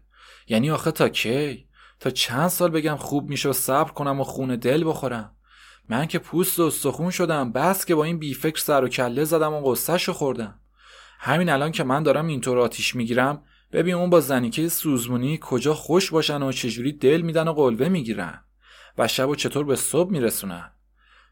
یعنی 0.49 0.71
آخه 0.71 0.91
تا 0.91 1.09
کی؟ 1.09 1.67
تا 2.01 2.11
چند 2.11 2.49
سال 2.49 2.71
بگم 2.71 2.97
خوب 2.97 3.31
میشه 3.31 3.49
و 3.49 3.53
صبر 3.53 3.91
کنم 3.91 4.21
و 4.21 4.25
خون 4.25 4.57
دل 4.57 4.85
بخورم. 4.87 5.37
من 5.89 6.07
که 6.07 6.19
پوست 6.19 6.59
و 6.59 6.71
سخون 6.71 7.11
شدم 7.11 7.53
بس 7.53 7.85
که 7.85 7.95
با 7.95 8.05
این 8.05 8.19
بیفکر 8.19 8.61
سر 8.61 8.85
و 8.85 8.89
کله 8.89 9.25
زدم 9.25 9.53
و 9.53 9.71
قصهش 9.71 10.09
خوردم. 10.09 10.61
همین 11.19 11.49
الان 11.49 11.73
که 11.73 11.85
من 11.85 12.03
دارم 12.03 12.27
اینطور 12.27 12.59
آتیش 12.59 12.97
می‌گیرم 12.97 13.43
ببین 13.73 13.95
اون 13.95 14.11
با 14.11 14.21
زنیکه 14.21 14.69
سوزمونی 14.69 15.39
کجا 15.43 15.75
خوش 15.75 16.11
باشن 16.11 16.43
و 16.43 16.53
چجوری 16.53 16.93
دل 16.93 17.21
میدن 17.21 17.49
و 17.49 17.53
قلوه 17.53 17.89
می‌گیرن 17.89 18.45
و 18.99 19.09
شب 19.09 19.29
و 19.29 19.35
چطور 19.35 19.65
به 19.65 19.77
صبح 19.77 20.11
میرسونن. 20.11 20.73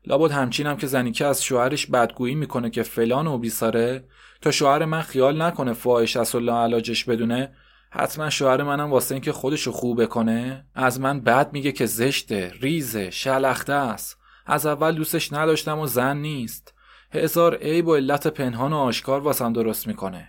لابد 0.08 0.30
همچینم 0.30 0.76
که 0.76 0.86
زنیکه 0.86 1.26
از 1.26 1.44
شوهرش 1.44 1.86
بدگویی 1.86 2.34
می‌کنه 2.34 2.70
که 2.70 2.82
فلان 2.82 3.26
و 3.26 3.38
بیساره. 3.38 4.04
تا 4.40 4.50
شوهر 4.50 4.84
من 4.84 5.02
خیال 5.02 5.42
نکنه 5.42 5.72
فاحش 5.72 6.16
از 6.16 6.34
الله 6.34 6.52
علاجش 6.52 7.04
بدونه 7.04 7.52
حتما 7.90 8.30
شوهر 8.30 8.62
منم 8.62 8.90
واسه 8.90 9.14
اینکه 9.14 9.32
خودشو 9.32 9.72
خوبه 9.72 10.06
کنه 10.06 10.66
از 10.74 11.00
من 11.00 11.20
بد 11.20 11.52
میگه 11.52 11.72
که 11.72 11.86
زشته 11.86 12.52
ریزه 12.60 13.10
شلخته 13.10 13.72
است. 13.72 14.18
از 14.46 14.66
اول 14.66 14.94
دوستش 14.94 15.32
نداشتم 15.32 15.78
و 15.78 15.86
زن 15.86 16.16
نیست. 16.16 16.74
هزار 17.12 17.56
عیب 17.56 17.88
و 17.88 17.94
علت 17.94 18.26
پنهان 18.26 18.72
و 18.72 18.76
آشکار 18.76 19.20
واسم 19.20 19.52
درست 19.52 19.86
می‌کنه. 19.86 20.28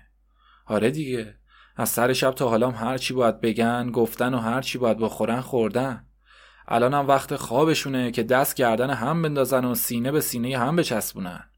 آره 0.65 0.91
دیگه. 0.91 1.35
از 1.75 1.89
سر 1.89 2.13
شب 2.13 2.31
تا 2.31 2.49
حالام 2.49 2.73
هر 2.75 2.97
چی 2.97 3.13
باید 3.13 3.41
بگن 3.41 3.91
گفتن 3.91 4.33
و 4.33 4.37
هر 4.37 4.61
چی 4.61 4.77
باید 4.77 4.97
بخورن 4.97 5.41
خوردن. 5.41 6.05
الانم 6.71 7.07
وقت 7.07 7.35
خوابشونه 7.35 8.11
که 8.11 8.23
دست 8.23 8.55
گردن 8.55 8.89
هم 8.89 9.21
بندازن 9.21 9.65
و 9.65 9.75
سینه 9.75 10.11
به 10.11 10.21
سینه 10.21 10.57
هم 10.57 10.75
بچسبونن. 10.75 11.49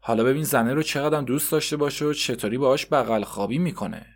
حالا 0.00 0.24
ببین 0.24 0.44
زنه 0.44 0.74
رو 0.74 0.82
چقدر 0.82 1.20
دوست 1.20 1.52
داشته 1.52 1.76
باشه 1.76 2.04
و 2.04 2.12
چطوری 2.12 2.58
باهاش 2.58 2.86
بغل 2.86 3.24
خوابی 3.24 3.58
می‌کنه. 3.58 4.06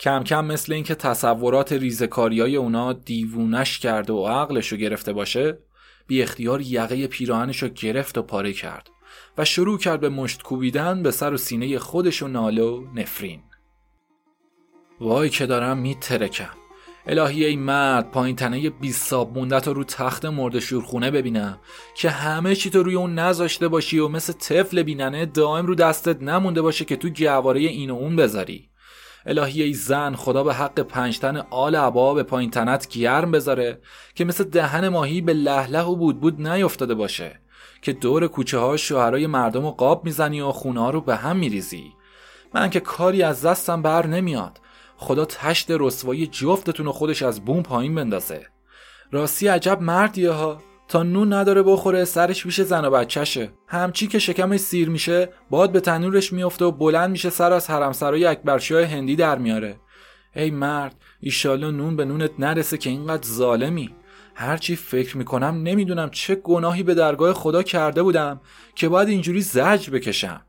کم 0.00 0.24
کم 0.24 0.44
مثل 0.44 0.72
اینکه 0.72 0.94
تصورات 0.94 1.72
ریزکاری 1.72 2.40
های 2.40 2.56
اونا 2.56 2.92
دیوونش 2.92 3.78
کرده 3.78 4.12
و 4.12 4.26
عقلش 4.26 4.72
رو 4.72 4.78
گرفته 4.78 5.12
باشه 5.12 5.58
بی 6.06 6.22
اختیار 6.22 6.60
یقه 6.60 7.06
پیراهنش 7.06 7.62
رو 7.62 7.68
گرفت 7.68 8.18
و 8.18 8.22
پاره 8.22 8.52
کرد 8.52 8.90
و 9.38 9.44
شروع 9.44 9.78
کرد 9.78 10.00
به 10.00 10.08
مشت 10.08 10.42
کوبیدن 10.42 11.02
به 11.02 11.10
سر 11.10 11.32
و 11.32 11.36
سینه 11.36 11.78
خودش 11.78 12.22
و 12.22 12.28
ناله 12.28 12.80
نفرین. 12.94 13.42
وای 15.00 15.28
که 15.28 15.46
دارم 15.46 15.78
میترکم. 15.78 16.65
الهی 17.08 17.44
ای 17.44 17.56
مرد 17.56 18.10
پایین 18.10 18.36
تنه 18.36 18.70
بی 18.70 18.92
ساب 18.92 19.38
موندت 19.38 19.68
رو 19.68 19.84
تخت 19.84 20.24
مرد 20.24 20.58
شورخونه 20.58 21.10
ببینم 21.10 21.58
که 21.96 22.10
همه 22.10 22.54
چی 22.54 22.70
تو 22.70 22.82
روی 22.82 22.94
اون 22.94 23.14
نذاشته 23.18 23.68
باشی 23.68 23.98
و 23.98 24.08
مثل 24.08 24.32
طفل 24.32 24.82
بیننه 24.82 25.26
دائم 25.26 25.66
رو 25.66 25.74
دستت 25.74 26.22
نمونده 26.22 26.62
باشه 26.62 26.84
که 26.84 26.96
تو 26.96 27.08
گواره 27.08 27.60
این 27.60 27.90
و 27.90 27.94
اون 27.94 28.16
بذاری. 28.16 28.68
الهی 29.26 29.62
ای 29.62 29.72
زن 29.72 30.14
خدا 30.14 30.44
به 30.44 30.54
حق 30.54 30.80
پنجتن 30.80 31.36
آل 31.50 31.74
عبا 31.74 32.14
به 32.14 32.22
پایین 32.22 32.50
تنت 32.50 32.88
گرم 32.88 33.30
بذاره 33.30 33.80
که 34.14 34.24
مثل 34.24 34.44
دهن 34.44 34.88
ماهی 34.88 35.20
به 35.20 35.32
لهله 35.32 35.82
و 35.82 35.96
بود 35.96 36.20
بود 36.20 36.48
نیفتاده 36.48 36.94
باشه. 36.94 37.40
که 37.82 37.92
دور 37.92 38.26
کوچه 38.26 38.58
ها 38.58 38.76
شوهرای 38.76 39.26
مردم 39.26 39.64
و 39.64 39.70
قاب 39.70 40.04
می‌زنی 40.04 40.40
و 40.40 40.52
خونه 40.52 40.80
ها 40.80 40.90
رو 40.90 41.00
به 41.00 41.16
هم 41.16 41.36
میریزی. 41.36 41.92
من 42.54 42.70
که 42.70 42.80
کاری 42.80 43.22
از 43.22 43.42
دستم 43.42 43.82
بر 43.82 44.06
نمیاد. 44.06 44.60
خدا 44.96 45.24
تشت 45.24 45.70
رسوایی 45.70 46.26
جفتتون 46.26 46.86
و 46.86 46.92
خودش 46.92 47.22
از 47.22 47.44
بوم 47.44 47.62
پایین 47.62 47.94
بندازه. 47.94 48.46
راستی 49.12 49.48
عجب 49.48 49.80
مردیه 49.80 50.30
ها. 50.30 50.62
تا 50.88 51.02
نون 51.02 51.32
نداره 51.32 51.62
بخوره 51.62 52.04
سرش 52.04 52.42
پیش 52.42 52.60
زن 52.60 52.84
و 52.84 52.90
بچهشه. 52.90 53.52
همچی 53.68 54.06
که 54.06 54.18
شکمش 54.18 54.60
سیر 54.60 54.88
میشه 54.88 55.28
باد 55.50 55.72
به 55.72 55.80
تنورش 55.80 56.32
میفته 56.32 56.64
و 56.64 56.70
بلند 56.70 57.10
میشه 57.10 57.30
سر 57.30 57.52
از 57.52 57.70
حرمسرای 57.70 58.24
اکبرشاه 58.24 58.84
هندی 58.84 59.16
در 59.16 59.38
میاره. 59.38 59.80
ای 60.36 60.50
مرد 60.50 60.94
ایشالا 61.20 61.70
نون 61.70 61.96
به 61.96 62.04
نونت 62.04 62.30
نرسه 62.38 62.78
که 62.78 62.90
اینقدر 62.90 63.26
ظالمی. 63.28 63.94
هرچی 64.34 64.76
فکر 64.76 65.16
می‌کنم 65.16 65.62
نمی‌دونم 65.62 66.10
چه 66.10 66.34
گناهی 66.34 66.82
به 66.82 66.94
درگاه 66.94 67.32
خدا 67.32 67.62
کرده 67.62 68.02
بودم 68.02 68.40
که 68.74 68.88
باید 68.88 69.08
اینجوری 69.08 69.40
زج 69.40 69.90
بکشم. 69.90 70.40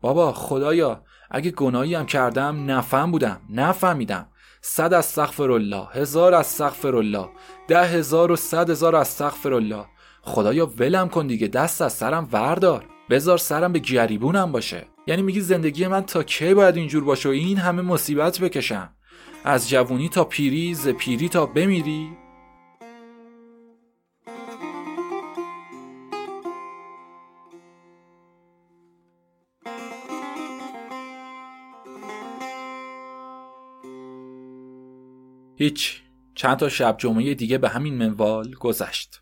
بابا 0.00 0.32
خدایا 0.32 1.02
اگه 1.30 1.50
گناهی 1.50 1.94
هم 1.94 2.06
کردم 2.06 2.70
نفهم 2.70 3.10
بودم 3.10 3.40
نفهمیدم. 3.50 4.26
صد 4.60 4.94
از 4.94 5.06
سقفر 5.06 5.50
الله 5.50 5.86
هزار 5.92 6.34
از 6.34 6.46
سقفر 6.46 6.96
الله 6.96 7.28
ده 7.68 7.84
هزار 7.84 8.32
و 8.32 8.36
صد 8.36 8.70
هزار 8.70 8.96
از 8.96 9.08
سقفر 9.08 9.54
الله. 9.54 9.84
خدایا 10.22 10.66
ولم 10.66 11.08
کن 11.08 11.26
دیگه 11.26 11.48
دست 11.48 11.82
از 11.82 11.92
سرم 11.92 12.28
وردار. 12.32 12.84
بزار 13.10 13.38
سرم 13.38 13.72
به 13.72 13.78
گریبونم 13.78 14.52
باشه. 14.52 14.86
یعنی 15.06 15.22
میگی 15.22 15.40
زندگی 15.40 15.86
من 15.86 16.00
تا 16.00 16.22
کی 16.22 16.54
باید 16.54 16.76
اینجور 16.76 17.04
باشه 17.04 17.28
و 17.28 17.32
این 17.32 17.58
همه 17.58 17.82
مصیبت 17.82 18.40
بکشم؟ 18.40 18.90
از 19.44 19.68
جوونی 19.68 20.08
تا 20.08 20.24
پیری 20.24 20.74
ز 20.74 20.88
پیری 20.88 21.28
تا 21.28 21.46
بمیری؟ 21.46 22.25
هیچ. 35.58 36.02
چند 36.34 36.56
تا 36.56 36.68
شب 36.68 36.96
جمعه 36.98 37.34
دیگه 37.34 37.58
به 37.58 37.68
همین 37.68 37.94
منوال 37.94 38.54
گذشت. 38.54 39.20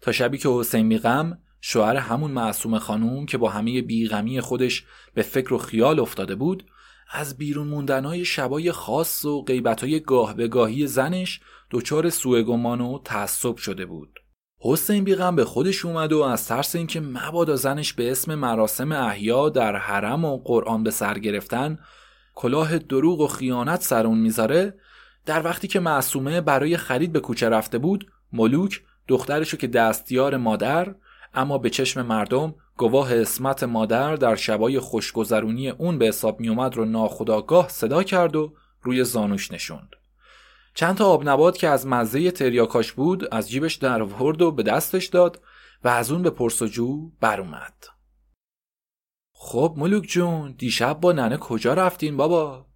تا 0.00 0.12
شبی 0.12 0.38
که 0.38 0.48
حسین 0.48 0.88
بیغم 0.88 1.38
شوهر 1.60 1.96
همون 1.96 2.30
معصوم 2.30 2.78
خانوم 2.78 3.26
که 3.26 3.38
با 3.38 3.48
همه 3.48 3.82
بیغمی 3.82 4.40
خودش 4.40 4.84
به 5.14 5.22
فکر 5.22 5.54
و 5.54 5.58
خیال 5.58 6.00
افتاده 6.00 6.34
بود 6.34 6.66
از 7.10 7.36
بیرون 7.36 7.68
موندنهای 7.68 8.24
شبای 8.24 8.72
خاص 8.72 9.24
و 9.24 9.42
غیبتهای 9.42 10.00
گاه 10.00 10.34
به 10.34 10.48
گاهی 10.48 10.86
زنش 10.86 11.40
دچار 11.70 12.10
سوء 12.10 12.42
گمان 12.42 12.80
و 12.80 12.98
تعصب 13.04 13.56
شده 13.56 13.86
بود. 13.86 14.18
حسین 14.60 15.04
بیغم 15.04 15.36
به 15.36 15.44
خودش 15.44 15.84
اومد 15.84 16.12
و 16.12 16.22
از 16.22 16.48
ترس 16.48 16.76
اینکه 16.76 17.00
مبادا 17.00 17.56
زنش 17.56 17.92
به 17.92 18.10
اسم 18.10 18.34
مراسم 18.34 18.92
احیا 18.92 19.48
در 19.48 19.76
حرم 19.76 20.24
و 20.24 20.38
قرآن 20.38 20.82
به 20.82 20.90
سر 20.90 21.18
گرفتن 21.18 21.78
کلاه 22.34 22.78
دروغ 22.78 23.20
و 23.20 23.26
خیانت 23.26 23.82
سر 23.82 24.06
اون 24.06 24.18
می‌ذاره 24.18 24.74
در 25.26 25.44
وقتی 25.44 25.68
که 25.68 25.80
معصومه 25.80 26.40
برای 26.40 26.76
خرید 26.76 27.12
به 27.12 27.20
کوچه 27.20 27.48
رفته 27.48 27.78
بود 27.78 28.12
ملوک 28.32 28.82
دخترشو 29.08 29.56
که 29.56 29.66
دستیار 29.66 30.36
مادر 30.36 30.94
اما 31.34 31.58
به 31.58 31.70
چشم 31.70 32.02
مردم 32.06 32.54
گواه 32.76 33.14
اسمت 33.14 33.62
مادر 33.62 34.16
در 34.16 34.36
شبای 34.36 34.78
خوشگذرونی 34.78 35.70
اون 35.70 35.98
به 35.98 36.06
حساب 36.06 36.40
میومد 36.40 36.76
رو 36.76 36.84
ناخداگاه 36.84 37.68
صدا 37.68 38.02
کرد 38.02 38.36
و 38.36 38.54
روی 38.82 39.04
زانوش 39.04 39.52
نشوند 39.52 39.96
چند 40.74 40.96
تا 40.96 41.06
آب 41.06 41.28
نبات 41.28 41.58
که 41.58 41.68
از 41.68 41.86
مزه 41.86 42.30
تریاکاش 42.30 42.92
بود 42.92 43.34
از 43.34 43.50
جیبش 43.50 43.74
در 43.74 44.02
و 44.02 44.50
به 44.50 44.62
دستش 44.62 45.06
داد 45.06 45.40
و 45.84 45.88
از 45.88 46.10
اون 46.10 46.22
به 46.22 46.30
پرسجو 46.30 47.10
بر 47.20 47.40
اومد 47.40 47.84
خب 49.32 49.74
ملوک 49.76 50.04
جون 50.04 50.54
دیشب 50.58 51.00
با 51.00 51.12
ننه 51.12 51.36
کجا 51.36 51.74
رفتین 51.74 52.16
بابا؟ 52.16 52.66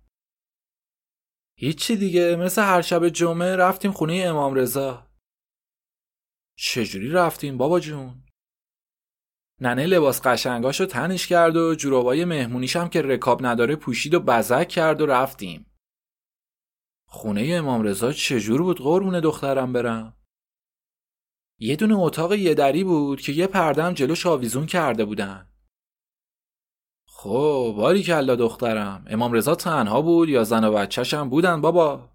هیچی 1.59 1.97
دیگه 1.97 2.37
مثل 2.37 2.63
هر 2.63 2.83
شب 2.83 3.09
جمعه 3.09 3.57
رفتیم 3.57 3.93
خونه 3.93 4.25
امام 4.27 4.55
رضا 4.55 5.07
چجوری 6.59 7.11
رفتین 7.11 7.59
بابا 7.59 7.81
جون؟ 7.81 8.25
ننه 9.61 9.87
لباس 9.87 10.21
قشنگاشو 10.23 10.87
تنش 10.87 11.27
کرد 11.27 11.57
و 11.57 11.75
جورابای 11.75 12.25
مهمونیشم 12.25 12.89
که 12.89 13.03
رکاب 13.03 13.47
نداره 13.47 13.77
پوشید 13.77 14.15
و 14.15 14.21
بزک 14.21 14.69
کرد 14.69 15.01
و 15.01 15.07
رفتیم 15.07 15.67
خونه 17.09 17.49
امام 17.55 17.83
رضا 17.83 18.13
چجور 18.13 18.63
بود 18.63 18.79
قربون 18.79 19.21
دخترم 19.21 19.73
برم؟ 19.73 20.17
یه 21.59 21.77
دونه 21.77 21.99
اتاق 21.99 22.33
یه 22.33 22.55
دری 22.55 22.85
بود 22.85 23.21
که 23.21 23.33
یه 23.33 23.47
پردم 23.47 23.93
جلوش 23.93 24.27
آویزون 24.27 24.67
کرده 24.67 25.05
بودن 25.05 25.56
خب 27.27 27.75
باری 27.77 28.03
کلا 28.03 28.37
دخترم. 28.37 29.05
امام 29.09 29.33
رضا 29.33 29.55
تنها 29.55 30.03
بود 30.03 30.29
یا 30.29 30.45
زن 30.45 30.65
و 30.65 30.73
بچهشم 30.73 31.29
بودن 31.29 31.61
بابا؟ 31.61 32.09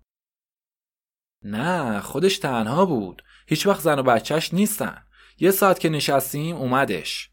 نه 1.43 1.99
خودش 1.99 2.39
تنها 2.39 2.85
بود. 2.85 3.23
هیچ 3.47 3.67
وقت 3.67 3.81
زن 3.81 3.99
و 3.99 4.03
بچهش 4.03 4.53
نیستن. 4.53 5.03
یه 5.39 5.51
ساعت 5.51 5.79
که 5.79 5.89
نشستیم 5.89 6.55
اومدش. 6.55 7.31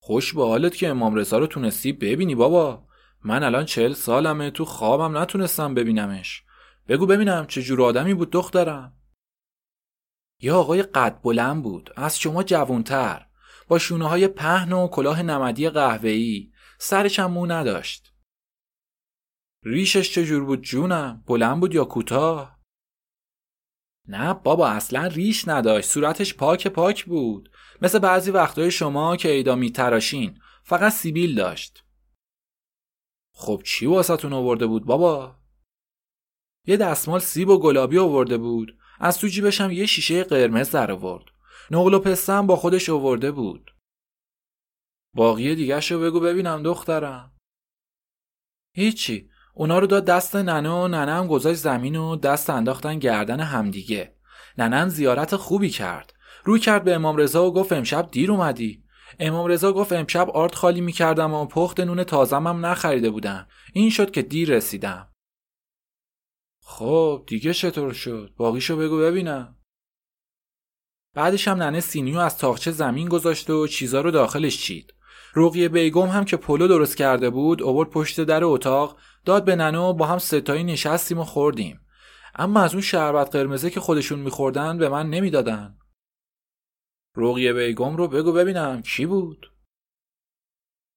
خوش 0.00 0.34
به 0.34 0.42
حالت 0.42 0.76
که 0.76 0.88
امام 0.88 1.14
رضا 1.14 1.38
رو 1.38 1.46
تونستی 1.46 1.92
ببینی 1.92 2.34
بابا. 2.34 2.86
من 3.24 3.42
الان 3.42 3.64
چهل 3.64 3.92
سالمه 3.92 4.50
تو 4.50 4.64
خوابم 4.64 5.18
نتونستم 5.18 5.74
ببینمش. 5.74 6.44
بگو 6.88 7.06
ببینم 7.06 7.46
چه 7.46 7.62
جور 7.62 7.82
آدمی 7.82 8.14
بود 8.14 8.30
دخترم. 8.30 8.96
یه 10.40 10.52
آقای 10.52 10.82
قد 10.82 11.20
بلند 11.22 11.62
بود. 11.62 11.90
از 11.96 12.18
شما 12.18 12.42
جوونتر 12.42 13.26
با 13.72 13.78
شونه 13.78 14.08
های 14.08 14.28
پهن 14.28 14.72
و 14.72 14.88
کلاه 14.88 15.22
نمدی 15.22 15.68
قهوه‌ای. 15.68 16.52
سرش 16.78 17.18
هم 17.18 17.30
مو 17.30 17.46
نداشت. 17.46 18.12
ریشش 19.64 20.14
چجور 20.14 20.44
بود 20.44 20.62
جونم؟ 20.62 21.24
بلند 21.26 21.60
بود 21.60 21.74
یا 21.74 21.84
کوتاه؟ 21.84 22.60
نه 24.08 24.34
بابا 24.34 24.68
اصلا 24.68 25.06
ریش 25.06 25.48
نداشت. 25.48 25.90
صورتش 25.90 26.34
پاک 26.34 26.68
پاک 26.68 27.04
بود. 27.04 27.50
مثل 27.82 27.98
بعضی 27.98 28.30
وقتهای 28.30 28.70
شما 28.70 29.16
که 29.16 29.30
ایدا 29.30 29.54
میتراشین. 29.54 30.38
فقط 30.64 30.92
سیبیل 30.92 31.34
داشت. 31.34 31.84
خب 33.34 33.62
چی 33.64 33.86
واسهتون 33.86 34.32
آورده 34.32 34.66
بود 34.66 34.84
بابا؟ 34.84 35.36
یه 36.66 36.76
دستمال 36.76 37.20
سیب 37.20 37.48
و 37.48 37.58
گلابی 37.58 37.98
آورده 37.98 38.38
بود. 38.38 38.78
از 39.00 39.18
تو 39.18 39.26
جیبش 39.28 39.60
هم 39.60 39.70
یه 39.70 39.86
شیشه 39.86 40.24
قرمز 40.24 40.70
در 40.70 40.92
آورد. 40.92 41.31
نقل 41.72 41.94
و 41.94 41.98
پسته 41.98 42.42
با 42.42 42.56
خودش 42.56 42.90
آورده 42.90 43.30
بود. 43.30 43.76
باقی 45.16 45.54
دیگه 45.54 45.80
شو 45.80 46.00
بگو 46.00 46.20
ببینم 46.20 46.62
دخترم. 46.62 47.32
هیچی. 48.76 49.30
اونا 49.54 49.78
رو 49.78 49.86
داد 49.86 50.04
دست 50.04 50.36
ننه 50.36 50.70
و 50.70 50.88
ننه 50.88 51.12
هم 51.12 51.26
گذاشت 51.26 51.58
زمین 51.58 51.96
و 51.96 52.16
دست 52.16 52.50
انداختن 52.50 52.98
گردن 52.98 53.40
همدیگه. 53.40 54.16
ننه 54.58 54.88
زیارت 54.88 55.36
خوبی 55.36 55.70
کرد. 55.70 56.14
روی 56.44 56.60
کرد 56.60 56.84
به 56.84 56.94
امام 56.94 57.16
رضا 57.16 57.44
و 57.44 57.54
گفت 57.54 57.72
امشب 57.72 58.10
دیر 58.10 58.32
اومدی. 58.32 58.84
امام 59.18 59.46
رضا 59.46 59.72
گفت 59.72 59.92
امشب 59.92 60.30
آرد 60.30 60.54
خالی 60.54 60.80
می‌کردم 60.80 61.34
و 61.34 61.46
پخت 61.46 61.80
نون 61.80 62.04
تازم 62.04 62.46
هم 62.46 62.66
نخریده 62.66 63.10
بودم. 63.10 63.48
این 63.72 63.90
شد 63.90 64.10
که 64.10 64.22
دیر 64.22 64.56
رسیدم. 64.56 65.12
خب 66.62 67.24
دیگه 67.26 67.54
چطور 67.54 67.92
شد؟ 67.92 68.34
باقیشو 68.36 68.76
بگو 68.76 68.98
ببینم. 68.98 69.61
بعدش 71.14 71.48
هم 71.48 71.62
ننه 71.62 71.80
سینیو 71.80 72.18
از 72.18 72.38
طاقچه 72.38 72.70
زمین 72.70 73.08
گذاشت 73.08 73.50
و 73.50 73.66
چیزا 73.66 74.00
رو 74.00 74.10
داخلش 74.10 74.62
چید. 74.62 74.94
رقیه 75.36 75.68
بیگم 75.68 76.06
هم 76.06 76.24
که 76.24 76.36
پلو 76.36 76.68
درست 76.68 76.96
کرده 76.96 77.30
بود 77.30 77.62
آوورد 77.62 77.90
پشت 77.90 78.20
در 78.20 78.44
اتاق 78.44 78.98
داد 79.24 79.44
به 79.44 79.56
ننه 79.56 79.78
و 79.78 79.92
با 79.92 80.06
هم 80.06 80.18
سه‌تایی 80.18 80.64
نشستیم 80.64 81.18
و 81.18 81.24
خوردیم. 81.24 81.80
اما 82.34 82.60
از 82.60 82.72
اون 82.72 82.82
شربت 82.82 83.36
قرمزه 83.36 83.70
که 83.70 83.80
خودشون 83.80 84.18
میخوردن 84.18 84.78
به 84.78 84.88
من 84.88 85.10
نمی‌دادن. 85.10 85.78
رقیه 87.16 87.52
بیگم 87.52 87.96
رو 87.96 88.08
بگو 88.08 88.32
ببینم 88.32 88.82
کی 88.82 89.06
بود. 89.06 89.52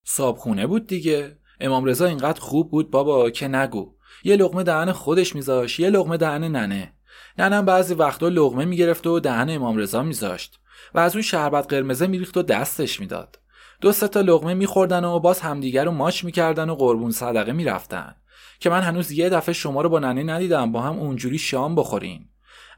صابخونه 0.06 0.68
بود 0.68 0.88
دیگه. 0.88 1.40
امام 1.60 1.86
رضا 1.86 2.06
اینقدر 2.06 2.42
خوب 2.42 2.72
بود 2.72 2.92
بابا 2.92 3.30
که 3.30 3.48
نگو. 3.48 3.96
یه 4.24 4.36
لقمه 4.36 4.64
دهن 4.64 4.92
خودش 4.92 5.36
میذاش 5.36 5.80
یه 5.80 5.90
لقمه 5.90 6.18
دهن 6.18 6.44
ننه. 6.44 6.95
ننم 7.38 7.66
بعضی 7.66 7.94
وقتا 7.94 8.30
لقمه 8.30 8.66
می‌گرفت 8.66 9.08
و 9.08 9.20
دهن 9.20 9.50
امام 9.50 9.78
رضا 9.78 10.04
میذاشت 10.04 10.60
و 10.94 11.00
از 11.00 11.16
اون 11.16 11.22
شربت 11.22 11.74
قرمزه 11.74 12.08
میریخت 12.08 12.38
و 12.38 12.42
دستش 12.42 13.00
می‌داد. 13.00 13.40
دو 13.82 13.92
سه 13.92 14.08
تا 14.08 14.22
لقمه 14.22 14.54
میخوردن 14.54 15.04
و 15.04 15.20
باز 15.20 15.40
همدیگر 15.40 15.86
رو 15.86 15.92
ماچ 15.92 16.24
می‌کردن 16.24 16.70
و 16.70 16.76
قربون 16.76 17.12
صدقه 17.12 17.52
می‌رفتن 17.52 18.16
که 18.60 18.70
من 18.70 18.82
هنوز 18.82 19.12
یه 19.12 19.30
دفعه 19.30 19.54
شما 19.54 19.82
رو 19.82 19.90
با 19.90 20.00
ننه 20.00 20.24
ندیدم 20.24 20.72
با 20.72 20.82
هم 20.82 21.00
اونجوری 21.00 21.38
شام 21.38 21.76
بخورین 21.76 22.30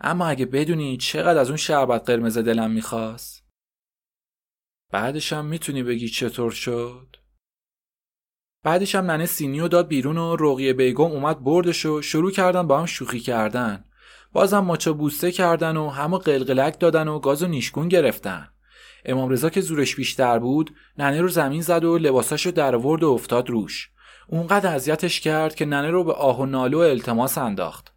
اما 0.02 0.28
اگه 0.28 0.46
بدونی 0.46 0.98
چقدر 0.98 1.40
از 1.40 1.48
اون 1.48 1.58
شربت 1.58 2.10
قرمز 2.10 2.38
دلم 2.38 2.72
می‌خواست. 2.72 3.44
بعدش 4.92 5.34
هم 5.34 5.46
می‌تونی 5.46 5.84
بگی 5.84 6.10
چطور 6.10 6.52
شد؟ 6.52 7.16
بعدش 8.64 8.96
هم 8.96 9.12
ننه 9.12 9.26
سینیو 9.26 9.68
داد 9.68 9.88
بیرون 9.88 10.18
و 10.18 10.36
رقیه 10.40 10.74
بیگم 10.74 11.02
اومد 11.02 11.44
بردش 11.44 11.86
و 11.86 12.02
شروع 12.02 12.32
کردن 12.32 12.68
با 12.68 12.80
هم 12.80 12.86
شوخی 12.86 13.20
کردن. 13.20 13.84
بازم 14.34 14.60
ماچا 14.60 14.94
بوسته 14.94 15.32
کردن 15.32 15.78
و 15.78 15.90
همه 15.90 16.18
قلقلک 16.18 16.80
دادن 16.80 17.08
و 17.08 17.20
گاز 17.20 17.44
و 17.44 17.48
نیشگون 17.48 17.88
گرفتن. 17.88 18.48
امام 19.06 19.30
رضا 19.30 19.50
که 19.50 19.62
زورش 19.62 19.96
بیشتر 19.96 20.40
بود 20.40 20.76
ننه 20.98 21.22
رو 21.22 21.28
زمین 21.28 21.62
زد 21.62 21.84
و 21.84 21.98
لباساشو 21.98 22.52
در 22.52 22.76
ورد 22.76 23.04
و 23.04 23.12
افتاد 23.12 23.50
روش. 23.50 23.90
اونقدر 24.28 24.76
اذیتش 24.76 25.20
کرد 25.20 25.56
که 25.56 25.66
ننه 25.66 25.90
رو 25.90 26.04
به 26.04 26.14
آه 26.14 26.40
و 26.40 26.46
نالو 26.46 26.78
التماس 26.78 27.38
انداخت. 27.38 27.94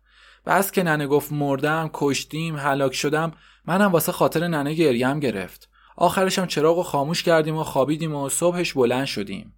بس 0.46 0.72
که 0.72 0.82
ننه 0.82 1.06
گفت 1.06 1.32
مردم 1.32 1.90
کشتیم 1.92 2.56
هلاک 2.56 2.94
شدم 2.94 3.32
منم 3.64 3.92
واسه 3.92 4.12
خاطر 4.12 4.48
ننه 4.48 4.74
گریم 4.74 5.20
گرفت. 5.20 5.70
آخرشم 5.96 6.46
چراغ 6.46 6.78
و 6.78 6.82
خاموش 6.82 7.22
کردیم 7.22 7.56
و 7.56 7.62
خوابیدیم 7.64 8.14
و 8.14 8.28
صبحش 8.28 8.72
بلند 8.72 9.04
شدیم. 9.04 9.56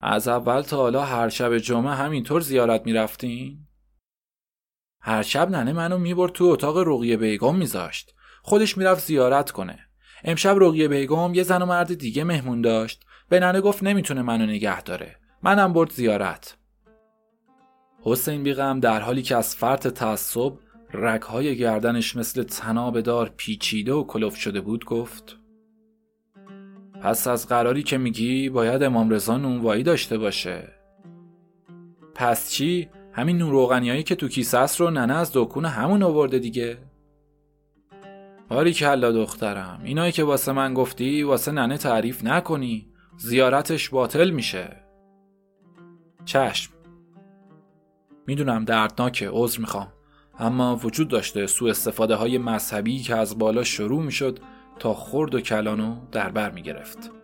از 0.00 0.28
اول 0.28 0.62
تا 0.62 0.76
حالا 0.76 1.04
هر 1.04 1.28
شب 1.28 1.58
جمعه 1.58 1.94
همینطور 1.94 2.40
زیارت 2.40 2.86
می‌رفتین؟ 2.86 3.67
هر 5.08 5.22
شب 5.22 5.50
ننه 5.50 5.72
منو 5.72 5.98
می‌برد 5.98 6.32
تو 6.32 6.44
اتاق 6.44 6.78
رقیه 6.78 7.16
بیگم 7.16 7.56
میذاشت. 7.56 8.14
خودش 8.42 8.78
می‌رفت 8.78 9.06
زیارت 9.06 9.50
کنه. 9.50 9.78
امشب 10.24 10.56
رقیه 10.60 10.88
بیگم 10.88 11.34
یه 11.34 11.42
زن 11.42 11.62
و 11.62 11.66
مرد 11.66 11.94
دیگه 11.94 12.24
مهمون 12.24 12.60
داشت. 12.60 13.04
به 13.28 13.40
ننه 13.40 13.60
گفت 13.60 13.82
نمی‌تونه 13.82 14.22
منو 14.22 14.46
نگه 14.46 14.82
داره. 14.82 15.16
منم 15.42 15.72
برد 15.72 15.90
زیارت. 15.90 16.56
حسین 18.00 18.42
بیغم 18.42 18.80
در 18.80 19.00
حالی 19.00 19.22
که 19.22 19.36
از 19.36 19.56
فرط 19.56 19.86
تعصب 19.86 20.52
رگهای 20.92 21.56
گردنش 21.56 22.16
مثل 22.16 22.42
تناب 22.42 23.00
دار 23.00 23.32
پیچیده 23.36 23.92
و 23.92 24.04
کلوف 24.04 24.36
شده 24.36 24.60
بود 24.60 24.84
گفت 24.84 25.36
پس 27.02 27.26
از 27.26 27.48
قراری 27.48 27.82
که 27.82 27.98
میگی 27.98 28.48
باید 28.48 28.82
امام 28.82 29.10
رضا 29.10 29.36
نونوایی 29.36 29.82
داشته 29.82 30.18
باشه. 30.18 30.68
پس 32.14 32.50
چی؟ 32.50 32.88
همین 33.18 33.38
نون 33.38 34.02
که 34.02 34.14
تو 34.14 34.28
کیسه 34.28 34.58
است 34.58 34.80
رو 34.80 34.90
ننه 34.90 35.14
از 35.14 35.30
دکون 35.34 35.64
همون 35.64 36.02
آورده 36.02 36.38
دیگه. 36.38 36.78
باری 38.48 38.72
کلا 38.72 39.12
دخترم 39.12 39.80
اینایی 39.84 40.12
که 40.12 40.24
واسه 40.24 40.52
من 40.52 40.74
گفتی 40.74 41.22
واسه 41.22 41.52
ننه 41.52 41.78
تعریف 41.78 42.24
نکنی 42.24 42.86
زیارتش 43.16 43.88
باطل 43.88 44.30
میشه. 44.30 44.76
چشم. 46.24 46.72
می‌دونم 48.26 48.64
دردناکه 48.64 49.28
عذر 49.32 49.60
می‌خوام 49.60 49.92
اما 50.38 50.76
وجود 50.76 51.08
داشته 51.08 51.46
سوء 51.46 51.70
استفاده 51.70 52.14
های 52.14 52.38
مذهبی 52.38 53.02
که 53.02 53.16
از 53.16 53.38
بالا 53.38 53.64
شروع 53.64 54.02
می‌شد 54.02 54.38
تا 54.78 54.94
خرد 54.94 55.34
و 55.34 55.40
کلانو 55.40 55.96
در 56.12 56.30
بر 56.30 56.50
می‌گرفت. 56.50 57.17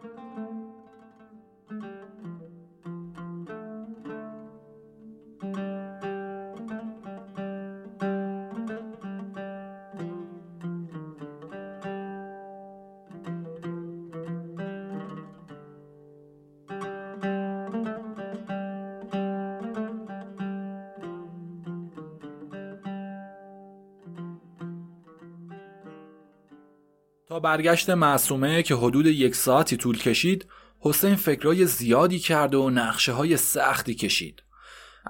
تا 27.28 27.40
برگشت 27.40 27.90
معصومه 27.90 28.62
که 28.62 28.74
حدود 28.74 29.06
یک 29.06 29.34
ساعتی 29.34 29.76
طول 29.76 29.98
کشید 29.98 30.46
حسین 30.80 31.16
فکرای 31.16 31.66
زیادی 31.66 32.18
کرد 32.18 32.54
و 32.54 32.70
نقشه 32.70 33.12
های 33.12 33.36
سختی 33.36 33.94
کشید. 33.94 34.42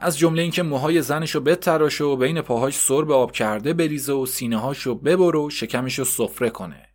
از 0.01 0.19
جمله 0.19 0.43
اینکه 0.43 0.63
موهای 0.63 1.03
زنشو 1.03 1.41
بتراشه 1.41 2.05
و 2.05 2.17
بین 2.17 2.41
پاهاش 2.41 2.77
سرب 2.77 3.11
آب 3.11 3.33
کرده 3.33 3.73
بریزه 3.73 4.13
و 4.13 4.27
سینه 4.27 4.57
هاشو 4.57 4.95
ببره 4.95 5.39
و 5.39 5.51
شکمشو 5.51 6.05
سفره 6.05 6.51
کنه. 6.51 6.89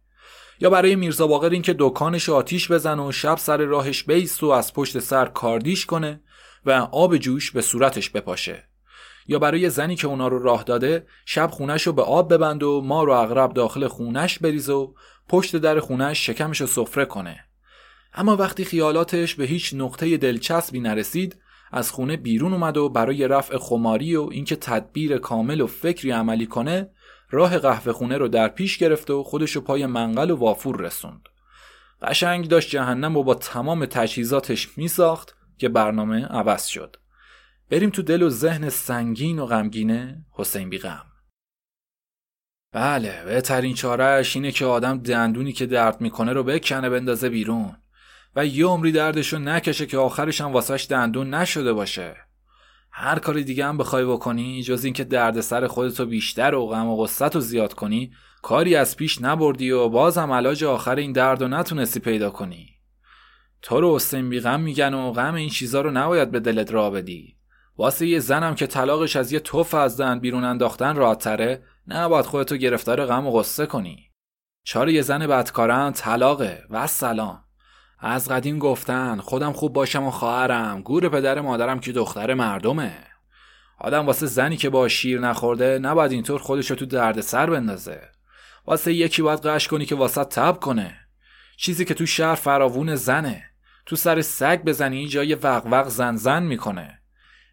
یا 0.59 0.69
برای 0.69 0.95
میرزا 0.95 1.27
باقر 1.27 1.49
اینکه 1.49 1.75
دکانش 1.79 2.29
آتیش 2.29 2.71
بزنه 2.71 3.03
و 3.03 3.11
شب 3.11 3.37
سر 3.37 3.57
راهش 3.57 4.03
بیست 4.03 4.43
و 4.43 4.49
از 4.49 4.73
پشت 4.73 4.99
سر 4.99 5.25
کاردیش 5.25 5.85
کنه 5.85 6.21
و 6.65 6.71
آب 6.71 7.17
جوش 7.17 7.51
به 7.51 7.61
صورتش 7.61 8.09
بپاشه. 8.09 8.68
یا 9.29 9.39
برای 9.39 9.69
زنی 9.69 9.95
که 9.95 10.07
اونا 10.07 10.27
رو 10.27 10.43
راه 10.43 10.63
داده 10.63 11.05
شب 11.25 11.51
خونش 11.51 11.87
رو 11.87 11.93
به 11.93 12.01
آب 12.01 12.33
ببند 12.33 12.63
و 12.63 12.81
ما 12.81 13.03
رو 13.03 13.13
اغرب 13.13 13.53
داخل 13.53 13.87
خونش 13.87 14.39
بریزه 14.39 14.73
و 14.73 14.93
پشت 15.27 15.55
در 15.55 15.79
خونش 15.79 16.25
شکمش 16.25 16.61
رو 16.61 16.67
سفره 16.67 17.05
کنه 17.05 17.45
اما 18.13 18.35
وقتی 18.35 18.65
خیالاتش 18.65 19.35
به 19.35 19.45
هیچ 19.45 19.73
نقطه 19.73 20.17
دلچسبی 20.17 20.79
نرسید 20.79 21.37
از 21.71 21.91
خونه 21.91 22.17
بیرون 22.17 22.53
اومد 22.53 22.77
و 22.77 22.89
برای 22.89 23.27
رفع 23.27 23.57
خماری 23.57 24.15
و 24.15 24.29
اینکه 24.31 24.55
تدبیر 24.55 25.17
کامل 25.17 25.61
و 25.61 25.67
فکری 25.67 26.11
عملی 26.11 26.45
کنه 26.45 26.89
راه 27.29 27.57
قهوه 27.57 27.91
خونه 27.91 28.17
رو 28.17 28.27
در 28.27 28.47
پیش 28.47 28.77
گرفت 28.77 29.09
و 29.09 29.23
خودشو 29.23 29.61
پای 29.61 29.85
منقل 29.85 30.31
و 30.31 30.35
وافور 30.35 30.81
رسوند. 30.81 31.29
قشنگ 32.01 32.47
داشت 32.47 32.69
جهنم 32.69 33.17
و 33.17 33.23
با 33.23 33.35
تمام 33.35 33.85
تجهیزاتش 33.85 34.77
میساخت 34.77 35.35
که 35.57 35.69
برنامه 35.69 36.25
عوض 36.25 36.65
شد. 36.65 36.95
بریم 37.69 37.89
تو 37.89 38.01
دل 38.01 38.21
و 38.21 38.29
ذهن 38.29 38.69
سنگین 38.69 39.39
و 39.39 39.45
غمگینه 39.45 40.25
حسین 40.31 40.69
بیغم. 40.69 41.05
بله 42.73 43.25
بهترین 43.25 43.73
چارهش 43.73 44.35
اینه 44.35 44.51
که 44.51 44.65
آدم 44.65 44.97
دندونی 44.97 45.53
که 45.53 45.65
درد 45.65 46.01
می‌کنه 46.01 46.33
رو 46.33 46.43
بکنه 46.43 46.89
بندازه 46.89 47.29
بیرون 47.29 47.75
و 48.35 48.45
یه 48.45 48.65
عمری 48.65 48.91
دردشو 48.91 49.39
نکشه 49.39 49.85
که 49.85 49.97
آخرش 49.97 50.41
هم 50.41 50.53
واسش 50.53 50.87
دندون 50.89 51.33
نشده 51.33 51.73
باشه. 51.73 52.15
هر 52.91 53.19
کاری 53.19 53.43
دیگه 53.43 53.65
هم 53.65 53.77
بخوای 53.77 54.05
بکنی 54.05 54.63
جز 54.63 54.83
اینکه 54.83 55.03
دردسر 55.03 55.67
خودتو 55.67 56.05
بیشتر 56.05 56.55
و 56.55 56.67
غم 56.67 56.87
و 56.87 56.97
غصت 56.97 57.35
رو 57.35 57.41
زیاد 57.41 57.73
کنی 57.73 58.13
کاری 58.41 58.75
از 58.75 58.97
پیش 58.97 59.21
نبردی 59.21 59.71
و 59.71 59.89
بازم 59.89 60.31
علاج 60.31 60.63
آخر 60.63 60.95
این 60.95 61.11
درد 61.11 61.41
رو 61.41 61.47
نتونستی 61.47 61.99
پیدا 61.99 62.29
کنی. 62.29 62.69
تو 63.61 63.81
رو 63.81 63.95
حسین 63.95 64.29
بیغم 64.29 64.61
میگن 64.61 64.93
و 64.93 65.11
غم 65.11 65.33
این 65.33 65.49
چیزا 65.49 65.81
رو 65.81 65.91
نباید 65.91 66.31
به 66.31 66.39
دلت 66.39 66.71
را 66.71 66.89
بدی. 66.89 67.38
واسه 67.79 68.07
یه 68.07 68.19
زنم 68.19 68.55
که 68.55 68.67
طلاقش 68.67 69.15
از 69.15 69.31
یه 69.31 69.39
توف 69.39 69.73
از 69.73 69.97
دن 69.97 70.19
بیرون 70.19 70.43
انداختن 70.43 70.95
راحتتره 70.95 71.63
نباید 71.87 72.25
خودتو 72.25 72.57
گرفتار 72.57 73.05
غم 73.05 73.27
و 73.27 73.31
غصه 73.31 73.65
کنی. 73.65 74.11
چاره 74.63 74.93
یه 74.93 75.01
زن 75.01 75.27
بدکارن 75.27 75.91
طلاقه. 75.91 76.63
و 76.69 76.87
سلام 76.87 77.43
از 77.99 78.29
قدیم 78.29 78.59
گفتن 78.59 79.19
خودم 79.19 79.51
خوب 79.51 79.73
باشم 79.73 80.03
و 80.03 80.11
خواهرم. 80.11 80.81
گور 80.81 81.09
پدر 81.09 81.41
مادرم 81.41 81.79
که 81.79 81.91
دختر 81.91 82.33
مردمه. 82.33 82.97
آدم 83.77 84.05
واسه 84.05 84.25
زنی 84.25 84.57
که 84.57 84.69
با 84.69 84.87
شیر 84.87 85.19
نخورده 85.19 85.79
نباید 85.79 86.11
اینطور 86.11 86.39
خودشو 86.39 86.75
تو 86.75 86.85
درد 86.85 87.21
سر 87.21 87.49
بندازه. 87.49 88.01
واسه 88.65 88.93
یکی 88.93 89.21
باید 89.21 89.39
قش 89.39 89.67
کنی 89.67 89.85
که 89.85 89.95
واسه 89.95 90.23
تب 90.23 90.59
کنه. 90.59 90.95
چیزی 91.57 91.85
که 91.85 91.93
تو 91.93 92.05
شهر 92.05 92.35
فراوون 92.35 92.95
زنه. 92.95 93.43
تو 93.85 93.95
سر 93.95 94.21
سگ 94.21 94.63
بزنی 94.63 95.07
جای 95.07 95.35
وق 95.35 95.87
زن 95.87 96.15
زن 96.15 96.43
می‌کنه. 96.43 96.98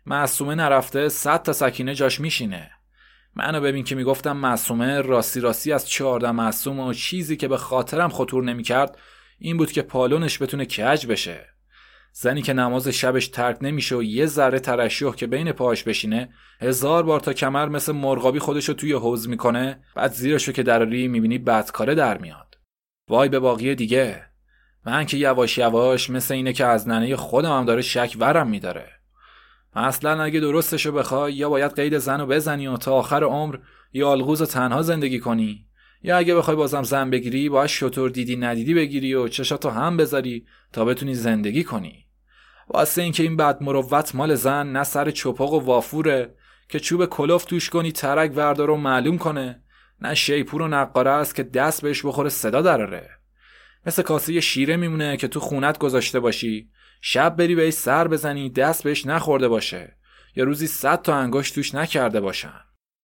معصومه 0.07 0.55
نرفته 0.55 1.09
صد 1.09 1.43
تا 1.43 1.53
سکینه 1.53 1.95
جاش 1.95 2.21
میشینه. 2.21 2.71
منو 3.35 3.61
ببین 3.61 3.85
که 3.85 3.95
می‌گفتم 3.95 4.37
معصومه 4.37 5.01
راستی 5.01 5.41
راستی 5.41 5.73
از 5.73 5.89
چهارده 5.89 6.31
معصوم 6.31 6.81
و 6.81 6.93
چیزی 6.93 7.37
که 7.37 7.49
به 7.49 7.57
خاطرم 7.57 8.09
خطور 8.09 8.45
نمی‌کرد 8.45 8.99
این 9.39 9.57
بود 9.57 9.73
که 9.73 9.83
پالونش 9.83 10.43
بتونه 10.43 10.67
کج 10.67 11.07
بشه. 11.07 11.47
زنی 12.13 12.43
که 12.43 12.53
نماز 12.53 12.89
شبش 12.89 13.29
ترک 13.29 13.59
نمیشه 13.61 13.97
و 13.97 14.03
یه 14.03 14.27
ذره 14.27 14.59
ترشح 14.59 15.15
که 15.15 15.27
بین 15.27 15.53
پاهاش 15.53 15.83
بشینه 15.83 16.29
هزار 16.61 17.03
بار 17.03 17.21
تا 17.21 17.33
کمر 17.33 17.69
مثل 17.69 17.93
مرغابی 17.93 18.39
خودشو 18.39 18.73
توی 18.73 18.93
حوز 18.93 19.29
می‌کنه 19.29 19.81
بعد 19.95 20.13
زیرشو 20.13 20.53
که 20.53 20.63
دراری 20.63 21.09
می‌بینی 21.09 21.39
بدکاره 21.39 21.95
در 21.95 22.19
میاد. 22.19 22.59
وای 23.09 23.29
به 23.29 23.39
باقی 23.39 23.75
دیگه. 23.75 24.27
من 24.87 25.07
که 25.07 25.17
یواش 25.17 25.59
یواش 25.59 26.11
مثل 26.11 26.35
اینه 26.35 26.53
که 26.53 26.65
از 26.65 26.89
ننه 26.89 27.17
خودم 27.17 27.59
هم 27.59 27.65
داره 27.65 27.83
شک 27.83 28.17
ورم 28.19 28.49
میداره. 28.49 28.96
اصلا 29.77 30.23
اگه 30.23 30.41
درستشو 30.41 30.93
بخوای 30.93 31.33
یا 31.33 31.49
باید 31.49 31.75
قید 31.75 31.99
زن 31.99 32.25
بزنی 32.25 32.67
و 32.67 32.77
تا 32.77 32.93
آخر 32.93 33.25
عمر 33.25 33.57
یا 33.93 34.09
آلغوز 34.09 34.43
تنها 34.43 34.83
زندگی 34.83 35.19
کنی. 35.19 35.67
یا 36.03 36.17
اگه 36.17 36.35
بخوای 36.35 36.57
بازم 36.57 36.83
زن 36.83 37.11
بگیری 37.11 37.49
باید 37.49 37.67
شطور 37.67 38.11
دیدی 38.11 38.37
ندیدی 38.37 38.75
بگیری 38.75 39.15
و 39.15 39.29
چشاتو 39.29 39.71
هم 39.71 39.97
بذاری 39.97 40.47
تا 40.73 40.85
بتونی 40.85 41.15
زندگی 41.15 41.65
کنی. 41.65 42.07
واسه 42.69 43.03
اینکه 43.03 43.23
این 43.23 43.37
بد 43.37 43.63
مروت 43.63 44.15
مال 44.15 44.35
زن 44.35 44.73
نه 44.73 44.85
سر 44.85 45.11
چپاق 45.11 45.53
و 45.53 45.61
وافوره 45.61 46.35
که 46.69 46.81
چوب 46.81 47.07
کلوف 47.07 47.45
توش 47.45 47.71
کنی 47.71 47.93
ترک 47.93 48.33
وردار 48.37 48.71
و 48.71 48.77
معلوم 48.77 49.19
کنه. 49.19 49.63
نه 50.01 50.15
شیپور 50.15 50.63
و 50.63 50.69
نقاره 50.69 51.11
است 51.11 51.35
که 51.35 51.43
دست 51.43 51.83
بهش 51.83 52.07
بخوره 52.07 52.29
صدا 52.29 52.63
دراره. 52.63 53.16
مثل 53.87 54.03
کاسه 54.03 54.41
شیره 54.41 54.77
میمونه 54.77 55.17
که 55.17 55.29
تو 55.29 55.41
خونت 55.41 55.79
گذاشته 55.79 56.21
باشی. 56.21 56.71
شب 57.01 57.37
بری 57.37 57.55
بهش 57.55 57.75
سر 57.75 58.09
بزنی 58.09 58.51
دست 58.51 58.85
بهش 58.85 59.07
نخورده 59.07 59.49
باشه. 59.49 59.97
یا 60.37 60.45
روزی 60.45 60.67
صد 60.67 61.03
تا 61.03 61.15
انگشت 61.15 61.55
توش 61.55 61.75
نکرده 61.75 62.21
باشن. 62.21 62.61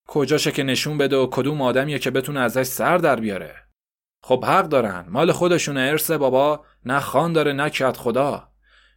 کجاشه 0.08 0.52
که 0.52 0.62
نشون 0.62 0.98
بده 0.98 1.16
و 1.16 1.26
کدوم 1.30 1.62
آدمیه 1.62 1.98
که 1.98 2.10
بتونه 2.10 2.40
ازش 2.40 2.62
سر 2.62 2.98
در 2.98 3.16
بیاره. 3.16 3.56
خب 4.22 4.44
حق 4.44 4.68
دارن. 4.68 5.04
مال 5.08 5.32
خودشون 5.32 5.76
ارث 5.76 6.10
بابا. 6.10 6.64
نه 6.84 7.00
خان 7.00 7.32
داره 7.32 7.52
نه 7.52 7.70
کت 7.70 7.96
خدا. 7.96 8.48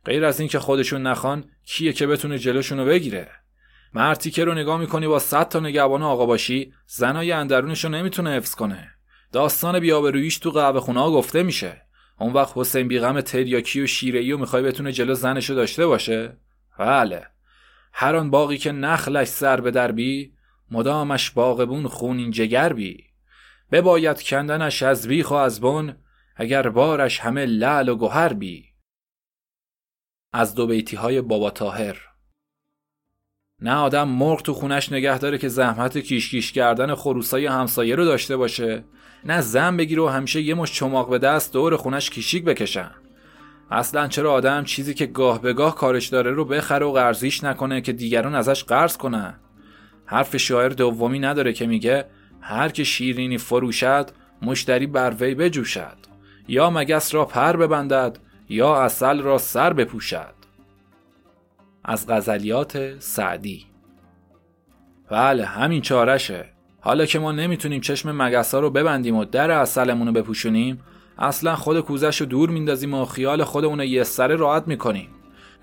غیر 0.06 0.26
از 0.26 0.39
این 0.39 0.50
که 0.50 0.60
خودشون 0.60 1.08
نخوان 1.08 1.45
کیه 1.65 1.93
که 1.93 2.08
بتونه 2.08 2.38
جلوشونو 2.38 2.86
بگیره؟ 2.86 3.32
مرتی 3.93 4.32
که 4.32 4.45
رو 4.45 4.54
نگاه 4.54 4.80
می‌کنی 4.80 5.08
با 5.08 5.19
صد 5.19 5.50
تا 5.50 5.60
نگهبان 5.60 6.04
آقا 6.04 6.26
باشی 6.26 6.74
زنای 6.88 7.32
اندرونشو 7.32 7.89
نمی‌تونه 7.89 8.30
حفظ 8.30 8.56
کنه. 8.56 8.95
داستان 9.36 9.80
بیابرویش 9.80 10.38
تو 10.38 10.52
قهوه 10.52 10.80
خونه 10.80 11.10
گفته 11.10 11.43
میشه. 11.43 11.82
اون 12.19 12.34
وقت 12.34 12.54
حسین 12.56 12.88
بیغم 12.88 13.21
تریاکی 13.21 13.82
و 13.82 13.88
شیرهی 13.88 14.32
و 14.32 14.38
می‌خوای 14.38 14.63
بتونه 14.63 14.91
جلو 14.91 15.13
زنشو 15.13 15.54
داشته 15.54 15.88
باشه؟ 15.88 16.38
بله. 16.80 17.28
هر 17.93 18.15
آن 18.15 18.30
باقی 18.30 18.58
که 18.58 18.71
نخلش 18.71 19.28
سر 19.28 19.62
به 19.62 19.71
دربی 19.71 20.34
مدامش 20.71 21.32
باغبون 21.32 21.88
خونین 21.88 22.32
جگر 22.32 22.74
بی. 22.74 23.04
بباید 23.71 24.24
کندنش 24.24 24.84
از 24.84 25.08
بیخ 25.08 25.32
و 25.32 25.34
از 25.34 25.62
بن 25.62 25.98
اگر 26.36 26.69
بارش 26.69 27.19
همه 27.19 27.45
لعل 27.45 27.89
و 27.89 27.95
گوهر 27.95 28.34
بی. 28.34 28.65
از 30.34 30.56
دو 30.56 30.67
بیتی 30.67 30.95
های 30.95 31.21
بابا 31.21 31.50
تاهر 31.50 31.98
نه 33.62 33.76
آدم 33.76 34.08
مرغ 34.08 34.41
تو 34.41 34.54
خونش 34.54 34.91
نگه 34.91 35.19
داره 35.19 35.38
که 35.38 35.48
زحمت 35.48 35.98
کیش 35.98 36.30
کیش 36.30 36.52
کردن 36.52 36.95
خروسای 36.95 37.45
همسایه 37.45 37.95
رو 37.95 38.06
داشته 38.06 38.38
باشه. 38.38 38.84
نه 39.26 39.42
زن 39.42 39.78
بگیره 39.78 40.02
و 40.02 40.08
همیشه 40.08 40.42
یه 40.42 40.56
مش 40.56 40.74
چماق 40.74 41.10
به 41.10 41.20
دست 41.20 41.54
دور 41.54 41.78
خونش 41.78 42.10
کیشیک 42.10 42.44
بکشن 42.44 42.92
اصلا 43.72 44.08
چرا 44.08 44.34
آدم 44.34 44.64
چیزی 44.64 44.94
که 44.94 45.06
گاه 45.06 45.42
به 45.42 45.54
گاه 45.54 45.76
کارش 45.76 46.08
داره 46.08 46.32
رو 46.32 46.46
بخره 46.46 46.86
و 46.86 46.92
قرضیش 46.92 47.44
نکنه 47.44 47.82
که 47.82 47.94
دیگران 47.94 48.36
ازش 48.36 48.64
قرض 48.64 48.97
کنن؟ 48.97 49.36
حرف 50.06 50.38
شاعر 50.38 50.70
دومی 50.70 51.20
نداره 51.20 51.54
که 51.54 51.68
میگه 51.68 52.06
هر 52.41 52.70
که 52.70 52.84
شیرینی 52.84 53.38
فروشد 53.38 54.12
مشتری 54.41 54.88
بر 54.88 55.16
وی 55.20 55.36
بجوشد. 55.36 55.97
یا 56.47 56.70
مگس 56.70 57.14
را 57.14 57.26
پر 57.26 57.58
ببندد 57.58 58.20
یا 58.49 58.76
اصل 58.76 59.22
را 59.22 59.38
سر 59.38 59.74
بپوشد. 59.74 60.36
از 61.84 62.08
غزلیات 62.10 62.99
سعدی. 62.99 63.66
بله 65.10 65.45
همین 65.45 65.82
چارشه. 65.82 66.55
حالا 66.86 67.06
که 67.06 67.20
ما 67.20 67.32
نمی‌تونیم 67.32 67.82
چشم 67.82 68.22
مگسا 68.22 68.60
رو 68.60 68.70
ببندیم 68.70 69.16
و 69.16 69.26
در 69.26 69.52
اصلمون 69.52 70.08
رو 70.08 70.14
بپوشونیم 70.14 70.82
اصلا 71.18 71.56
خود 71.56 71.80
کوزش 71.80 72.22
رو 72.22 72.28
دور 72.28 72.50
میندازیم 72.50 72.94
و 72.94 73.06
خیال 73.06 73.44
خودمون 73.44 73.80
رو 73.80 73.86
یه 73.86 74.04
سره 74.04 74.36
راحت 74.36 74.68
می‌کنیم. 74.68 75.10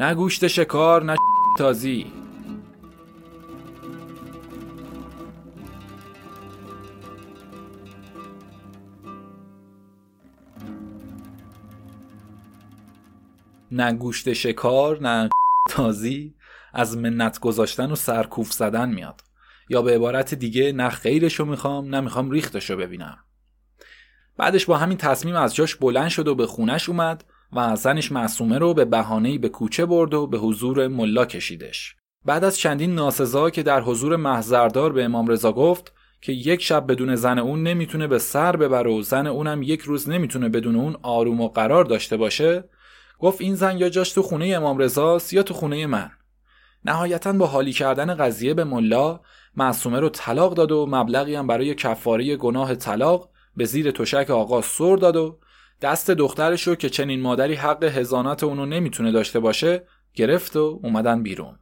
نه 0.01 0.14
گوشت 0.14 0.47
شکار 0.47 1.05
نه 1.05 1.16
تازی. 1.59 2.12
نه 13.73 13.93
گوشت 13.93 14.33
شکار 14.33 15.03
نه 15.03 15.29
تازی 15.70 16.35
از 16.73 16.97
منت 16.97 17.41
گذاشتن 17.41 17.93
و 17.93 17.97
سرکوف 17.97 18.53
زدن 18.53 18.89
میاد. 18.89 19.32
یا 19.73 19.83
به 19.83 19.95
عبارت 19.95 20.35
دیگه 20.35 20.73
نه 20.73 20.89
خیرشو 20.89 21.45
می‌خوام 21.45 21.95
نه 21.95 22.01
می‌خوام 22.01 22.31
ریختشو 22.31 22.77
ببینم. 22.77 23.18
بعدش 24.37 24.66
با 24.66 24.77
همین 24.77 24.99
تصمیم 24.99 25.37
از 25.37 25.55
جاش 25.55 25.77
بلند 25.77 26.09
شد 26.09 26.29
و 26.29 26.35
به 26.35 26.47
خونش 26.47 26.89
اومد 26.89 27.25
و 27.53 27.77
زنش 27.77 28.12
معصومه 28.12 28.59
رو 28.59 28.75
به 28.75 28.85
بهانه‌ای 28.85 29.39
به 29.39 29.49
کوچه 29.49 29.87
برد 29.87 30.14
و 30.14 30.27
به 30.27 30.39
حضور 30.39 30.89
ملا 30.89 31.25
کشیدش. 31.25 31.97
بعد 32.25 32.45
از 32.45 32.59
چندین 32.59 32.95
ناسزا 32.95 33.51
که 33.51 33.62
در 33.62 33.81
حضور 33.81 34.16
محضردار 34.16 34.93
به 34.93 35.05
امام 35.05 35.27
رضا 35.27 35.53
گفت 35.53 35.93
که 36.20 36.33
یک 36.33 36.62
شب 36.62 36.87
بدون 36.93 37.14
زن 37.16 37.39
اون 37.39 37.62
نمی‌تونه 37.62 38.07
به 38.07 38.18
سر 38.18 38.57
ببره 38.57 38.91
و 38.91 39.03
زن 39.03 39.27
اونم 39.27 39.62
یک 39.62 39.81
روز 39.81 40.09
نمی‌تونه 40.09 40.49
بدون 40.49 40.77
اون 40.77 40.97
آروم 41.03 41.41
و 41.41 41.49
قرار 41.49 41.85
داشته 41.85 42.16
باشه 42.16 42.64
گفت 43.18 43.41
این 43.41 43.55
زن 43.55 43.79
یا 43.79 43.89
جاش 43.89 44.12
تو 44.12 44.23
خونه 44.23 44.47
امام 44.47 44.79
رضاست 44.79 45.33
یا 45.33 45.43
تو 45.43 45.55
خونه 45.55 45.87
من. 45.87 46.11
نهایتا 46.85 47.33
با 47.33 47.47
حالی 47.47 47.73
کردن 47.73 48.14
قضیه 48.14 48.55
به 48.55 48.64
ملا 48.64 49.20
معصومه 49.57 50.00
رو 50.00 50.09
طلاق 50.09 50.55
داد 50.55 50.72
و 50.72 50.86
مبلغی 50.90 51.34
هم 51.34 51.46
برای 51.46 51.74
کفاری 51.74 52.36
گناه 52.36 52.74
طلاق 52.74 53.30
به 53.57 53.64
زیر 53.64 53.90
تشک 53.90 54.30
آقا 54.30 54.62
سر 54.62 54.96
داد 54.96 55.16
و 55.16 55.38
دست 55.80 56.11
دخترش 56.11 56.68
رو 56.68 56.74
که 56.74 56.90
چنین 56.90 57.20
مادری 57.20 57.55
حق 57.55 57.84
هزانت 57.84 58.44
اونو 58.44 58.66
نمی‌تونه 58.66 59.12
داشته 59.12 59.40
باشه 59.40 59.86
گرفت 60.14 60.57
و 60.57 60.80
اومدن 60.82 61.22
بیرون. 61.22 61.59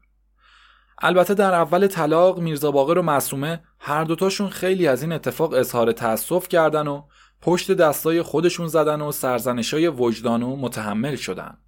البته 1.03 1.35
در 1.35 1.55
اول 1.55 1.87
طلاق 1.87 2.39
میرزا 2.39 2.71
باقر 2.71 2.99
و 2.99 3.03
معصومه 3.03 3.63
هر 3.79 4.05
دوتاشون 4.05 4.49
خیلی 4.49 4.87
از 4.87 5.03
این 5.03 5.13
اتفاق 5.13 5.53
اظهار 5.53 5.93
تأسف 5.93 6.49
کردن 6.49 6.87
و 6.87 7.03
پشت 7.43 7.73
دستای 7.73 8.23
خودشون 8.23 8.67
زدن 8.67 9.01
و 9.01 9.13
سرزنشای 9.13 9.89
وجدانو 9.89 10.57
متحمل 10.57 11.17
شدن. 11.17 11.59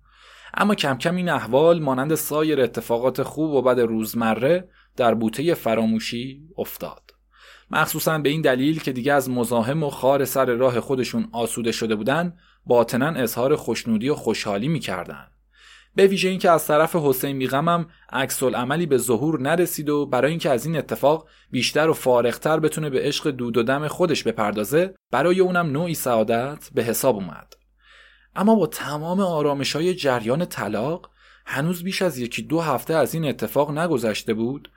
اما 0.55 0.75
کم 0.75 0.99
کم 0.99 1.17
این 1.17 1.29
احوال 1.29 1.81
مانند 1.81 2.15
سایر 2.15 2.61
اتفاقات 2.61 3.23
خوب 3.23 3.51
و 3.51 3.63
بد 3.63 3.81
روزمره 3.81 4.69
در 4.97 5.15
بوته 5.15 5.55
فراموشی 5.55 6.49
افتاد. 6.59 7.03
مخصوصا 7.71 8.19
به 8.19 8.29
این 8.29 8.41
دلیل 8.41 8.81
که 8.81 8.93
دیگه 8.93 9.13
از 9.13 9.31
مزاحم 9.31 9.83
و 9.83 9.91
خار 9.91 10.25
سر 10.25 10.47
راه 10.47 10.81
خودشون 10.81 11.29
آسوده 11.33 11.73
شده 11.73 11.95
بودن 11.95 12.37
باطنا 12.67 13.07
اظهار 13.07 13.57
خوشنودی 13.57 14.09
و 14.09 14.15
خوشحالی 14.15 14.69
می‌کردن. 14.69 15.27
به 15.95 16.07
ویژه 16.07 16.29
اینکه 16.29 16.51
از 16.51 16.67
طرف 16.67 16.97
حسین 16.97 17.39
بیغمم 17.39 17.87
عکس 18.13 18.43
عملی 18.43 18.87
به 18.87 18.99
ظهور 18.99 19.41
نرسید 19.41 19.89
و 19.89 20.07
برای 20.07 20.31
اینکه 20.31 20.51
از 20.51 20.67
این 20.67 20.77
اتفاق 20.77 21.29
بیشتر 21.51 21.89
و 21.89 21.93
فارغتر 21.93 22.61
بتونه 22.61 22.91
به 22.91 23.01
عشق 23.01 23.31
دود 23.31 23.57
و 23.57 23.63
دم 23.63 23.89
خودش 23.89 24.23
بپردازه 24.23 24.95
برای 25.11 25.41
اونم 25.41 25.67
نوعی 25.67 25.95
سعادت 25.95 26.71
به 26.75 26.83
حساب 26.83 27.17
اومد. 27.17 27.57
اما 28.37 28.55
با 28.55 28.67
تمام 28.67 29.21
آرامش 29.21 29.77
های 29.77 29.95
جریان 29.95 30.45
طلاق 30.45 31.11
هنوز 31.47 31.83
بیش 31.83 32.03
از 32.03 32.19
یکی 32.19 32.43
دو 32.43 32.61
هفته 32.61 32.95
از 32.95 33.15
این 33.15 33.25
اتفاق 33.25 33.79
نگذشته 33.79 34.35
بود 34.35 34.71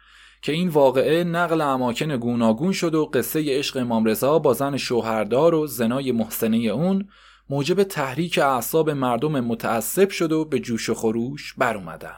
که 0.45 0.51
این 0.51 0.67
واقعه 0.67 1.23
نقل 1.23 1.61
اماکن 1.61 2.17
گوناگون 2.17 2.71
شد 2.71 2.95
و 2.95 3.05
قصه 3.05 3.45
عشق 3.57 3.77
امام 3.77 4.05
رضا 4.05 4.39
با 4.39 4.53
زن 4.53 4.77
شوهردار 4.77 5.55
و 5.55 5.67
زنای 5.67 6.11
محسنه 6.11 6.57
اون 6.57 7.09
موجب 7.49 7.83
تحریک 7.83 8.37
اعصاب 8.37 8.89
مردم 8.89 9.39
متعصب 9.39 10.09
شد 10.09 10.31
و 10.31 10.45
به 10.45 10.59
جوش 10.59 10.89
و 10.89 10.93
خروش 10.93 11.53
بر 11.57 11.77
اومدن. 11.77 12.17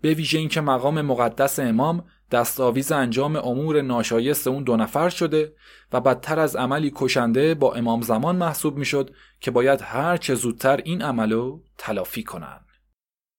به 0.00 0.14
ویژه 0.14 0.38
اینکه 0.38 0.60
مقام 0.60 1.00
مقدس 1.00 1.58
امام 1.58 2.04
دستاویز 2.30 2.92
انجام 2.92 3.36
امور 3.36 3.82
ناشایست 3.82 4.46
اون 4.46 4.62
دو 4.64 4.76
نفر 4.76 5.08
شده 5.08 5.52
و 5.92 6.00
بدتر 6.00 6.38
از 6.38 6.56
عملی 6.56 6.92
کشنده 6.94 7.54
با 7.54 7.74
امام 7.74 8.02
زمان 8.02 8.36
محسوب 8.36 8.76
می‌شد 8.76 9.10
که 9.40 9.50
باید 9.50 9.80
هر 9.82 10.16
چه 10.16 10.34
زودتر 10.34 10.76
این 10.76 11.02
عملو 11.02 11.60
تلافی 11.78 12.22
کنن. 12.22 12.63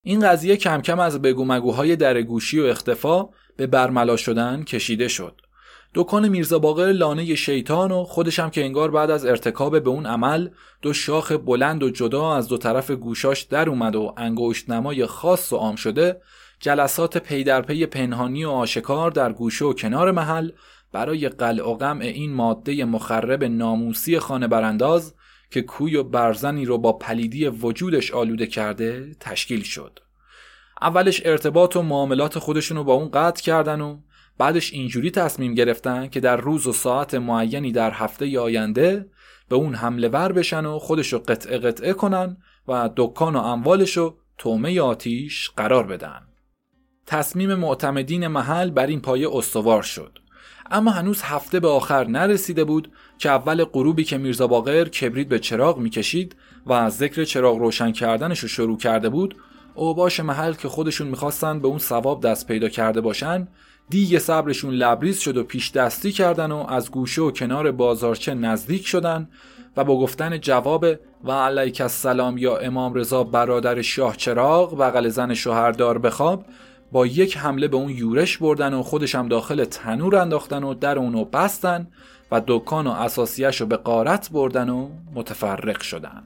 این 0.08 0.20
قضیه 0.20 0.58
کم 0.58 0.82
کم 0.82 1.00
از 1.00 1.22
بگو 1.22 1.46
مگوهای 1.46 1.96
درگوشی 1.96 2.60
و 2.60 2.66
اختفا 2.66 3.30
به 3.58 3.68
برملا 3.68 4.16
شدن 4.16 4.64
کشیده 4.64 5.08
شد. 5.08 5.42
دکان 5.94 6.28
میرزا 6.28 6.60
باقر 6.60 6.92
لانه 6.92 7.36
شیطان 7.36 7.92
و 7.92 8.04
خودشم 8.04 8.50
که 8.50 8.66
انگار 8.66 8.92
بعد 8.92 9.12
از 9.12 9.26
ارتکاب 9.26 9.84
به 9.84 9.90
اون 9.90 10.06
عمل 10.06 10.50
دو 10.82 10.94
شاخ 10.94 11.32
بلند 11.32 11.84
و 11.84 11.90
جدا 11.90 12.36
از 12.36 12.48
دو 12.48 12.58
طرف 12.58 12.92
گوشاش 12.92 13.42
در 13.42 13.70
اومد 13.70 13.96
و 13.96 14.14
انگشت 14.18 14.70
نمای 14.70 15.06
خاص 15.06 15.54
و 15.54 15.56
عام 15.56 15.76
شده 15.76 16.22
جلسات 16.60 17.18
پی 17.18 17.44
در 17.44 17.62
پی 17.62 17.86
پنهانی 17.86 18.46
و 18.46 18.50
آشکار 18.50 19.12
در 19.12 19.34
گوشه 19.34 19.66
و 19.66 19.74
کنار 19.74 20.12
محل 20.12 20.52
برای 20.92 21.30
قلع 21.30 21.70
و 21.70 21.74
قمع 21.74 22.04
این 22.04 22.34
ماده 22.34 22.86
مخرب 22.86 23.44
ناموسی 23.44 24.20
خانه 24.20 24.48
برانداز 24.48 25.14
که 25.52 25.62
کوی 25.62 25.96
و 25.96 26.04
برزنی 26.04 26.66
رو 26.66 26.78
با 26.78 26.94
پلیدی 26.94 27.48
وجودش 27.48 28.12
آلوده 28.12 28.48
کرده 28.48 29.16
تشکیل 29.20 29.64
شد 29.64 30.00
اولش 30.82 31.22
ارتباط 31.26 31.76
و 31.76 31.82
معاملات 31.82 32.40
خودشونو 32.40 32.84
با 32.84 32.94
اون 32.94 33.10
قطع 33.10 33.44
کردن 33.44 33.82
و 33.82 33.98
بعدش 34.38 34.74
اینجوری 34.74 35.12
تصمیم 35.12 35.54
گرفتن 35.54 36.08
که 36.08 36.20
در 36.20 36.38
روز 36.38 36.68
و 36.68 36.74
ساعت 36.74 37.16
معینی 37.16 37.72
در 37.72 37.92
هفته 37.92 38.40
آینده 38.40 39.10
به 39.50 39.56
اون 39.56 39.76
حمله 39.76 40.08
ور 40.08 40.32
بشن 40.32 40.66
و 40.66 40.80
خودشو 40.80 41.20
قطعه 41.20 41.58
قطعه 41.58 41.94
کنن 41.94 42.38
و 42.68 42.90
دکان 42.96 43.36
و 43.36 43.40
اموالشو 43.40 44.18
تومه 44.38 44.82
آتیش 44.82 45.50
قرار 45.50 45.88
بدن. 45.88 46.22
تصمیم 47.06 47.54
معتمدین 47.54 48.28
محل 48.28 48.70
بر 48.70 48.88
این 48.88 49.02
پایه 49.02 49.30
استوار 49.36 49.84
شد. 49.84 50.20
اما 50.72 50.92
هنوز 50.92 51.22
هفته 51.22 51.60
به 51.60 51.68
آخر 51.68 52.08
نرسیده 52.08 52.64
بود 52.64 52.92
که 53.18 53.30
اول 53.30 53.64
غروبی 53.64 54.04
که 54.04 54.18
میرزا 54.18 54.48
باقر 54.48 54.86
کبریت 54.86 55.28
به 55.28 55.40
چراغ 55.40 55.78
می‌کشید 55.78 56.36
و 56.66 56.74
از 56.74 56.98
ذکر 56.98 57.24
چراغ 57.24 57.58
روشن 57.58 57.92
کردنش 57.92 58.40
رو 58.40 58.48
شروع 58.48 58.78
کرده 58.78 59.10
بود 59.10 59.36
اوباش 59.76 60.20
محل 60.20 60.54
که 60.54 60.68
خودشون 60.68 61.08
می‌خواستن 61.08 61.60
به 61.60 61.68
اون 61.68 61.78
ثواب 61.78 62.24
دست 62.24 62.48
پیدا 62.48 62.70
کرده 62.70 63.02
باشن 63.02 63.48
دیگه 63.90 64.20
صبرشون 64.20 64.74
لبریز 64.74 65.20
شد 65.20 65.38
و 65.38 65.44
پیش 65.44 65.72
دستی 65.72 66.12
کردن 66.12 66.52
و 66.52 66.66
از 66.70 66.92
گوشه 66.92 67.22
و 67.22 67.32
کنار 67.32 67.72
بازارچه 67.72 68.34
نزدیک 68.34 68.88
شدن 68.88 69.30
و 69.78 69.84
با 69.84 70.00
گفتن 70.00 70.38
جواب 70.40 70.86
و 71.24 71.32
علیک 71.32 71.82
السلام 71.82 72.38
یا 72.38 72.58
امام 72.58 72.94
رضا 72.94 73.24
برادر 73.24 73.82
شاه 73.82 74.18
چراغ 74.18 74.78
بغل 74.78 75.10
زن 75.10 75.34
شوهردار 75.34 75.98
بخواب 75.98 76.46
با 76.96 77.08
یک 77.08 77.38
حمله 77.38 77.68
به 77.68 77.78
اون 77.78 77.90
یورش 77.90 78.38
بردن 78.38 78.74
و 78.74 78.84
خودشم 78.84 79.28
داخل 79.28 79.66
تنور 79.66 80.16
انداختن 80.16 80.64
و 80.64 80.74
در 80.74 81.00
اونو 81.00 81.26
بستن 81.26 81.88
و 82.32 82.42
دکان 82.48 82.88
و 82.88 82.92
اساسیش 82.92 83.62
رو 83.62 83.68
به 83.68 83.78
قارت 83.78 84.30
بردن 84.32 84.70
و 84.70 84.90
متفرق 85.14 85.82
شدن 85.82 86.24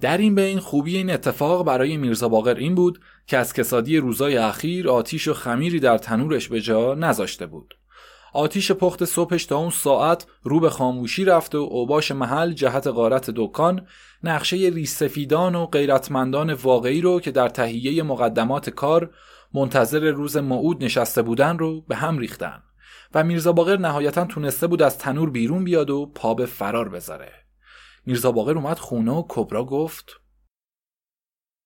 در 0.00 0.18
این 0.18 0.34
بین 0.34 0.58
خوبی 0.58 0.96
این 0.96 1.10
اتفاق 1.10 1.66
برای 1.66 1.96
میرزا 1.96 2.28
باقر 2.28 2.54
این 2.54 2.74
بود 2.74 3.00
که 3.26 3.38
از 3.38 3.52
کسادی 3.52 3.96
روزای 3.96 4.36
اخیر 4.36 4.88
آتیش 4.88 5.28
و 5.28 5.34
خمیری 5.34 5.80
در 5.80 5.98
تنورش 5.98 6.48
به 6.48 6.60
جا 6.60 6.94
نذاشته 6.94 7.46
بود. 7.46 7.77
آتیش 8.38 8.72
پخت 8.72 9.04
صبحش 9.04 9.44
تا 9.44 9.56
اون 9.56 9.70
ساعت 9.70 10.26
رو 10.42 10.60
به 10.60 10.70
خاموشی 10.70 11.24
رفت 11.24 11.54
و 11.54 11.58
اوباش 11.58 12.12
محل 12.12 12.52
جهت 12.52 12.86
غارت 12.86 13.30
دکان 13.30 13.86
نقشه 14.22 14.56
ریسفیدان 14.56 15.54
و 15.54 15.66
غیرتمندان 15.66 16.52
واقعی 16.52 17.00
رو 17.00 17.20
که 17.20 17.30
در 17.30 17.48
تهیه 17.48 18.02
مقدمات 18.02 18.70
کار 18.70 19.10
منتظر 19.54 20.10
روز 20.10 20.36
موعود 20.36 20.84
نشسته 20.84 21.22
بودن 21.22 21.58
رو 21.58 21.80
به 21.80 21.96
هم 21.96 22.18
ریختن 22.18 22.62
و 23.14 23.24
میرزا 23.24 23.52
باقر 23.52 23.76
نهایتا 23.76 24.24
تونسته 24.24 24.66
بود 24.66 24.82
از 24.82 24.98
تنور 24.98 25.30
بیرون 25.30 25.64
بیاد 25.64 25.90
و 25.90 26.06
پا 26.06 26.34
به 26.34 26.46
فرار 26.46 26.88
بذاره. 26.88 27.32
میرزا 28.06 28.32
باقر 28.32 28.54
اومد 28.54 28.78
خونه 28.78 29.12
و 29.12 29.24
کبرا 29.28 29.64
گفت 29.64 30.20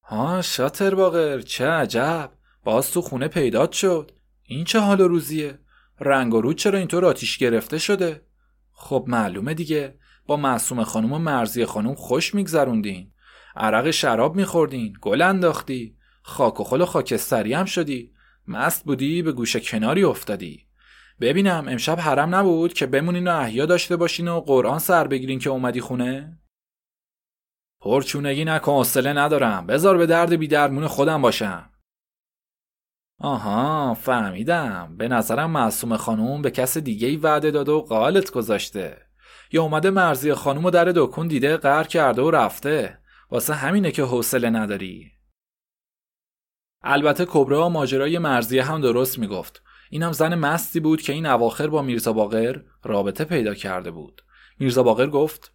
ها 0.05 0.43
شاتر 0.43 0.95
باقر 0.95 1.41
چه 1.41 1.67
عجب! 1.67 2.31
باز 2.65 2.93
تو 2.93 3.03
خونه 3.03 3.29
پیدات 3.29 3.73
شد. 3.73 4.13
این 4.43 4.65
چه 4.65 4.79
حال 4.79 5.01
روزیه؟ 5.01 5.62
رنگ 6.03 6.35
و 6.35 6.41
رود 6.41 6.57
چرا 6.57 6.79
اینطور 6.79 7.05
آتیش 7.05 7.39
گرفته 7.39 7.79
شده؟ 7.79 8.23
خب 8.73 9.05
معلومه 9.09 9.55
دیگه. 9.55 9.99
با 10.27 10.37
معصوم 10.37 10.85
خانم 10.85 11.13
و 11.13 11.19
مرزی 11.19 11.65
خانم 11.65 11.95
خوش 11.95 12.35
میگذروندین. 12.35 13.13
عرق 13.57 13.91
شراب 13.91 14.37
میخوردین 14.37 14.93
گل 15.01 15.23
انداختی. 15.23 15.97
خاک 16.23 16.61
و 16.61 16.65
خل 16.65 16.81
و 16.81 16.87
خاکستری 16.87 17.55
هم 17.55 17.65
شدی. 17.65 18.13
مست 18.49 18.85
بودی 18.85 19.23
به 19.23 19.33
گوشه 19.33 19.61
کناری 19.61 20.05
افتادی. 20.05 20.67
ببینم 21.21 21.69
امشب 21.69 22.01
حرم 22.01 22.35
نبود 22.35 22.73
که 22.73 22.87
بمونین 22.87 23.29
و 23.29 23.31
احیا 23.31 23.67
داشته 23.67 23.97
باشین 23.97 24.29
و 24.29 24.41
قرآن 24.41 24.79
سر 24.79 25.07
بگیرین 25.07 25.39
که 25.39 25.51
اومدی 25.51 25.81
خونه؟ 25.81 26.39
پرچونگی 27.81 28.45
نکن 28.45 28.73
حوصله 28.73 29.13
ندارم. 29.13 29.67
بذار 29.67 29.97
به 29.97 30.07
درد 30.07 30.33
بی 30.33 30.49
درمون 30.49 30.87
خودم 30.87 31.23
باشم. 31.23 31.72
آها 33.23 33.95
فهمیدم. 33.95 34.95
به 34.99 35.09
نظرم 35.09 35.51
معصوم 35.51 35.97
خانوم 35.97 36.43
به 36.43 36.51
کس 36.51 36.79
دیگه 36.79 37.09
ای 37.09 37.17
وعده 37.17 37.51
داده 37.51 37.73
و 37.73 37.81
قالت 37.81 38.31
گذاشته. 38.31 38.97
یا 39.53 39.63
اومده 39.63 39.91
مرزی 39.91 40.35
خانوم 40.35 40.65
و 40.65 40.71
در 40.71 40.85
دکون 40.85 41.29
دیده 41.29 41.57
قهر 41.57 41.85
کرده 41.85 42.23
و 42.23 42.31
رفته. 42.31 42.99
واسه 43.31 43.55
همینه 43.55 43.91
که 43.91 44.03
حوصله 44.03 44.51
نداری. 44.51 45.13
البته 46.83 47.27
کبرا 47.29 47.69
ماجرای 47.69 48.19
مرزیه 48.19 48.65
هم 48.65 48.81
درست 48.81 49.19
می‌گفت. 49.19 49.63
اینم 49.91 50.13
زن 50.13 50.35
مستی 50.35 50.81
بود 50.81 51.03
که 51.03 51.13
این 51.13 51.27
اواخر 51.27 51.67
با 51.67 51.83
میرزا 51.83 52.13
باقر 52.13 52.61
رابطه 52.85 53.25
پیدا 53.25 53.55
کرده 53.55 53.91
بود. 53.91 54.23
میرزا 54.59 54.83
باقر 54.83 55.07
گفت 55.07 55.55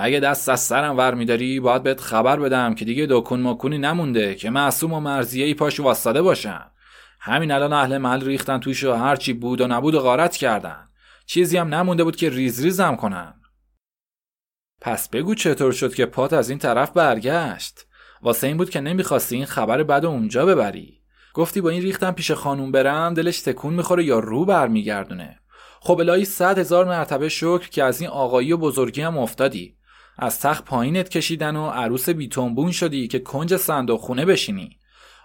اگه 0.00 0.20
دست 0.20 0.48
از 0.48 0.60
سرم 0.60 0.96
ور 0.96 1.14
میداری 1.14 1.60
باید 1.60 1.82
بهت 1.82 2.00
خبر 2.00 2.40
بدم 2.40 2.74
که 2.74 2.84
دیگه 2.84 3.06
دکون 3.10 3.42
مکونی 3.42 3.78
نمونده 3.78 4.34
که 4.34 4.50
معصوم 4.50 4.92
و 4.92 5.00
مرزیه 5.00 5.46
ای 5.46 5.54
پاش 5.54 5.80
واسطه 5.80 6.22
باشن. 6.22 6.60
همین 7.20 7.50
الان 7.50 7.72
اهل 7.72 7.98
محل 7.98 8.24
ریختن 8.24 8.58
توش 8.58 8.84
و 8.84 8.92
هرچی 8.92 9.32
بود 9.32 9.60
و 9.60 9.66
نبود 9.66 9.94
و 9.94 10.00
غارت 10.00 10.36
کردن. 10.36 10.88
چیزی 11.26 11.56
هم 11.56 11.74
نمونده 11.74 12.04
بود 12.04 12.16
که 12.16 12.30
ریز 12.30 12.64
ریزم 12.64 12.96
کنن. 12.96 13.34
پس 14.80 15.08
بگو 15.08 15.34
چطور 15.34 15.72
شد 15.72 15.94
که 15.94 16.06
پات 16.06 16.32
از 16.32 16.50
این 16.50 16.58
طرف 16.58 16.90
برگشت؟ 16.90 17.86
واسه 18.22 18.46
این 18.46 18.56
بود 18.56 18.70
که 18.70 18.80
نمی‌خواستی 18.80 19.36
این 19.36 19.46
خبر 19.46 19.82
بد 19.82 20.04
اونجا 20.04 20.46
ببری. 20.46 21.00
گفتی 21.34 21.60
با 21.60 21.70
این 21.70 21.82
ریختم 21.82 22.10
پیش 22.10 22.30
خانوم 22.30 22.72
برم 22.72 23.14
دلش 23.14 23.40
تکون 23.40 23.74
می‌خوره 23.74 24.04
یا 24.04 24.18
رو 24.18 24.44
برمیگردونه. 24.44 25.40
خب 25.80 26.00
الهی 26.00 26.24
صد 26.24 26.58
هزار 26.58 26.84
مرتبه 26.84 27.28
شکر 27.28 27.68
که 27.68 27.84
از 27.84 28.00
این 28.00 28.10
آقایی 28.10 28.52
و 28.52 28.56
بزرگی 28.56 29.02
هم 29.02 29.18
افتادی. 29.18 29.77
از 30.18 30.40
تخت 30.40 30.64
پایینت 30.64 31.08
کشیدن 31.08 31.56
و 31.56 31.68
عروس 31.68 32.08
بیتونبون 32.08 32.72
شدی 32.72 33.08
که 33.08 33.18
کنج 33.18 33.56
صندوق 33.56 34.00
خونه 34.00 34.24
بشینی. 34.24 34.78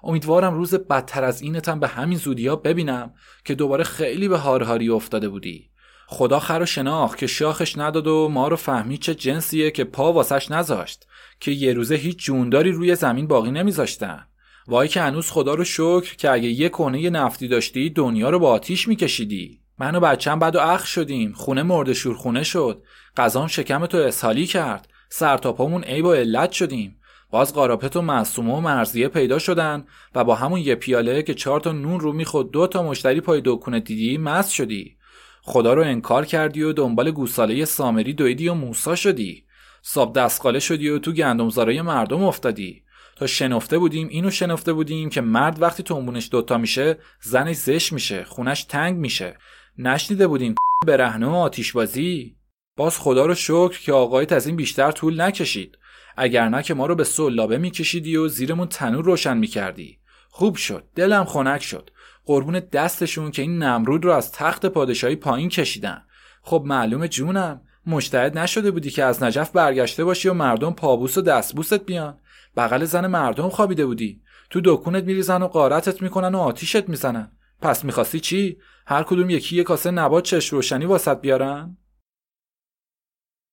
امیدوارم 0.03 0.53
روز 0.53 0.75
بدتر 0.75 1.23
از 1.23 1.41
اینتم 1.41 1.79
به 1.79 1.87
همین 1.87 2.17
زودیا 2.17 2.55
ببینم 2.55 3.13
که 3.45 3.55
دوباره 3.55 3.83
خیلی 3.83 4.27
به 4.27 4.37
هارهاری 4.37 4.89
افتاده 4.89 5.29
بودی. 5.29 5.69
خدا 6.07 6.39
خر 6.39 6.59
و 6.61 6.65
شناخت 6.65 7.17
که 7.17 7.27
شاخش 7.27 7.77
نداد 7.77 8.07
و 8.07 8.29
ما 8.31 8.47
رو 8.47 8.55
فهمید 8.55 8.99
چه 8.99 9.15
جنسیه 9.15 9.71
که 9.71 9.83
پا 9.83 10.13
واسش 10.13 10.51
نذاشت 10.51 11.07
که 11.39 11.51
یه 11.51 11.73
روزه 11.73 11.95
هیچ 11.95 12.17
جونداری 12.17 12.71
روی 12.71 12.95
زمین 12.95 13.27
باقی 13.27 13.51
نمیذاشتن. 13.51 14.27
وای 14.67 14.87
که 14.87 15.01
هنوز 15.01 15.31
خدا 15.31 15.53
رو 15.53 15.63
شکر 15.63 16.15
که 16.15 16.31
اگه 16.31 16.47
یه 16.47 16.69
کنه 16.69 17.09
نفتی 17.09 17.47
داشتی 17.47 17.89
دنیا 17.89 18.29
رو 18.29 18.39
با 18.39 18.51
آتیش 18.51 18.87
میکشیدی. 18.87 19.62
من 19.79 19.95
و 19.95 19.99
بچم 19.99 20.39
بعد 20.39 20.55
و 20.55 20.59
اخ 20.59 20.85
شدیم. 20.85 21.33
خونه 21.33 21.63
مرد 21.63 21.93
شورخونه 21.93 22.43
شد. 22.43 22.83
قضام 23.17 23.47
شکم 23.47 23.85
تو 23.85 23.97
اسحالی 23.97 24.45
کرد. 24.45 24.87
سرتاپامون 25.09 25.83
عیب 25.83 26.05
و 26.05 26.13
علت 26.13 26.51
شدیم. 26.51 26.99
باز 27.31 27.53
قارپت 27.53 27.95
و 27.95 28.01
معصومه 28.01 28.53
و 28.53 28.59
مرزیه 28.59 29.07
پیدا 29.07 29.39
شدن 29.39 29.85
و 30.15 30.23
با 30.23 30.35
همون 30.35 30.59
یه 30.59 30.75
پیاله 30.75 31.23
که 31.23 31.33
چهار 31.33 31.59
تا 31.59 31.71
نون 31.71 31.99
رو 31.99 32.13
میخود 32.13 32.51
دو 32.51 32.67
تا 32.67 32.83
مشتری 32.83 33.21
پای 33.21 33.41
دکونه 33.45 33.79
دیدی 33.79 34.17
مست 34.17 34.51
شدی. 34.51 34.97
خدا 35.41 35.73
رو 35.73 35.81
انکار 35.81 36.25
کردی 36.25 36.63
و 36.63 36.73
دنبال 36.73 37.11
گوساله 37.11 37.65
سامری 37.65 38.13
دویدی 38.13 38.49
و 38.49 38.53
موسا 38.53 38.95
شدی. 38.95 39.43
ساب 39.81 40.13
دستقاله 40.15 40.59
شدی 40.59 40.89
و 40.89 40.99
تو 40.99 41.11
گندمزارای 41.11 41.81
مردم 41.81 42.23
افتادی. 42.23 42.83
تا 43.15 43.27
شنفته 43.27 43.77
بودیم 43.77 44.07
اینو 44.07 44.31
شنفته 44.31 44.73
بودیم 44.73 45.09
که 45.09 45.21
مرد 45.21 45.61
وقتی 45.61 45.83
تنبونش 45.83 46.29
دوتا 46.31 46.57
میشه 46.57 46.97
زنش 47.21 47.55
زش 47.55 47.93
میشه 47.93 48.23
خونش 48.23 48.63
تنگ 48.63 48.97
میشه. 48.97 49.37
نشنیده 49.77 50.27
بودیم 50.27 50.55
برهنه 50.87 51.27
و 51.27 51.33
آتیشبازی 51.33 52.35
باز 52.77 52.97
خدا 52.97 53.25
رو 53.25 53.35
شکر 53.35 53.79
که 53.79 53.93
آقایت 53.93 54.31
از 54.31 54.47
این 54.47 54.55
بیشتر 54.55 54.91
طول 54.91 55.21
نکشید. 55.21 55.77
اگر 56.17 56.49
نه 56.49 56.63
که 56.63 56.73
ما 56.73 56.85
رو 56.85 56.95
به 56.95 57.03
سلابه 57.03 57.57
میکشیدی 57.57 58.15
و 58.15 58.27
زیرمون 58.27 58.67
تنور 58.67 59.05
روشن 59.05 59.37
می‌کردی. 59.37 59.97
خوب 60.29 60.55
شد. 60.55 60.83
دلم 60.95 61.25
خنک 61.25 61.63
شد. 61.63 61.89
قربون 62.25 62.59
دستشون 62.59 63.31
که 63.31 63.41
این 63.41 63.63
نمرود 63.63 64.05
رو 64.05 64.11
از 64.11 64.31
تخت 64.31 64.65
پادشاهی 64.65 65.15
پایین 65.15 65.49
کشیدن. 65.49 66.01
خب 66.41 66.63
معلوم 66.65 67.07
جونم 67.07 67.61
مشتهد 67.87 68.37
نشده 68.37 68.71
بودی 68.71 68.89
که 68.89 69.03
از 69.03 69.23
نجف 69.23 69.51
برگشته 69.51 70.03
باشی 70.03 70.29
و 70.29 70.33
مردم 70.33 70.73
پابوس 70.73 71.17
و 71.17 71.21
دستبوست 71.21 71.85
بیان. 71.85 72.17
بغل 72.57 72.85
زن 72.85 73.07
مردم 73.07 73.49
خوابیده 73.49 73.85
بودی. 73.85 74.21
تو 74.49 74.61
دکونت 74.63 75.03
میریزن 75.03 75.41
و 75.41 75.47
قارتت 75.47 76.01
می‌کنن 76.01 76.35
و 76.35 76.39
آتیشت 76.39 76.89
می‌زنن. 76.89 77.31
پس 77.61 77.85
می‌خواستی 77.85 78.19
چی؟ 78.19 78.57
هر 78.85 79.03
کدوم 79.03 79.29
یکی 79.29 79.55
یه 79.55 79.63
کاسه 79.63 79.91
نبات 79.91 80.23
چش 80.23 80.49
روشنی 80.49 80.85
واسط 80.85 81.21
بیارن؟ 81.21 81.77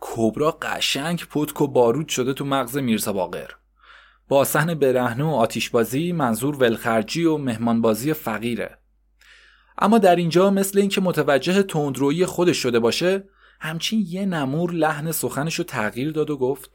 کبرا 0.00 0.50
قشنگ 0.50 1.24
پتک 1.30 1.60
و 1.60 1.66
بارود 1.66 2.08
شده 2.08 2.32
تو 2.34 2.44
مغز 2.44 2.76
میرزا 2.76 3.12
باقر. 3.12 3.50
با 4.28 4.44
صحن 4.44 4.74
برهنه 4.74 5.24
و 5.24 5.28
آتیشبازی 5.28 6.12
منظور 6.12 6.56
ولخرجی 6.56 7.24
و 7.24 7.36
مهمانبازی 7.36 8.12
فقیره. 8.12 8.78
اما 9.78 9.98
در 9.98 10.16
اینجا 10.16 10.50
مثل 10.50 10.78
اینکه 10.78 11.00
متوجه 11.00 11.62
تندرویی 11.62 12.26
خودش 12.26 12.56
شده 12.56 12.78
باشه 12.78 13.24
همچین 13.60 14.04
یه 14.08 14.26
نمور 14.26 14.72
لحن 14.72 15.12
سخنش 15.12 15.54
رو 15.54 15.64
تغییر 15.64 16.12
داد 16.12 16.30
و 16.30 16.36
گفت 16.36 16.70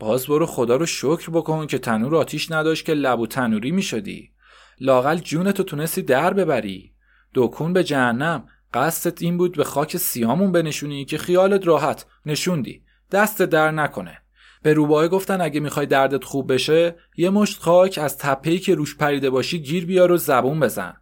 باز 0.00 0.26
برو 0.26 0.46
خدا 0.46 0.76
رو 0.76 0.86
شکر 0.86 1.30
بکن 1.30 1.66
که 1.66 1.78
تنور 1.78 2.16
آتیش 2.16 2.50
نداشت 2.50 2.84
که 2.84 2.94
لبو 2.94 3.26
تنوری 3.26 3.70
می 3.70 3.82
شدی 3.82 4.32
لاقل 4.80 5.16
جونتو 5.16 5.62
تونستی 5.62 6.02
در 6.02 6.34
ببری. 6.34 6.92
دکون 7.34 7.72
به 7.72 7.84
جهنم. 7.84 8.48
قصدت 8.74 9.22
این 9.22 9.38
بود 9.38 9.56
به 9.56 9.64
خاک 9.64 9.96
سیامون 9.96 10.52
بنشونی 10.52 11.04
که 11.04 11.18
خیالت 11.18 11.66
راحت. 11.66 12.06
نشوندی. 12.26 12.82
دست 13.12 13.42
در 13.42 13.70
نکنه. 13.70 14.18
به 14.62 14.72
روباه 14.72 15.08
گفتن 15.08 15.40
اگه 15.40 15.60
می‌خوای 15.60 15.86
دردت 15.86 16.24
خوب 16.24 16.52
بشه 16.52 16.94
یه 17.16 17.30
مشت 17.30 17.62
خاک 17.62 17.98
از 18.02 18.18
تپهی 18.18 18.58
که 18.58 18.74
روش 18.74 18.96
پریده 18.96 19.30
باشی 19.30 19.58
گیر 19.58 19.86
بیار 19.86 20.12
و 20.12 20.16
زبون 20.16 20.60
بزن. 20.60 20.96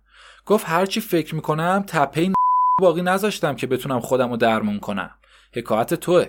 گفت 0.46 0.64
هرچی 0.68 1.00
فکر 1.00 1.34
می‌کنم 1.34 1.84
تپه 1.86 2.32
باقی 2.80 3.02
نذاشتم 3.02 3.56
که 3.56 3.66
بتونم 3.66 4.00
خودم 4.00 4.30
رو 4.30 4.36
درمون 4.36 4.78
کنم. 4.78 5.10
حکایت 5.54 5.94
توه. 5.94 6.26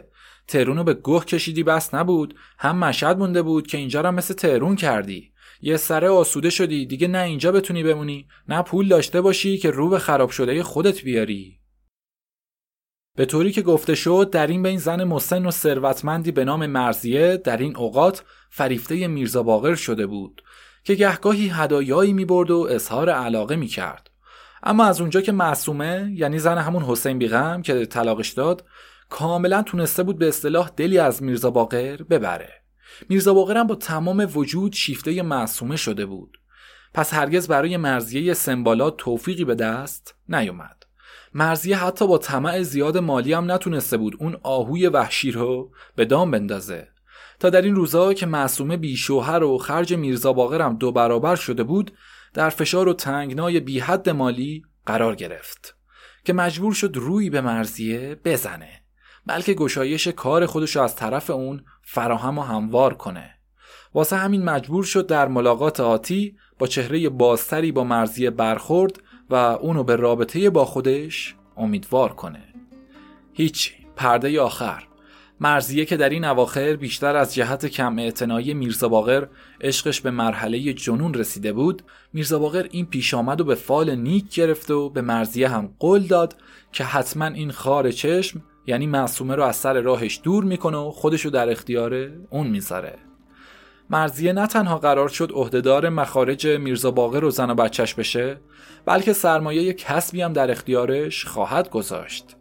ترونو 0.48 0.84
به 0.84 0.94
گوه 0.94 1.26
کشیدی 1.26 1.64
بس 1.64 1.94
نبود. 1.94 2.36
هم 2.58 2.78
مشهد 2.78 3.18
مونده 3.18 3.42
بود 3.42 3.68
که 3.68 3.78
اینجا 3.78 4.02
را 4.02 4.12
مثل 4.12 4.34
ترون 4.34 4.76
کردی. 4.76 5.32
یه 5.62 5.78
سره 5.78 6.10
آسوده 6.10 6.50
شدی 6.50 6.86
دیگه 6.86 7.08
نه 7.08 7.20
اینجا 7.20 7.52
بتونی 7.52 7.84
بمونی 7.84 8.28
نه 8.48 8.62
پول 8.62 8.88
داشته 8.88 9.22
باشی 9.22 9.58
که 9.58 9.72
رو 9.72 9.90
به 9.90 10.00
خراب 10.00 10.30
شده 10.30 10.64
خودت 10.64 11.02
بیاری. 11.02 11.60
به 13.16 13.26
طوری 13.26 13.52
که 13.52 13.62
گفته 13.62 13.96
شد 13.96 14.30
در 14.32 14.48
این 14.48 14.64
بین 14.64 14.78
زن 14.78 15.04
مسن 15.04 15.46
و 15.46 15.52
ثروتمندی 15.52 16.32
به 16.32 16.46
نام 16.46 16.66
مرزیه 16.66 17.38
در 17.38 17.58
این 17.58 17.78
اوقات 17.78 18.24
فریفته 18.50 19.08
میرزا 19.08 19.44
باقر 19.44 19.76
شده 19.76 20.08
بود 20.08 20.42
که 20.84 20.96
گهگاهی 20.96 21.50
هدایایی 21.50 22.14
می‌برد 22.14 22.52
و 22.52 22.68
اظهار 22.70 23.10
علاقه 23.10 23.56
می‌کرد. 23.56 24.10
اما 24.64 24.86
از 24.86 25.02
اونجا 25.02 25.22
که 25.22 25.32
معصومه 25.32 26.12
یعنی 26.16 26.40
زن 26.40 26.58
همون 26.58 26.84
حسین 26.84 27.18
بیغم 27.18 27.62
که 27.62 27.86
طلاقش 27.86 28.30
داد 28.30 28.66
کاملا 29.10 29.64
تونسته 29.64 30.04
بود 30.04 30.20
به 30.20 30.28
اصطلاح 30.28 30.70
دلی 30.78 30.98
از 30.98 31.24
میرزا 31.24 31.52
باقر 31.52 31.98
ببره. 31.98 32.54
میرزا 33.10 33.34
باقر 33.34 33.58
هم 33.58 33.68
با 33.68 33.76
تمام 33.76 34.28
وجود 34.36 34.74
شیفته 34.74 35.22
معصومه 35.22 35.76
شده 35.76 36.06
بود. 36.06 36.40
پس 36.94 37.14
هرگز 37.14 37.48
برای 37.48 37.78
مرزیه 37.78 38.34
سمبالات 38.34 38.98
توفیقی 38.98 39.46
به 39.46 39.56
دست 39.56 40.16
نیومد. 40.30 40.84
مرزیه 41.34 41.78
حتی 41.78 42.08
با 42.08 42.18
طمع 42.18 42.62
زیاد 42.62 42.98
مالی 42.98 43.34
هم 43.34 43.52
نتونسته 43.52 43.98
بود 43.98 44.16
اون 44.20 44.38
آهوی 44.44 44.88
وحشی 44.88 45.32
رو 45.32 45.72
به 45.96 46.06
دام 46.06 46.32
بندازه. 46.32 46.88
تا 47.40 47.50
در 47.50 47.62
این 47.62 47.76
روزا 47.76 48.14
که 48.14 48.26
معصومه 48.26 48.78
بی 48.78 48.98
شوهر 48.98 49.44
و 49.44 49.58
خرج 49.58 49.94
میرزا 49.94 50.34
باقر 50.34 50.62
هم 50.62 50.78
دو 50.78 50.92
برابر 50.92 51.36
شده 51.36 51.64
بود 51.64 51.92
در 52.34 52.50
فشار 52.50 52.88
و 52.88 52.94
تنگنای 52.94 53.60
بی 53.60 53.80
حد 53.80 54.10
مالی 54.10 54.64
قرار 54.86 55.16
گرفت. 55.16 55.76
که 56.24 56.34
مجبور 56.34 56.74
شد 56.74 56.98
روی 56.98 57.30
به 57.30 57.42
مرزیه 57.42 58.18
بزنه. 58.26 58.84
بلکه 59.26 59.54
گشایش 59.54 60.08
کار 60.08 60.46
خودش 60.46 60.78
از 60.78 60.96
طرف 60.96 61.30
اون 61.30 61.64
فراهم 61.92 62.38
و 62.38 62.42
هموار 62.42 62.94
کنه. 62.94 63.36
واسه 63.94 64.16
همین 64.16 64.44
مجبور 64.44 64.84
شد 64.84 65.08
در 65.08 65.28
ملاقات 65.28 65.80
آتی 65.80 66.36
با 66.60 66.68
چهره 66.68 67.10
بازتری 67.10 67.72
با 67.72 67.84
مرزیه 67.84 68.30
برخورد 68.30 69.00
و 69.30 69.36
اونو 69.36 69.84
به 69.84 69.96
رابطه 69.96 70.50
با 70.50 70.66
خودش 70.66 71.36
امیدوار 71.58 72.14
کنه. 72.14 72.44
هیچی 73.34 73.74
پرده 73.96 74.42
آخر. 74.42 74.84
مرزیه 75.40 75.86
که 75.86 75.98
در 75.98 76.10
این 76.10 76.26
اواخر 76.26 76.76
بیشتر 76.76 77.16
از 77.16 77.36
جهت 77.36 77.66
کم 77.66 78.00
اعتنایی 78.00 78.54
میرزا 78.54 78.90
باقر 78.90 79.28
عشقش 79.62 80.02
به 80.02 80.12
مرحله 80.12 80.74
جنون 80.74 81.14
رسیده 81.14 81.54
بود 81.54 81.82
میرزا 82.14 82.40
باقر 82.40 82.68
این 82.72 82.86
پیش 82.86 83.14
آمد 83.14 83.42
و 83.42 83.44
به 83.44 83.56
فال 83.56 83.96
نیک 83.96 84.36
گرفت 84.36 84.72
و 84.72 84.90
به 84.90 85.02
مرزیه 85.02 85.50
هم 85.50 85.76
قول 85.80 86.00
داد 86.08 86.36
که 86.72 86.84
حتما 86.84 87.26
این 87.26 87.52
خار 87.52 87.92
چشم 87.92 88.42
یعنی 88.70 88.88
معصومه 88.88 89.36
رو 89.36 89.44
از 89.44 89.56
سر 89.56 89.82
راهش 89.82 90.20
دور 90.24 90.44
می‌کنه 90.44 90.78
و 90.78 90.92
خودشو 90.92 91.30
در 91.30 91.50
اختیار 91.50 92.10
اون 92.30 92.48
می‌ذاره. 92.48 92.96
مرزیه 93.90 94.34
نه 94.34 94.48
تنها 94.48 94.78
قرار 94.78 95.10
شد 95.10 95.32
عهدهدار 95.34 95.90
مخارج 95.90 96.48
میرزا 96.48 96.92
باقر 96.92 97.24
و 97.24 97.32
زن 97.32 97.50
و 97.50 97.56
بچهش 97.56 97.94
بشه 97.94 98.38
بلکه 98.86 99.14
سرمایه 99.14 99.74
کسبی 99.74 100.22
هم 100.22 100.34
در 100.34 100.52
اختیارش 100.52 101.26
خواهد 101.26 101.70
گذاشت. 101.70 102.36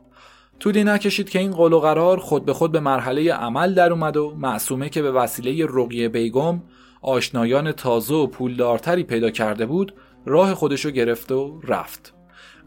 طولی 0.61 0.85
نکشید 0.85 1.31
که 1.31 1.39
این 1.39 1.51
قول 1.51 1.73
و 1.73 1.81
قرار 1.81 2.19
خود 2.19 2.45
به 2.45 2.53
خود 2.53 2.73
به 2.73 2.81
مرحله 2.81 3.33
عمل 3.33 3.75
در 3.75 3.93
اومد 3.93 4.17
و 4.17 4.35
معصومه 4.39 4.89
که 4.89 5.03
به 5.03 5.13
وسیله 5.13 5.67
رقیه 5.71 6.09
بیگم 6.09 6.63
آشنایان 7.03 7.73
تازه 7.73 8.15
و 8.15 8.27
پولدارتری 8.27 9.03
پیدا 9.03 9.31
کرده 9.31 9.67
بود 9.67 9.95
راه 10.27 10.55
خودشو 10.55 10.91
گرفت 10.91 11.33
و 11.33 11.61
رفت. 11.65 12.15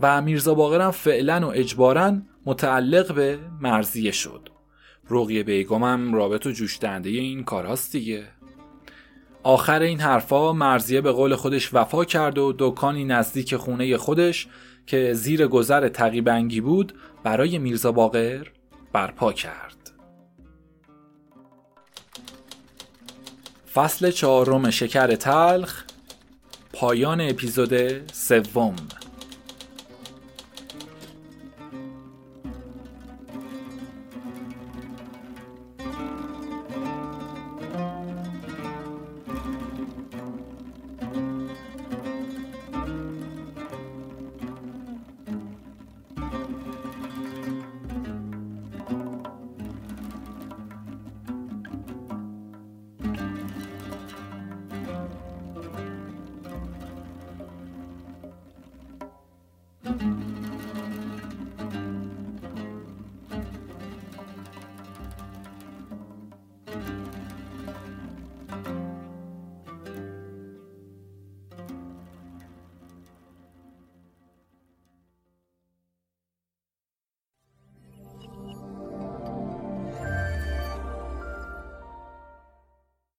و 0.02 0.22
میرزا 0.22 0.54
باقر 0.54 0.82
هم 0.82 0.92
فعلا 0.92 1.48
و 1.48 1.52
اجبارا 1.54 2.14
متعلق 2.46 3.14
به 3.14 3.40
مرزیه 3.62 4.12
شد. 4.12 4.50
رقیه 5.10 5.44
بیگم 5.44 5.84
هم 5.84 6.14
رابط 6.14 6.46
و 6.46 6.52
جوش 6.52 6.84
این 6.84 7.44
کاراست 7.44 7.92
دیگه. 7.92 8.28
آخر 9.44 9.82
این 9.82 10.00
حرفا 10.00 10.54
مرزیه 10.54 11.02
به 11.02 11.12
قول 11.12 11.36
خودش 11.36 11.74
وفا 11.74 12.06
کرد 12.06 12.38
و 12.38 12.54
دکانی 12.60 13.06
نزدیک 13.06 13.56
خونه 13.56 13.98
خودش 13.98 14.48
که 14.88 15.14
زیر 15.14 15.48
گذر 15.48 15.88
تقیبنگی 15.88 16.62
بود 16.62 16.94
برای 17.24 17.58
میرزا 17.58 17.92
باقر 17.92 18.48
برپا 18.94 19.34
کرد. 19.34 19.92
فصل 23.74 24.12
چهارم 24.12 24.70
شکر 24.70 25.16
تلخ 25.16 25.84
پایان 26.74 27.22
اپیزود 27.22 28.12
سوم. 28.12 28.76